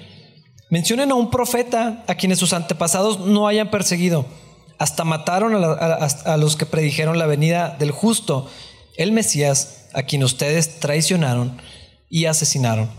Mencionen 0.70 1.11
a 1.11 1.16
un 1.16 1.32
profeta 1.32 2.03
a 2.07 2.16
quienes 2.16 2.39
sus 2.39 2.53
antepasados 2.53 3.20
no 3.20 3.47
hayan 3.47 3.72
perseguido. 3.72 4.26
Hasta 4.78 5.04
mataron 5.04 5.56
a, 5.56 6.38
los 6.38 6.56
que 6.56 6.66
predijeron 6.66 7.18
la 7.18 7.26
venida 7.26 7.76
del 7.80 7.92
justo, 7.92 8.50
el 8.98 9.12
Mesías, 9.12 9.88
a 9.94 10.04
quien 10.04 10.24
ustedes 10.24 10.80
traicionaron 10.80 11.58
y 12.10 12.26
asesinaron. 12.26 12.90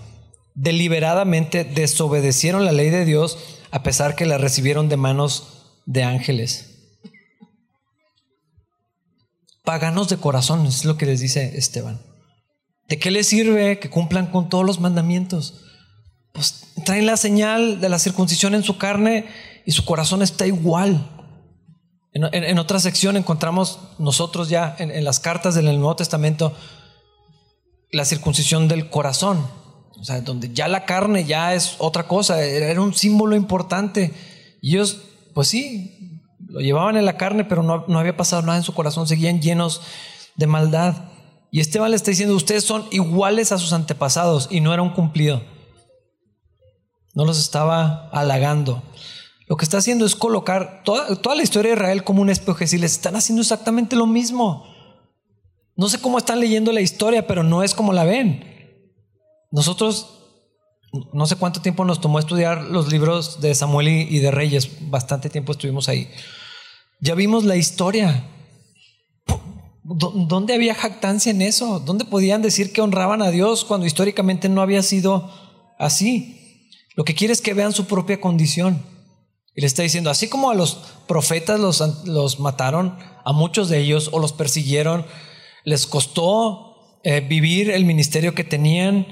Deliberadamente 0.55 1.65
desobedecieron 1.65 2.65
la 2.65 2.73
ley 2.73 2.91
de 2.91 3.05
Dios 3.05 3.39
a 3.71 3.83
pesar 3.83 4.15
que 4.15 4.25
la 4.25 4.39
recibieron 4.39 4.89
de 4.89 4.97
manos 4.97 5.81
de 5.85 6.03
ángeles. 6.03 6.77
Paganos 9.65 10.09
de 10.09 10.17
corazón, 10.17 10.65
es 10.67 10.85
lo 10.85 10.97
que 10.97 11.07
les 11.07 11.21
dice 11.21 11.59
Esteban. 11.59 12.01
¿De 12.89 12.99
qué 12.99 13.11
les 13.11 13.27
sirve 13.27 13.79
que 13.81 13.91
cumplan 13.91 14.29
con 14.29 14.49
todos 14.49 14.65
los 14.65 14.81
mandamientos? 14.81 15.65
Pues 16.33 16.69
traen 16.85 17.07
la 17.07 17.17
señal 17.17 17.81
de 17.81 17.89
la 17.89 17.99
circuncisión 17.99 18.55
en 18.55 18.63
su 18.63 18.79
carne 18.79 19.27
y 19.65 19.73
su 19.73 19.85
corazón 19.85 20.23
está 20.23 20.47
igual. 20.47 21.11
En, 22.23 22.59
otra 22.59 22.81
sección 22.81 23.17
encontramos 23.17 23.79
nosotros 23.99 24.49
ya 24.49 24.75
en, 24.79 25.05
las 25.05 25.21
cartas 25.21 25.55
del 25.55 25.67
Nuevo 25.67 25.97
Testamento 25.97 26.55
la 27.93 28.05
circuncisión 28.05 28.69
del 28.69 28.89
corazón, 28.89 29.47
o 29.99 30.05
sea, 30.05 30.21
donde 30.23 30.53
ya 30.53 30.67
la 30.67 30.85
carne 30.85 31.25
ya 31.25 31.55
es 31.55 31.77
otra 31.79 32.09
cosa, 32.09 32.43
era, 32.43 32.81
un 32.81 32.95
símbolo 32.95 33.37
importante. 33.37 34.13
Y 34.63 34.75
ellos 34.75 35.03
pues 35.37 35.49
sí, 35.49 36.23
lo 36.49 36.61
llevaban 36.61 36.97
en 36.97 37.05
la 37.05 37.19
carne, 37.19 37.45
pero 37.45 37.63
no, 37.63 37.99
había 37.99 38.17
pasado 38.17 38.41
nada 38.41 38.57
en 38.57 38.65
su 38.65 38.73
corazón, 38.73 39.07
seguían 39.07 39.43
llenos 39.43 39.83
de 40.37 40.47
maldad. 40.47 41.11
Y 41.51 41.61
Esteban 41.61 41.91
le 41.91 41.97
está 41.97 42.11
diciendo, 42.11 42.35
ustedes 42.35 42.65
son 42.65 42.87
iguales 42.91 43.53
a 43.53 43.59
sus 43.59 43.75
antepasados 43.75 44.49
y 44.51 44.61
no 44.61 44.73
era 44.73 44.81
un 44.81 44.95
cumplido. 44.95 45.43
No 47.13 47.27
los 47.27 47.39
estaba 47.39 48.09
halagando. 48.13 48.83
Lo 49.47 49.57
que 49.57 49.65
está 49.65 49.79
haciendo 49.79 50.05
es 50.05 50.17
colocar 50.17 50.83
toda, 50.85 51.15
toda 51.23 51.37
la 51.37 51.43
historia 51.43 51.71
de 51.71 51.77
Israel 51.77 52.05
como 52.05 52.23
un 52.23 52.31
espejo 52.31 52.65
y 52.65 52.79
les 52.79 52.93
están 52.93 53.17
haciendo 53.17 53.43
exactamente 53.43 53.95
lo 53.95 54.07
mismo. 54.07 54.67
No 55.77 55.89
sé 55.89 56.01
cómo 56.01 56.19
están 56.19 56.41
leyendo 56.41 56.73
la 56.73 56.81
historia, 56.81 57.27
pero 57.27 57.43
no 57.43 57.63
es 57.63 57.75
como 57.75 57.93
la 57.93 58.05
ven. 58.05 58.45
Nosotros 59.53 60.17
no 61.13 61.27
sé 61.27 61.37
cuánto 61.37 61.61
tiempo 61.61 61.85
nos 61.85 62.01
tomó 62.01 62.19
estudiar 62.19 62.63
los 62.63 62.91
libros 62.91 63.41
de 63.41 63.55
Samuel 63.55 63.89
y, 63.89 64.19
de 64.19 64.31
Reyes, 64.31 64.91
bastante 64.91 65.29
tiempo 65.29 65.53
estuvimos 65.53 65.89
ahí. 65.89 66.09
Ya 67.01 67.15
vimos 67.15 67.45
la 67.45 67.57
historia. 67.57 68.25
¿Dónde 69.83 70.55
había 70.55 70.75
jactancia 70.75 71.31
en 71.31 71.43
eso? 71.43 71.81
¿Dónde 71.81 72.05
podían 72.05 72.43
decir 72.43 72.73
que 72.73 72.81
honraban 72.81 73.23
a 73.23 73.31
Dios 73.31 73.65
cuando 73.65 73.87
históricamente 73.87 74.49
no 74.49 74.63
había 74.63 74.83
sido 74.83 75.31
así? 75.79 76.69
Lo 76.97 77.05
que 77.05 77.15
quiere 77.15 77.33
es 77.33 77.41
que 77.41 77.55
vean 77.55 77.73
su 77.73 77.87
propia 77.87 78.21
condición. 78.21 78.83
Y 79.57 79.63
le 79.63 79.67
está 79.67 79.83
diciendo, 79.83 80.11
así 80.11 80.29
como 80.29 80.51
a 80.51 80.55
los 80.55 80.75
profetas 81.09 81.59
los, 81.59 81.81
los 82.05 82.39
mataron, 82.39 82.99
a 83.25 83.33
muchos 83.33 83.69
de 83.71 83.79
ellos, 83.79 84.11
o 84.13 84.21
los 84.21 84.33
persiguieron, 84.33 85.07
les 85.65 85.87
costó 85.87 87.01
eh, 87.03 87.21
vivir 87.21 87.71
el 87.71 87.85
ministerio 87.85 88.35
que 88.35 88.45
tenían, 88.45 89.07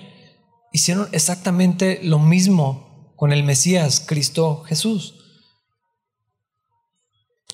hicieron 0.73 1.09
exactamente 1.13 2.01
lo 2.03 2.19
mismo 2.19 3.15
con 3.17 3.33
el 3.33 3.43
Mesías, 3.43 4.05
Cristo 4.07 4.65
Jesús. 4.67 5.15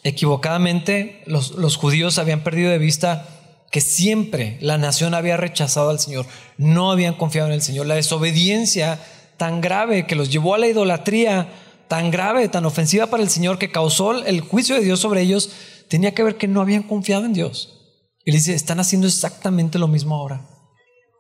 Equivocadamente, 0.03 1.23
los, 1.27 1.77
judíos 1.77 2.19
habían 2.19 2.43
perdido 2.43 2.71
de 2.71 2.79
vista 2.79 3.29
que 3.71 3.81
siempre 3.81 4.57
la 4.63 4.79
nación 4.79 5.15
había 5.15 5.37
rechazado 5.37 5.91
al 5.91 6.01
Señor, 6.01 6.27
no 6.57 6.91
habían 6.91 7.15
confiado 7.15 7.49
en 7.49 7.55
el 7.55 7.63
Señor. 7.63 7.87
La 7.87 7.95
desobediencia 7.95 8.99
tan 9.37 9.61
grave 9.61 10.07
que 10.07 10.17
los 10.17 10.31
llevó 10.31 10.55
a 10.55 10.59
la 10.59 10.69
idolatría 10.69 11.53
tan 11.91 12.13
grave, 12.13 12.49
tan 12.49 12.65
ofensiva 12.67 13.09
para 13.09 13.25
el 13.25 13.29
Señor 13.29 13.59
que 13.59 13.73
causó 13.73 14.25
el 14.25 14.43
juicio 14.43 14.77
de 14.77 14.83
Dios 14.83 15.01
sobre 15.01 15.23
ellos, 15.23 15.51
tenía 15.89 16.15
que 16.15 16.23
ver 16.23 16.37
que 16.37 16.47
no 16.47 16.61
habían 16.61 16.85
confiado 16.85 17.25
en 17.25 17.33
Dios. 17.33 17.81
Y 18.25 18.31
dice, 18.31 18.55
están 18.55 18.79
haciendo 18.79 19.09
exactamente 19.09 19.77
lo 19.77 19.89
mismo 19.89 20.15
ahora. 20.15 20.47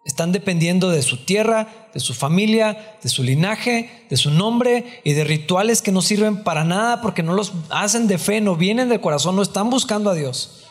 Están 0.04 0.30
dependiendo 0.30 0.88
de 0.88 1.02
su 1.02 1.24
tierra, 1.24 1.88
de 1.92 1.98
su 1.98 2.14
familia, 2.14 2.96
de 3.02 3.08
su 3.08 3.24
linaje, 3.24 4.06
de 4.08 4.16
su 4.16 4.30
nombre 4.30 5.00
y 5.02 5.14
de 5.14 5.24
rituales 5.24 5.82
que 5.82 5.90
no 5.90 6.02
sirven 6.02 6.44
para 6.44 6.62
nada 6.62 7.02
porque 7.02 7.24
no 7.24 7.34
los 7.34 7.52
hacen 7.70 8.06
de 8.06 8.18
fe, 8.18 8.40
no 8.40 8.54
vienen 8.54 8.90
del 8.90 9.00
corazón, 9.00 9.34
no 9.34 9.42
están 9.42 9.70
buscando 9.70 10.08
a 10.08 10.14
Dios. 10.14 10.68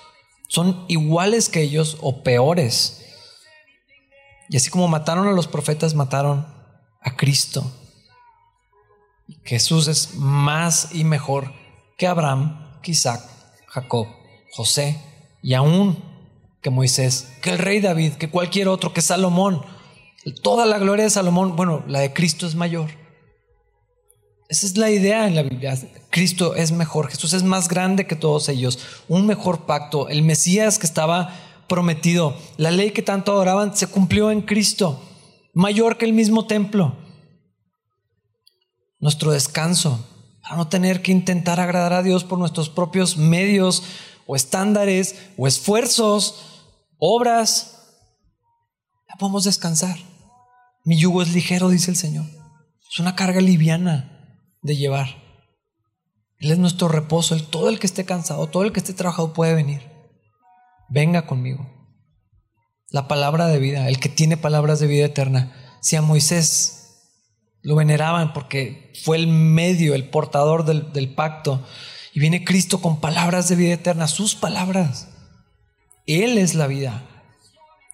Son 0.47 0.85
iguales 0.87 1.49
que 1.49 1.61
ellos 1.61 1.97
o 1.99 2.23
peores. 2.23 3.03
Y 4.47 4.55
así 4.55 4.69
como 4.69 4.87
mataron 4.87 5.27
a 5.27 5.33
los 5.33 5.49
profetas, 5.49 5.93
mataron 5.93 6.47
a 7.01 7.17
Cristo. 7.17 7.69
Jesús 9.49 9.87
es 9.87 10.13
más 10.13 10.89
y 10.93 11.03
mejor 11.03 11.51
que 11.97 12.05
Abraham, 12.05 12.79
que 12.83 12.91
Isaac, 12.91 13.23
Jacob, 13.65 14.05
José 14.51 15.01
y 15.41 15.55
aún 15.55 15.97
que 16.61 16.69
Moisés, 16.69 17.29
que 17.41 17.49
el 17.49 17.57
rey 17.57 17.79
David, 17.79 18.13
que 18.13 18.29
cualquier 18.29 18.67
otro, 18.67 18.93
que 18.93 19.01
Salomón. 19.01 19.63
Toda 20.43 20.67
la 20.67 20.77
gloria 20.77 21.05
de 21.05 21.09
Salomón, 21.09 21.55
bueno, 21.55 21.83
la 21.87 22.01
de 22.01 22.13
Cristo 22.13 22.45
es 22.45 22.53
mayor. 22.53 22.91
Esa 24.49 24.67
es 24.67 24.77
la 24.77 24.91
idea 24.91 25.25
en 25.25 25.33
la 25.33 25.41
Biblia. 25.41 25.75
Cristo 26.11 26.53
es 26.53 26.71
mejor, 26.71 27.09
Jesús 27.09 27.33
es 27.33 27.41
más 27.41 27.69
grande 27.69 28.05
que 28.05 28.15
todos 28.15 28.49
ellos, 28.49 28.77
un 29.07 29.25
mejor 29.25 29.65
pacto. 29.65 30.09
El 30.09 30.21
Mesías 30.21 30.77
que 30.77 30.85
estaba 30.85 31.33
prometido, 31.67 32.37
la 32.57 32.69
ley 32.69 32.91
que 32.91 33.01
tanto 33.01 33.31
adoraban, 33.31 33.75
se 33.75 33.87
cumplió 33.87 34.29
en 34.29 34.41
Cristo, 34.41 35.01
mayor 35.55 35.97
que 35.97 36.05
el 36.05 36.13
mismo 36.13 36.45
templo. 36.45 37.08
Nuestro 38.99 39.31
descanso, 39.31 40.05
para 40.41 40.57
no 40.57 40.67
tener 40.67 41.01
que 41.01 41.11
intentar 41.11 41.59
agradar 41.59 41.93
a 41.93 42.03
Dios 42.03 42.23
por 42.23 42.39
nuestros 42.39 42.69
propios 42.69 43.17
medios 43.17 43.83
o 44.27 44.35
estándares 44.35 45.15
o 45.37 45.47
esfuerzos, 45.47 46.67
obras, 46.97 47.79
podemos 49.19 49.43
descansar. 49.43 49.97
Mi 50.83 50.97
yugo 50.97 51.21
es 51.21 51.31
ligero, 51.31 51.69
dice 51.69 51.91
el 51.91 51.97
Señor. 51.97 52.25
Es 52.89 52.99
una 52.99 53.15
carga 53.15 53.41
liviana 53.41 54.47
de 54.63 54.75
llevar. 54.75 55.07
Él 56.39 56.51
es 56.51 56.57
nuestro 56.57 56.87
reposo. 56.87 57.35
El, 57.35 57.45
todo 57.45 57.69
el 57.69 57.79
que 57.79 57.85
esté 57.85 58.05
cansado, 58.05 58.47
todo 58.47 58.63
el 58.63 58.71
que 58.71 58.79
esté 58.79 58.93
trabajado 58.93 59.33
puede 59.33 59.53
venir. 59.53 59.81
Venga 60.87 61.27
conmigo. 61.27 61.69
La 62.89 63.07
palabra 63.07 63.45
de 63.47 63.59
vida, 63.59 63.87
el 63.89 63.99
que 63.99 64.09
tiene 64.09 64.37
palabras 64.37 64.79
de 64.79 64.87
vida 64.87 65.05
eterna. 65.05 65.53
Si 65.81 65.95
a 65.95 66.01
Moisés 66.01 66.78
lo 67.61 67.75
veneraban 67.75 68.33
porque 68.33 68.91
fue 69.03 69.17
el 69.17 69.27
medio, 69.27 69.95
el 69.95 70.09
portador 70.09 70.65
del, 70.65 70.91
del 70.93 71.13
pacto, 71.13 71.63
y 72.13 72.19
viene 72.19 72.43
Cristo 72.43 72.81
con 72.81 72.99
palabras 72.99 73.49
de 73.49 73.55
vida 73.55 73.73
eterna, 73.73 74.07
sus 74.07 74.35
palabras. 74.35 75.09
Él 76.05 76.37
es 76.37 76.55
la 76.55 76.67
vida, 76.67 77.03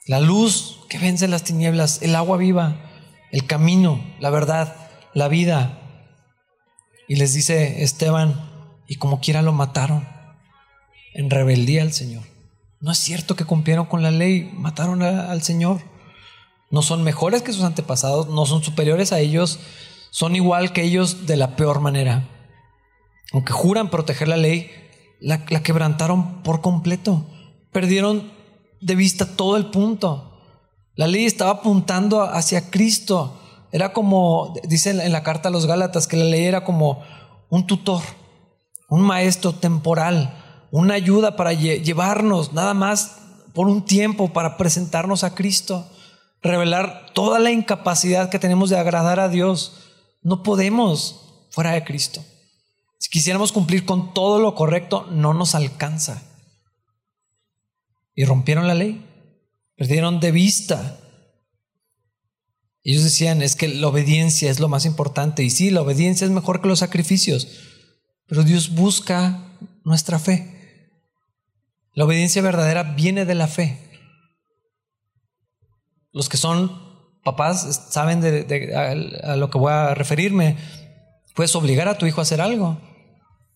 la 0.07 0.19
luz 0.19 0.79
que 0.89 0.99
vence 0.99 1.27
las 1.27 1.43
tinieblas, 1.43 2.01
el 2.01 2.15
agua 2.15 2.37
viva, 2.37 2.77
el 3.31 3.45
camino, 3.45 4.01
la 4.19 4.29
verdad, 4.29 4.75
la 5.13 5.27
vida. 5.27 5.81
Y 7.07 7.15
les 7.15 7.33
dice 7.33 7.83
Esteban, 7.83 8.49
y 8.87 8.95
como 8.95 9.19
quiera 9.19 9.41
lo 9.41 9.51
mataron, 9.51 10.07
en 11.13 11.29
rebeldía 11.29 11.81
al 11.81 11.93
Señor. 11.93 12.23
No 12.79 12.91
es 12.91 12.97
cierto 12.99 13.35
que 13.35 13.45
cumplieron 13.45 13.87
con 13.87 14.03
la 14.03 14.11
ley, 14.11 14.51
mataron 14.53 15.01
al 15.01 15.41
Señor. 15.41 15.81
No 16.71 16.81
son 16.81 17.03
mejores 17.03 17.41
que 17.41 17.53
sus 17.53 17.63
antepasados, 17.63 18.27
no 18.29 18.45
son 18.45 18.63
superiores 18.63 19.11
a 19.11 19.19
ellos, 19.19 19.59
son 20.11 20.35
igual 20.35 20.73
que 20.73 20.83
ellos 20.83 21.25
de 21.27 21.37
la 21.37 21.55
peor 21.55 21.79
manera. 21.79 22.27
Aunque 23.33 23.53
juran 23.53 23.89
proteger 23.89 24.27
la 24.27 24.37
ley, 24.37 24.71
la, 25.19 25.45
quebrantaron 25.45 26.43
por 26.43 26.61
completo 26.61 27.25
perdieron 27.75 28.31
de 28.79 28.95
vista 28.95 29.35
todo 29.35 29.57
el 29.57 29.65
punto. 29.65 30.39
La 30.95 31.07
ley 31.07 31.25
estaba 31.25 31.51
apuntando 31.51 32.21
hacia 32.21 32.71
Cristo. 32.71 33.37
Era 33.73 33.91
como, 33.91 34.53
dice 34.63 34.91
en 34.91 35.11
la 35.11 35.23
carta 35.23 35.49
a 35.49 35.51
los 35.51 35.65
Gálatas, 35.65 36.07
que 36.07 36.15
la 36.15 36.23
ley 36.23 36.45
era 36.45 36.63
como 36.63 37.03
un 37.49 37.67
tutor, 37.67 38.01
un 38.87 39.01
maestro 39.01 39.51
temporal, 39.51 40.41
una 40.71 40.93
ayuda 40.93 41.35
para 41.35 41.51
llevarnos 41.51 42.53
nada 42.53 42.73
más 42.73 43.17
por 43.53 43.67
un 43.67 43.83
tiempo 43.83 44.31
para 44.31 44.55
presentarnos 44.55 45.25
a 45.25 45.35
Cristo, 45.35 45.85
revelar 46.45 47.11
toda 47.13 47.39
la 47.39 47.51
incapacidad 47.51 48.29
que 48.29 48.39
tenemos 48.39 48.69
de 48.69 48.77
agradar 48.77 49.19
a 49.19 49.29
Dios. 49.29 49.73
No 50.21 50.43
podemos 50.43 51.47
fuera 51.51 51.71
de 51.71 51.83
Cristo. 51.83 52.23
Si 52.99 53.09
quisiéramos 53.09 53.51
cumplir 53.51 53.85
con 53.85 54.13
todo 54.13 54.39
lo 54.39 54.55
correcto, 54.55 55.07
no 55.11 55.33
nos 55.33 55.55
alcanza 55.55 56.23
y 58.15 58.23
rompieron 58.23 58.67
la 58.67 58.73
ley, 58.73 59.05
perdieron 59.75 60.19
de 60.19 60.31
vista. 60.31 60.99
Ellos 62.83 63.03
decían, 63.03 63.41
es 63.41 63.55
que 63.55 63.67
la 63.67 63.87
obediencia 63.87 64.49
es 64.49 64.59
lo 64.59 64.69
más 64.69 64.85
importante. 64.85 65.43
Y 65.43 65.49
sí, 65.49 65.69
la 65.69 65.81
obediencia 65.81 66.25
es 66.25 66.31
mejor 66.31 66.61
que 66.61 66.67
los 66.67 66.79
sacrificios, 66.79 67.47
pero 68.27 68.43
Dios 68.43 68.73
busca 68.73 69.57
nuestra 69.83 70.19
fe. 70.19 70.55
La 71.93 72.05
obediencia 72.05 72.41
verdadera 72.41 72.83
viene 72.83 73.25
de 73.25 73.35
la 73.35 73.47
fe. 73.47 73.84
Los 76.15 76.29
que 76.29 76.37
son 76.37 76.71
papás 77.25 77.87
saben 77.89 78.23
a, 78.73 79.35
lo 79.35 79.49
que 79.49 79.57
voy 79.57 79.73
a 79.73 79.93
referirme. 79.93 80.55
Puedes 81.35 81.53
obligar 81.57 81.89
a 81.89 81.97
tu 81.97 82.05
hijo 82.05 82.21
a 82.21 82.23
hacer 82.23 82.39
algo 82.39 82.79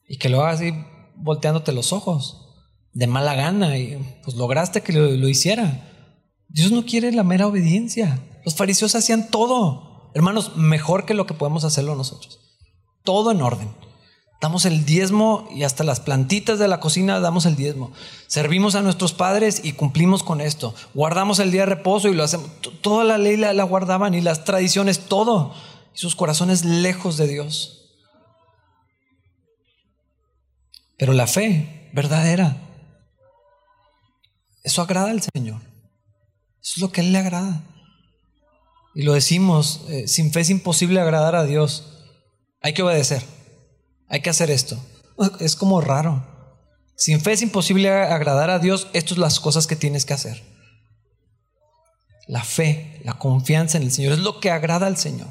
y 0.09 0.17
que 0.17 0.27
lo 0.27 0.41
haga 0.41 0.51
así 0.51 0.73
volteándote 1.15 1.71
los 1.71 1.93
ojos 1.93 2.49
de 2.91 3.07
mala 3.07 3.33
gana 3.33 3.77
y 3.77 4.19
pues 4.25 4.35
lograste 4.35 4.81
que 4.81 4.91
lo, 4.91 5.29
hiciera. 5.29 5.87
Dios 6.49 6.73
no 6.73 6.83
quiere 6.83 7.13
la 7.13 7.23
mera 7.23 7.47
obediencia. 7.47 8.19
Los 8.43 8.55
fariseos 8.55 8.93
hacían 8.93 9.31
todo, 9.31 10.11
hermanos, 10.13 10.57
mejor 10.57 11.05
que 11.05 11.13
lo 11.13 11.25
que 11.25 11.35
podemos 11.35 11.63
hacerlo 11.63 11.95
nosotros. 11.95 12.39
Todo 13.05 13.31
en 13.31 13.41
orden. 13.41 13.69
Damos 14.41 14.65
el 14.65 14.85
diezmo 14.85 15.49
y 15.53 15.63
hasta 15.63 15.83
las 15.83 15.99
plantitas 15.99 16.59
de 16.59 16.67
la 16.67 16.79
cocina 16.79 17.19
damos 17.19 17.45
el 17.45 17.55
diezmo. 17.55 17.91
Servimos 18.27 18.75
a 18.75 18.81
nuestros 18.81 19.13
padres 19.13 19.61
y 19.63 19.73
cumplimos 19.73 20.23
con 20.23 20.39
esto. 20.39 20.73
Guardamos 20.93 21.39
el 21.39 21.51
día 21.51 21.61
de 21.61 21.67
reposo 21.67 22.07
y 22.07 22.15
lo 22.15 22.23
hacemos. 22.23 22.49
Toda 22.81 23.03
la 23.03 23.17
ley 23.17 23.35
la, 23.35 23.63
guardaban 23.63 24.13
y 24.13 24.21
las 24.21 24.45
tradiciones, 24.45 24.99
todo. 24.99 25.53
Y 25.93 25.97
sus 25.97 26.15
corazones 26.15 26.63
lejos 26.63 27.17
de 27.17 27.27
Dios. 27.27 27.89
Pero 30.97 31.11
la 31.13 31.27
fe 31.27 31.89
verdadera 31.93 32.69
eso 34.63 34.81
agrada 34.81 35.09
al 35.11 35.21
Señor. 35.21 35.61
Eso 36.61 36.73
es 36.75 36.77
lo 36.77 36.91
que 36.91 37.01
Él 37.01 37.11
le 37.11 37.19
agrada. 37.19 37.63
Y 38.93 39.03
lo 39.03 39.13
decimos, 39.13 39.81
eh, 39.89 40.07
sin 40.07 40.31
fe 40.31 40.41
es 40.41 40.49
imposible 40.49 40.99
agradar 40.99 41.35
a 41.35 41.45
Dios. 41.45 42.03
Hay 42.61 42.73
que 42.73 42.83
obedecer. 42.83 43.23
Hay 44.09 44.21
que 44.21 44.29
hacer 44.29 44.49
esto. 44.51 44.77
Es 45.39 45.55
como 45.55 45.81
raro. 45.81 46.25
Sin 46.95 47.21
fe 47.21 47.31
es 47.31 47.41
imposible 47.41 47.89
agradar 47.89 48.49
a 48.49 48.59
Dios. 48.59 48.87
Estas 48.93 49.15
son 49.15 49.21
las 49.21 49.39
cosas 49.39 49.67
que 49.67 49.75
tienes 49.75 50.05
que 50.05 50.13
hacer. 50.13 50.43
La 52.27 52.43
fe, 52.43 52.99
la 53.03 53.13
confianza 53.13 53.77
en 53.77 53.83
el 53.83 53.91
Señor 53.91 54.13
es 54.13 54.19
lo 54.19 54.39
que 54.39 54.51
agrada 54.51 54.87
al 54.87 54.97
Señor. 54.97 55.29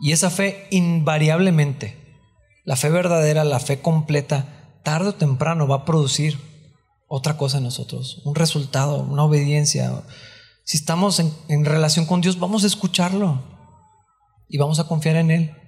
Y 0.00 0.12
esa 0.12 0.30
fe 0.30 0.66
invariablemente, 0.70 1.96
la 2.64 2.76
fe 2.76 2.88
verdadera, 2.88 3.44
la 3.44 3.60
fe 3.60 3.80
completa, 3.80 4.78
tarde 4.82 5.10
o 5.10 5.14
temprano 5.14 5.68
va 5.68 5.76
a 5.76 5.84
producir 5.84 6.38
otra 7.06 7.36
cosa 7.36 7.58
en 7.58 7.64
nosotros, 7.64 8.22
un 8.24 8.34
resultado, 8.34 9.02
una 9.02 9.24
obediencia. 9.24 10.02
Si 10.64 10.78
estamos 10.78 11.20
en, 11.20 11.64
relación 11.64 12.06
con 12.06 12.20
Dios, 12.20 12.38
vamos 12.38 12.64
a 12.64 12.68
escucharlo 12.68 13.42
y 14.48 14.56
vamos 14.58 14.80
a 14.80 14.84
confiar 14.84 15.16
en 15.16 15.30
Él 15.30 15.59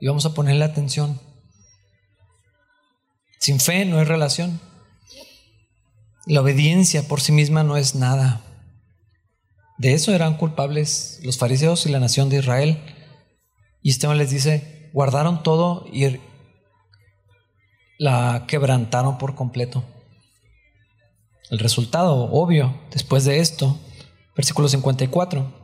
y 0.00 0.06
vamos 0.06 0.24
a 0.26 0.34
ponerle 0.34 0.64
atención. 0.64 1.20
Sin 3.38 3.60
fe 3.60 3.84
no 3.84 3.98
hay 3.98 4.04
relación. 4.04 4.60
La 6.26 6.40
obediencia 6.40 7.06
por 7.06 7.20
sí 7.20 7.32
misma 7.32 7.62
no 7.62 7.76
es 7.76 7.94
nada. 7.94 8.40
De 9.78 9.94
eso 9.94 10.14
eran 10.14 10.36
culpables 10.36 11.20
los 11.22 11.38
fariseos 11.38 11.86
y 11.86 11.90
la 11.90 12.00
nación 12.00 12.28
de 12.28 12.38
Israel. 12.38 12.82
Y 13.82 13.90
Esteban 13.90 14.18
les 14.18 14.30
dice, 14.30 14.90
guardaron 14.92 15.42
todo 15.42 15.86
y 15.90 16.20
la 17.98 18.44
quebrantaron 18.46 19.18
por 19.18 19.34
completo. 19.34 19.84
El 21.50 21.58
resultado 21.58 22.30
obvio 22.30 22.78
después 22.90 23.24
de 23.24 23.40
esto, 23.40 23.78
versículo 24.36 24.68
54. 24.68 25.60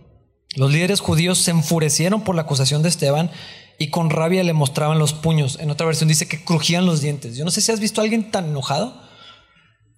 Los 0.57 0.73
líderes 0.73 1.01
judíos 1.01 1.39
se 1.39 1.51
enfurecieron 1.51 2.25
por 2.25 2.35
la 2.35 2.43
acusación 2.43 2.83
de 2.83 2.89
Esteban 2.89 3.31
y 3.79 3.89
con 3.91 4.11
rabia 4.11 4.43
le 4.43 4.53
mostraban 4.53 4.99
los 4.99 5.13
puños. 5.13 5.59
En 5.61 5.71
otra 5.71 5.87
versión 5.87 6.09
dice 6.09 6.27
que 6.29 6.43
crujían 6.43 6.87
los 6.87 7.01
dientes. 7.01 7.37
Yo 7.37 7.45
no 7.45 7.51
sé 7.51 7.61
si 7.61 7.73
has 7.73 7.81
visto 7.81 8.01
a 8.01 8.05
alguien 8.05 8.31
tan 8.31 8.47
enojado 8.47 9.07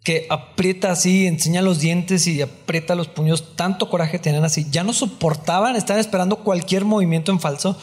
que 0.04 0.26
aprieta 0.30 0.90
así, 0.90 1.26
enseña 1.26 1.60
los 1.60 1.80
dientes 1.80 2.26
y 2.26 2.40
aprieta 2.40 2.94
los 2.94 3.08
puños. 3.08 3.56
Tanto 3.56 3.90
coraje 3.90 4.18
tenían 4.18 4.44
así. 4.44 4.66
Ya 4.70 4.82
no 4.82 4.92
soportaban, 4.92 5.76
estaban 5.76 6.00
esperando 6.00 6.36
cualquier 6.36 6.84
movimiento 6.84 7.30
en 7.30 7.40
falso 7.40 7.78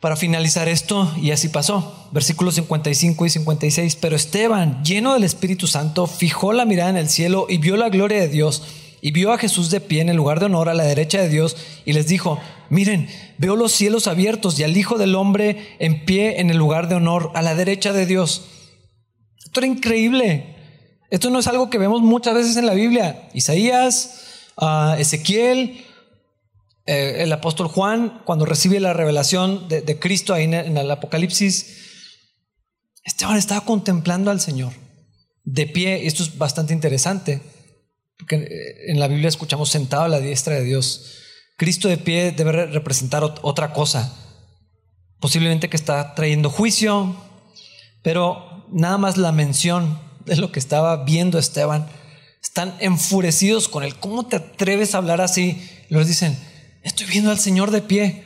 Para 0.00 0.16
finalizar 0.16 0.68
esto, 0.68 1.10
y 1.16 1.30
así 1.30 1.48
pasó, 1.48 2.08
versículos 2.12 2.56
55 2.56 3.24
y 3.24 3.30
56, 3.30 3.96
pero 3.96 4.16
Esteban, 4.16 4.84
lleno 4.84 5.14
del 5.14 5.24
Espíritu 5.24 5.66
Santo, 5.66 6.06
fijó 6.06 6.52
la 6.52 6.66
mirada 6.66 6.90
en 6.90 6.98
el 6.98 7.08
cielo 7.08 7.46
y 7.48 7.56
vio 7.56 7.76
la 7.78 7.88
gloria 7.88 8.20
de 8.20 8.28
Dios 8.28 8.62
y 9.00 9.10
vio 9.10 9.32
a 9.32 9.38
Jesús 9.38 9.70
de 9.70 9.80
pie 9.80 10.00
en 10.00 10.08
el 10.08 10.16
lugar 10.16 10.40
de 10.40 10.46
honor 10.46 10.70
a 10.70 10.74
la 10.74 10.84
derecha 10.84 11.20
de 11.20 11.28
Dios 11.28 11.56
y 11.84 11.92
les 11.92 12.06
dijo, 12.06 12.38
miren, 12.70 13.08
veo 13.38 13.56
los 13.56 13.72
cielos 13.72 14.06
abiertos 14.06 14.58
y 14.58 14.64
al 14.64 14.76
Hijo 14.76 14.98
del 14.98 15.14
Hombre 15.14 15.76
en 15.78 16.04
pie 16.04 16.40
en 16.40 16.50
el 16.50 16.56
lugar 16.56 16.88
de 16.88 16.96
honor 16.96 17.30
a 17.34 17.42
la 17.42 17.54
derecha 17.54 17.92
de 17.92 18.06
Dios. 18.06 18.46
Esto 19.44 19.60
era 19.60 19.66
increíble. 19.66 20.56
Esto 21.10 21.30
no 21.30 21.38
es 21.38 21.46
algo 21.46 21.70
que 21.70 21.78
vemos 21.78 22.02
muchas 22.02 22.34
veces 22.34 22.56
en 22.56 22.66
la 22.66 22.74
Biblia. 22.74 23.28
Isaías, 23.34 24.50
ah, 24.56 24.96
Ezequiel, 24.98 25.84
eh, 26.86 27.16
el 27.18 27.32
apóstol 27.32 27.68
Juan, 27.68 28.22
cuando 28.24 28.44
recibe 28.44 28.80
la 28.80 28.92
revelación 28.92 29.68
de, 29.68 29.98
Cristo 29.98 30.34
ahí 30.34 30.44
en 30.44 30.76
el 30.76 30.90
Apocalipsis, 30.90 31.84
Esteban 33.04 33.36
estaba 33.36 33.60
contemplando 33.62 34.30
al 34.30 34.40
Señor 34.40 34.72
de 35.44 35.66
pie. 35.66 36.06
Esto 36.06 36.22
es 36.22 36.36
bastante 36.36 36.72
interesante 36.72 37.40
porque 38.18 38.36
eh, 38.36 38.90
en 38.90 38.98
la 38.98 39.08
Biblia 39.08 39.28
escuchamos 39.28 39.70
sentado 39.70 40.04
a 40.04 40.08
la 40.08 40.20
diestra 40.20 40.54
de 40.54 40.64
Dios. 40.64 41.20
Cristo 41.56 41.88
de 41.88 41.96
pie 41.96 42.32
debe 42.32 42.66
representar 42.66 43.22
otra 43.22 43.72
cosa. 43.72 44.12
Posiblemente 45.20 45.68
que 45.68 45.76
está 45.76 46.14
trayendo 46.14 46.50
juicio, 46.50 47.16
pero 48.02 48.66
nada 48.70 48.98
más 48.98 49.16
la 49.16 49.32
mención 49.32 49.98
de 50.26 50.36
lo 50.36 50.52
que 50.52 50.58
estaba 50.58 51.04
viendo 51.04 51.38
Esteban. 51.38 51.86
Están 52.42 52.74
enfurecidos 52.80 53.68
con 53.68 53.84
él. 53.84 53.96
¿Cómo 53.96 54.26
te 54.26 54.36
atreves 54.36 54.94
a 54.94 54.98
hablar 54.98 55.20
así? 55.20 55.66
Les 55.88 56.08
dicen, 56.08 56.38
estoy 56.82 57.06
viendo 57.06 57.30
al 57.30 57.38
Señor 57.38 57.70
de 57.70 57.82
pie. 57.82 58.24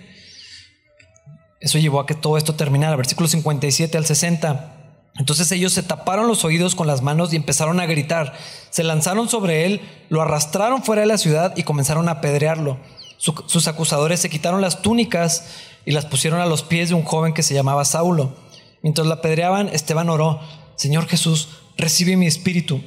Eso 1.61 1.79
llevó 1.79 2.01
a 2.01 2.07
que 2.07 2.15
todo 2.15 2.37
esto 2.37 2.55
terminara. 2.55 2.97
Versículo 2.97 3.29
57 3.29 3.97
al 3.97 4.07
60. 4.07 4.75
Entonces 5.19 5.51
ellos 5.53 5.73
se 5.73 5.83
taparon 5.83 6.29
los 6.29 6.45
oídos 6.45 6.75
con 6.75 6.87
las 6.87 7.03
manos 7.03 7.33
y 7.33 7.37
empezaron 7.37 7.81
a 7.81 7.87
gritar. 7.87 8.35
Se 8.71 8.85
lanzaron 8.85 9.29
sobre 9.29 9.67
él, 9.67 9.81
lo 10.09 10.23
arrastraron 10.23 10.83
fuera 10.83 11.03
de 11.03 11.09
la 11.09 11.19
ciudad 11.19 11.57
y 11.57 11.65
comenzaron 11.65 12.09
a 12.09 12.13
apedrearlo. 12.13 12.79
Sus 13.19 13.69
acusadores 13.69 14.21
se 14.21 14.31
quitaron 14.31 14.61
las 14.61 14.81
túnicas 14.81 15.47
y 15.85 15.91
las 15.91 16.07
pusieron 16.07 16.41
a 16.41 16.47
los 16.47 16.63
pies 16.63 16.89
de 16.89 16.95
un 16.95 17.03
joven 17.03 17.35
que 17.35 17.43
se 17.43 17.55
llamaba 17.55 17.85
Saulo. 17.85 18.37
Mientras 18.83 19.07
la 19.07 19.17
apedreaban, 19.17 19.69
Esteban 19.69 20.09
oró, 20.09 20.41
Señor 20.77 21.07
Jesús, 21.07 21.49
recibe 21.77 22.17
mi 22.17 22.27
espíritu. 22.27 22.83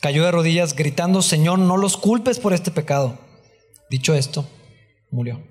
Cayó 0.00 0.24
de 0.24 0.32
rodillas 0.32 0.74
gritando, 0.74 1.22
Señor, 1.22 1.58
no 1.58 1.76
los 1.76 1.96
culpes 1.96 2.38
por 2.38 2.52
este 2.52 2.70
pecado. 2.70 3.18
Dicho 3.88 4.14
esto, 4.14 4.46
murió. 5.10 5.42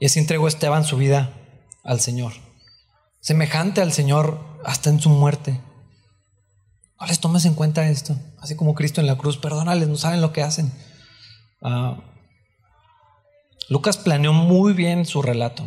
Y 0.00 0.06
así 0.06 0.18
entregó 0.18 0.48
Esteban 0.48 0.84
su 0.84 0.96
vida 0.96 1.34
al 1.82 2.00
Señor 2.00 2.32
semejante 3.24 3.80
al 3.80 3.90
Señor 3.90 4.38
hasta 4.66 4.90
en 4.90 5.00
su 5.00 5.08
muerte. 5.08 5.58
No 7.00 7.06
les 7.06 7.20
tomes 7.20 7.46
en 7.46 7.54
cuenta 7.54 7.88
esto, 7.88 8.14
así 8.38 8.54
como 8.54 8.74
Cristo 8.74 9.00
en 9.00 9.06
la 9.06 9.16
cruz, 9.16 9.38
perdónales, 9.38 9.88
no 9.88 9.96
saben 9.96 10.20
lo 10.20 10.30
que 10.30 10.42
hacen. 10.42 10.70
Ah, 11.64 11.96
Lucas 13.70 13.96
planeó 13.96 14.34
muy 14.34 14.74
bien 14.74 15.06
su 15.06 15.22
relato 15.22 15.64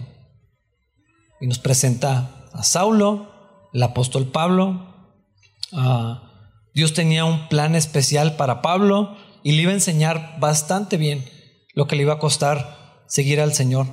y 1.42 1.48
nos 1.48 1.58
presenta 1.58 2.46
a 2.54 2.64
Saulo, 2.64 3.32
el 3.74 3.82
apóstol 3.82 4.28
Pablo. 4.28 4.94
Ah, 5.74 6.32
Dios 6.76 6.94
tenía 6.94 7.26
un 7.26 7.50
plan 7.50 7.76
especial 7.76 8.36
para 8.36 8.62
Pablo 8.62 9.18
y 9.42 9.54
le 9.54 9.64
iba 9.64 9.72
a 9.72 9.76
enseñar 9.76 10.40
bastante 10.40 10.98
bien 10.98 11.26
lo 11.74 11.88
que 11.88 11.96
le 11.96 12.04
iba 12.04 12.14
a 12.14 12.20
costar 12.20 13.04
seguir 13.08 13.42
al 13.42 13.54
Señor. 13.54 13.88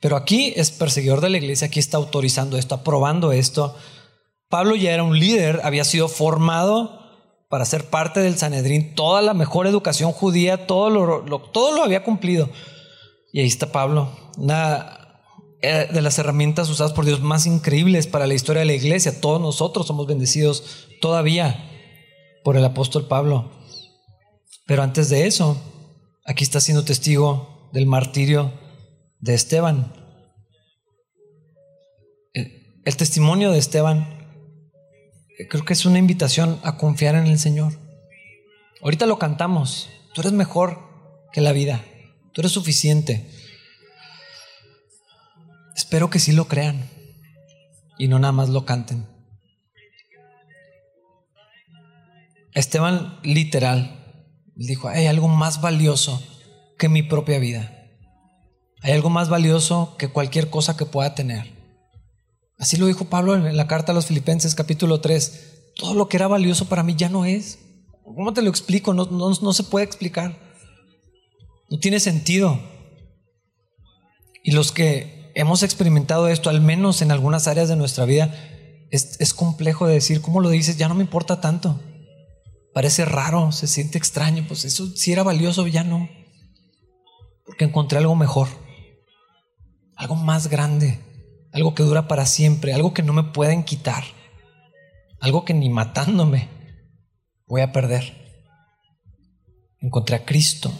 Pero 0.00 0.16
aquí 0.16 0.52
es 0.54 0.70
perseguidor 0.70 1.20
de 1.20 1.30
la 1.30 1.38
iglesia, 1.38 1.66
aquí 1.66 1.80
está 1.80 1.96
autorizando 1.96 2.56
esto, 2.56 2.76
aprobando 2.76 3.32
esto. 3.32 3.76
Pablo 4.48 4.76
ya 4.76 4.92
era 4.92 5.02
un 5.02 5.18
líder, 5.18 5.60
había 5.64 5.84
sido 5.84 6.06
formado 6.06 6.99
para 7.50 7.66
ser 7.66 7.84
parte 7.90 8.20
del 8.20 8.38
Sanedrín, 8.38 8.94
toda 8.94 9.20
la 9.20 9.34
mejor 9.34 9.66
educación 9.66 10.12
judía, 10.12 10.66
todo 10.66 10.88
lo, 10.88 11.26
lo 11.26 11.82
había 11.84 12.02
cumplido. 12.02 12.48
Y 13.32 13.40
ahí 13.40 13.46
está 13.46 13.70
Pablo, 13.70 14.10
una 14.38 15.00
eh, 15.62 15.88
de 15.92 16.00
las 16.00 16.18
herramientas 16.18 16.70
usadas 16.70 16.94
por 16.94 17.04
Dios 17.04 17.20
más 17.20 17.44
increíbles 17.44 18.06
para 18.06 18.26
la 18.26 18.32
historia 18.32 18.60
de 18.60 18.66
la 18.66 18.72
iglesia. 18.72 19.20
Todos 19.20 19.42
nosotros 19.42 19.86
somos 19.86 20.06
bendecidos 20.06 20.88
todavía 21.02 21.68
por 22.44 22.56
el 22.56 22.64
apóstol 22.64 23.06
Pablo. 23.06 23.50
Pero 24.66 24.82
antes 24.82 25.10
de 25.10 25.26
eso, 25.26 25.60
aquí 26.24 26.44
está 26.44 26.60
siendo 26.60 26.84
testigo 26.84 27.68
del 27.74 27.84
martirio 27.84 28.54
de 29.18 29.34
Esteban. 29.34 29.92
El, 32.32 32.96
testimonio 32.96 33.50
de 33.50 33.58
Esteban 33.58 34.19
creo 35.48 35.64
que 35.64 35.72
es 35.72 35.86
una 35.86 35.98
invitación 35.98 36.58
a 36.62 36.76
confiar 36.76 37.14
en 37.14 37.26
el 37.26 37.38
Señor. 37.38 37.72
Ahorita 38.82 39.06
lo 39.06 39.18
cantamos, 39.18 39.88
tú 40.14 40.20
eres 40.22 40.32
mejor 40.32 40.78
que 41.32 41.40
la 41.40 41.52
vida, 41.52 41.84
tú 42.32 42.40
eres 42.40 42.52
suficiente. 42.52 43.30
Espero 45.76 46.10
que 46.10 46.18
sí 46.18 46.32
lo 46.32 46.46
crean 46.46 46.88
y 47.98 48.08
no 48.08 48.18
nada 48.18 48.32
más 48.32 48.48
lo 48.48 48.64
canten. 48.64 49.06
Esteban 52.54 53.18
literal 53.22 54.24
dijo, 54.56 54.88
hay 54.88 55.06
algo 55.06 55.28
más 55.28 55.60
valioso 55.60 56.22
que 56.78 56.88
mi 56.88 57.02
propia 57.02 57.38
vida. 57.38 57.76
Hay 58.82 58.92
algo 58.92 59.10
más 59.10 59.28
valioso 59.28 59.96
que 59.98 60.08
cualquier 60.08 60.50
cosa 60.50 60.76
que 60.76 60.86
pueda 60.86 61.14
tener. 61.14 61.59
Así 62.60 62.76
lo 62.76 62.86
dijo 62.86 63.06
Pablo 63.06 63.34
en 63.34 63.56
la 63.56 63.66
carta 63.66 63.92
a 63.92 63.94
los 63.94 64.06
Filipenses 64.06 64.54
capítulo 64.54 65.00
3. 65.00 65.72
Todo 65.76 65.94
lo 65.94 66.08
que 66.08 66.18
era 66.18 66.28
valioso 66.28 66.66
para 66.66 66.82
mí 66.82 66.94
ya 66.94 67.08
no 67.08 67.24
es. 67.24 67.58
¿Cómo 68.04 68.34
te 68.34 68.42
lo 68.42 68.50
explico? 68.50 68.92
No, 68.92 69.06
no, 69.06 69.52
se 69.54 69.64
puede 69.64 69.86
explicar. 69.86 70.38
No 71.70 71.78
tiene 71.78 71.98
sentido. 72.00 72.60
Y 74.44 74.52
los 74.52 74.72
que 74.72 75.32
hemos 75.34 75.62
experimentado 75.62 76.28
esto, 76.28 76.50
al 76.50 76.60
menos 76.60 77.00
en 77.00 77.10
algunas 77.10 77.48
áreas 77.48 77.70
de 77.70 77.76
nuestra 77.76 78.04
vida, 78.04 78.34
es, 78.90 79.18
es 79.20 79.32
complejo 79.32 79.86
de 79.86 79.94
decir, 79.94 80.20
¿cómo 80.20 80.40
lo 80.40 80.50
dices? 80.50 80.76
Ya 80.76 80.88
no 80.88 80.94
me 80.94 81.02
importa 81.02 81.40
tanto. 81.40 81.80
Parece 82.74 83.06
raro, 83.06 83.52
se 83.52 83.68
siente 83.68 83.96
extraño. 83.96 84.44
Pues 84.46 84.66
eso 84.66 84.86
si 84.94 85.12
era 85.12 85.22
valioso, 85.22 85.66
ya 85.66 85.82
no. 85.82 86.10
Porque 87.46 87.64
encontré 87.64 87.98
algo 87.98 88.16
mejor 88.16 88.48
algo 90.00 90.16
más 90.16 90.48
grande, 90.48 90.98
algo 91.52 91.74
que 91.74 91.82
dura 91.82 92.08
para 92.08 92.26
siempre, 92.26 92.72
algo 92.72 92.94
que 92.94 93.02
no 93.02 93.12
me 93.12 93.24
pueden 93.24 93.64
quitar, 93.64 94.04
algo 95.20 95.44
que 95.44 95.54
ni 95.54 95.68
matándome 95.68 96.48
voy 97.46 97.62
a 97.62 97.72
perder. 97.72 98.14
Encontré 99.80 100.16
a 100.16 100.24
Cristo. 100.24 100.72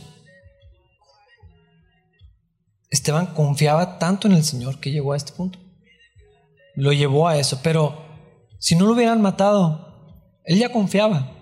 Esteban 2.90 3.26
confiaba 3.34 3.98
tanto 3.98 4.28
en 4.28 4.34
el 4.34 4.44
Señor 4.44 4.78
que 4.78 4.90
llegó 4.90 5.12
a 5.12 5.16
este 5.16 5.32
punto. 5.32 5.58
Lo 6.74 6.92
llevó 6.92 7.28
a 7.28 7.36
eso, 7.38 7.60
pero 7.62 8.04
si 8.58 8.76
no 8.76 8.86
lo 8.86 8.92
hubieran 8.92 9.22
matado, 9.22 10.40
él 10.44 10.58
ya 10.58 10.70
confiaba. 10.70 11.32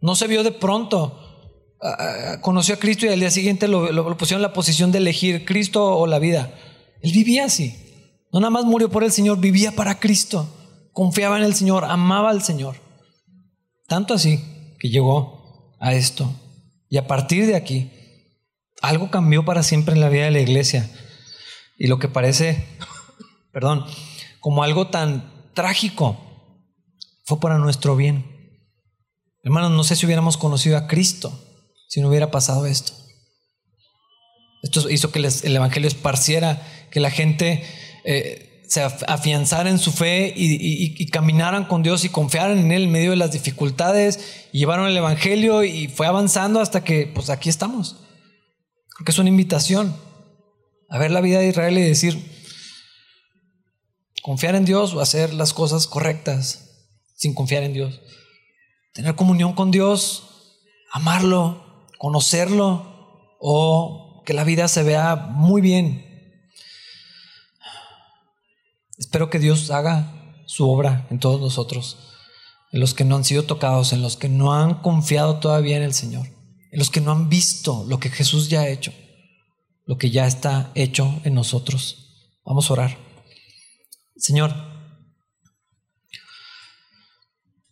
No 0.00 0.14
se 0.14 0.26
vio 0.26 0.42
de 0.42 0.52
pronto. 0.52 1.24
Ah, 1.80 1.96
ah, 1.98 2.40
conoció 2.40 2.74
a 2.74 2.78
Cristo 2.78 3.06
y 3.06 3.10
al 3.10 3.20
día 3.20 3.30
siguiente 3.30 3.68
lo, 3.68 3.92
lo 3.92 4.16
pusieron 4.16 4.40
en 4.40 4.48
la 4.48 4.52
posición 4.52 4.90
de 4.92 4.98
elegir 4.98 5.44
Cristo 5.44 5.96
o 5.96 6.06
la 6.06 6.18
vida. 6.18 6.52
Él 7.02 7.12
vivía 7.12 7.44
así. 7.44 7.87
No 8.32 8.40
nada 8.40 8.50
más 8.50 8.64
murió 8.64 8.90
por 8.90 9.04
el 9.04 9.12
Señor, 9.12 9.38
vivía 9.38 9.72
para 9.72 9.98
Cristo. 9.98 10.48
Confiaba 10.92 11.38
en 11.38 11.44
el 11.44 11.54
Señor, 11.54 11.84
amaba 11.84 12.30
al 12.30 12.42
Señor. 12.42 12.76
Tanto 13.86 14.14
así 14.14 14.42
que 14.78 14.90
llegó 14.90 15.76
a 15.80 15.94
esto. 15.94 16.32
Y 16.90 16.96
a 16.96 17.06
partir 17.06 17.46
de 17.46 17.56
aquí, 17.56 17.90
algo 18.82 19.10
cambió 19.10 19.44
para 19.44 19.62
siempre 19.62 19.94
en 19.94 20.00
la 20.00 20.08
vida 20.08 20.24
de 20.24 20.30
la 20.30 20.40
iglesia. 20.40 20.90
Y 21.78 21.86
lo 21.86 21.98
que 21.98 22.08
parece, 22.08 22.66
perdón, 23.52 23.84
como 24.40 24.62
algo 24.62 24.88
tan 24.88 25.52
trágico, 25.54 26.18
fue 27.24 27.40
para 27.40 27.58
nuestro 27.58 27.96
bien. 27.96 28.24
Hermanos, 29.42 29.70
no 29.70 29.84
sé 29.84 29.96
si 29.96 30.06
hubiéramos 30.06 30.36
conocido 30.36 30.76
a 30.76 30.86
Cristo 30.86 31.44
si 31.88 32.00
no 32.00 32.08
hubiera 32.08 32.30
pasado 32.30 32.66
esto. 32.66 32.92
Esto 34.62 34.90
hizo 34.90 35.10
que 35.10 35.18
el 35.20 35.56
Evangelio 35.56 35.88
esparciera 35.88 36.60
que 36.90 37.00
la 37.00 37.10
gente 37.10 37.64
eh, 38.04 38.48
se 38.68 38.82
afianzara 38.82 39.70
en 39.70 39.78
su 39.78 39.92
fe 39.92 40.32
y, 40.36 41.06
caminaran 41.06 41.64
con 41.64 41.82
Dios 41.82 42.04
y 42.04 42.10
confiaran 42.10 42.58
en 42.58 42.70
Él 42.70 42.84
en 42.84 42.92
medio 42.92 43.10
de 43.10 43.16
las 43.16 43.32
dificultades 43.32 44.46
y 44.52 44.58
llevaron 44.58 44.86
el 44.86 44.96
Evangelio 44.96 45.64
y 45.64 45.88
fue 45.88 46.06
avanzando 46.06 46.60
hasta 46.60 46.84
que 46.84 47.06
pues 47.06 47.30
aquí 47.30 47.48
estamos. 47.48 47.96
Creo 48.90 49.06
que 49.06 49.12
es 49.12 49.18
una 49.18 49.30
invitación 49.30 49.96
a 50.90 50.98
ver 50.98 51.10
la 51.10 51.22
vida 51.22 51.38
de 51.38 51.48
Israel 51.48 51.78
y 51.78 51.82
decir, 51.82 52.22
confiar 54.22 54.54
en 54.54 54.66
Dios 54.66 54.92
o 54.92 55.00
hacer 55.00 55.32
las 55.32 55.54
cosas 55.54 55.86
correctas 55.86 56.92
sin 57.16 57.34
confiar 57.34 57.62
en 57.62 57.72
Dios. 57.72 58.02
Tener 58.92 59.14
comunión 59.14 59.54
con 59.54 59.70
Dios, 59.70 60.58
amarlo, 60.92 61.86
conocerlo 61.96 63.36
o 63.40 64.22
que 64.26 64.34
la 64.34 64.44
vida 64.44 64.68
se 64.68 64.82
vea 64.82 65.16
muy 65.16 65.62
bien 65.62 66.07
Espero 68.98 69.30
que 69.30 69.38
Dios 69.38 69.70
haga 69.70 70.42
su 70.46 70.68
obra 70.68 71.06
en 71.10 71.20
todos 71.20 71.40
nosotros, 71.40 71.98
en 72.72 72.80
los 72.80 72.94
que 72.94 73.04
no 73.04 73.16
han 73.16 73.24
sido 73.24 73.44
tocados, 73.44 73.92
en 73.92 74.02
los 74.02 74.16
que 74.16 74.28
no 74.28 74.54
han 74.54 74.82
confiado 74.82 75.38
todavía 75.38 75.76
en 75.76 75.84
el 75.84 75.94
Señor, 75.94 76.26
en 76.26 76.78
los 76.78 76.90
que 76.90 77.00
no 77.00 77.12
han 77.12 77.28
visto 77.28 77.84
lo 77.88 78.00
que 78.00 78.10
Jesús 78.10 78.48
ya 78.48 78.62
ha 78.62 78.68
hecho, 78.68 78.92
lo 79.84 79.98
que 79.98 80.10
ya 80.10 80.26
está 80.26 80.72
hecho 80.74 81.20
en 81.24 81.34
nosotros. 81.34 82.38
Vamos 82.44 82.68
a 82.68 82.72
orar. 82.72 82.98
Señor, 84.16 84.52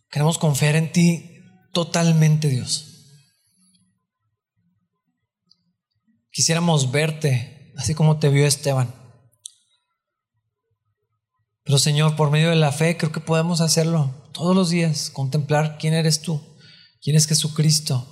queremos 0.09 0.37
confiar 0.37 0.75
en 0.77 0.91
ti 0.91 1.41
totalmente, 1.73 2.47
Dios. 2.47 2.85
Quisiéramos 6.31 6.91
verte 6.91 7.73
así 7.75 7.95
como 7.95 8.17
te 8.17 8.29
vio 8.29 8.45
Esteban. 8.45 9.06
Pero 11.67 11.79
Señor, 11.79 12.15
por 12.15 12.31
medio 12.31 12.49
de 12.49 12.55
la 12.55 12.71
fe 12.71 12.95
creo 12.95 13.11
que 13.11 13.19
podemos 13.19 13.59
hacerlo 13.59 14.15
todos 14.31 14.55
los 14.55 14.69
días, 14.69 15.09
contemplar 15.09 15.77
quién 15.77 15.93
eres 15.93 16.21
tú, 16.21 16.41
quién 17.01 17.17
es 17.17 17.27
Jesucristo, 17.27 18.07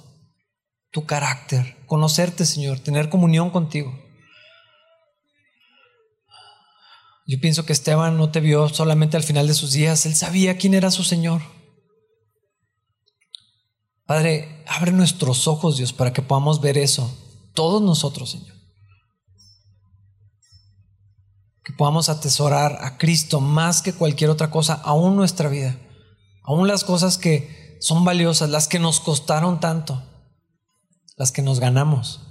tu 0.91 1.05
carácter, 1.05 1.77
conocerte 1.87 2.45
Señor, 2.45 2.79
tener 2.79 3.09
comunión 3.09 3.51
contigo. 3.51 3.97
Yo 7.25 7.39
pienso 7.39 7.65
que 7.65 7.71
Esteban 7.71 8.17
no 8.17 8.29
te 8.29 8.41
vio 8.41 8.67
solamente 8.67 9.15
al 9.15 9.23
final 9.23 9.47
de 9.47 9.53
sus 9.53 9.71
días, 9.71 10.05
él 10.05 10.15
sabía 10.15 10.57
quién 10.57 10.73
era 10.73 10.91
su 10.91 11.05
Señor. 11.05 11.41
Padre, 14.05 14.65
abre 14.67 14.91
nuestros 14.91 15.47
ojos, 15.47 15.77
Dios, 15.77 15.93
para 15.93 16.11
que 16.11 16.21
podamos 16.21 16.59
ver 16.59 16.77
eso 16.77 17.09
todos 17.53 17.81
nosotros, 17.81 18.31
Señor. 18.31 18.54
Que 21.65 21.73
podamos 21.73 22.07
atesorar 22.09 22.77
a 22.81 22.97
Cristo 22.97 23.41
más 23.41 23.81
que 23.81 23.91
cualquier 23.91 24.29
otra 24.29 24.51
cosa, 24.51 24.75
aún 24.83 25.15
nuestra 25.15 25.49
vida, 25.49 25.77
aún 26.43 26.67
las 26.67 26.83
cosas 26.83 27.17
que 27.17 27.77
son 27.81 28.05
valiosas, 28.05 28.49
las 28.49 28.67
que 28.67 28.79
nos 28.79 28.99
costaron 28.99 29.59
tanto, 29.59 30.01
las 31.17 31.31
que 31.31 31.41
nos 31.41 31.59
ganamos. 31.59 32.21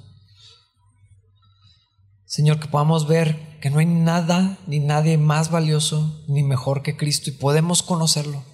Señor, 2.26 2.58
que 2.58 2.68
podamos 2.68 3.06
ver 3.06 3.60
que 3.60 3.70
no 3.70 3.78
hay 3.78 3.86
nada 3.86 4.58
ni 4.66 4.80
nadie 4.80 5.18
más 5.18 5.50
valioso 5.50 6.24
ni 6.28 6.42
mejor 6.42 6.82
que 6.82 6.96
Cristo 6.96 7.30
y 7.30 7.32
podemos 7.32 7.82
conocerlo, 7.82 8.44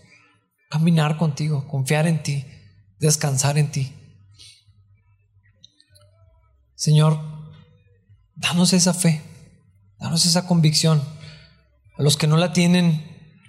caminar 0.69 1.17
contigo, 1.17 1.67
confiar 1.67 2.07
en 2.07 2.23
ti, 2.23 2.45
descansar 2.99 3.59
en 3.59 3.71
ti. 3.71 3.93
Señor, 6.75 7.19
danos 8.37 8.73
esa 8.73 8.95
fe, 8.95 9.23
danos 10.01 10.27
esa 10.27 10.47
convicción. 10.47 11.03
A 11.97 12.03
los 12.03 12.17
que 12.17 12.27
no 12.27 12.37
la 12.37 12.53
tienen, 12.53 13.05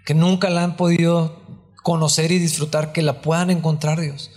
que 0.05 0.13
nunca 0.13 0.49
la 0.49 0.63
han 0.63 0.75
podido 0.75 1.41
conocer 1.83 2.31
y 2.31 2.39
disfrutar, 2.39 2.91
que 2.91 3.01
la 3.01 3.21
puedan 3.21 3.49
encontrar, 3.49 3.99
Dios. 3.99 4.29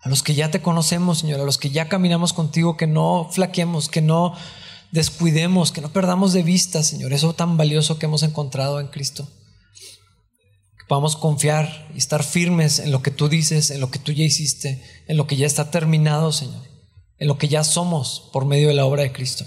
A 0.00 0.08
los 0.08 0.22
que 0.22 0.34
ya 0.34 0.50
te 0.50 0.62
conocemos, 0.62 1.18
Señor, 1.18 1.40
a 1.40 1.44
los 1.44 1.58
que 1.58 1.70
ya 1.70 1.88
caminamos 1.88 2.32
contigo, 2.32 2.76
que 2.76 2.86
no 2.86 3.28
flaquemos, 3.30 3.88
que 3.88 4.02
no 4.02 4.34
descuidemos, 4.90 5.70
que 5.70 5.80
no 5.80 5.92
perdamos 5.92 6.32
de 6.32 6.42
vista, 6.42 6.82
Señor, 6.82 7.12
eso 7.12 7.34
tan 7.34 7.56
valioso 7.56 7.98
que 7.98 8.06
hemos 8.06 8.22
encontrado 8.22 8.80
en 8.80 8.88
Cristo. 8.88 9.28
Que 10.78 10.86
podamos 10.88 11.16
confiar 11.16 11.88
y 11.94 11.98
estar 11.98 12.24
firmes 12.24 12.80
en 12.80 12.90
lo 12.90 13.02
que 13.02 13.12
tú 13.12 13.28
dices, 13.28 13.70
en 13.70 13.80
lo 13.80 13.90
que 13.90 14.00
tú 14.00 14.10
ya 14.10 14.24
hiciste, 14.24 14.82
en 15.06 15.16
lo 15.16 15.26
que 15.26 15.36
ya 15.36 15.46
está 15.46 15.70
terminado, 15.70 16.32
Señor 16.32 16.72
en 17.22 17.28
lo 17.28 17.38
que 17.38 17.46
ya 17.46 17.62
somos 17.62 18.28
por 18.32 18.46
medio 18.46 18.66
de 18.66 18.74
la 18.74 18.84
obra 18.84 19.04
de 19.04 19.12
Cristo. 19.12 19.44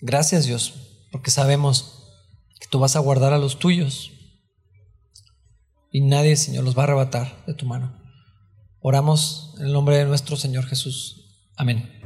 Gracias 0.00 0.46
Dios, 0.46 0.74
porque 1.10 1.30
sabemos 1.30 2.04
que 2.60 2.68
tú 2.68 2.78
vas 2.78 2.96
a 2.96 3.00
guardar 3.00 3.32
a 3.32 3.38
los 3.38 3.58
tuyos 3.58 4.12
y 5.90 6.02
nadie, 6.02 6.36
Señor, 6.36 6.64
los 6.64 6.76
va 6.76 6.82
a 6.82 6.84
arrebatar 6.84 7.44
de 7.46 7.54
tu 7.54 7.66
mano. 7.66 7.98
Oramos 8.80 9.54
en 9.58 9.66
el 9.66 9.72
nombre 9.72 9.96
de 9.96 10.04
nuestro 10.04 10.36
Señor 10.36 10.66
Jesús. 10.66 11.50
Amén. 11.56 11.97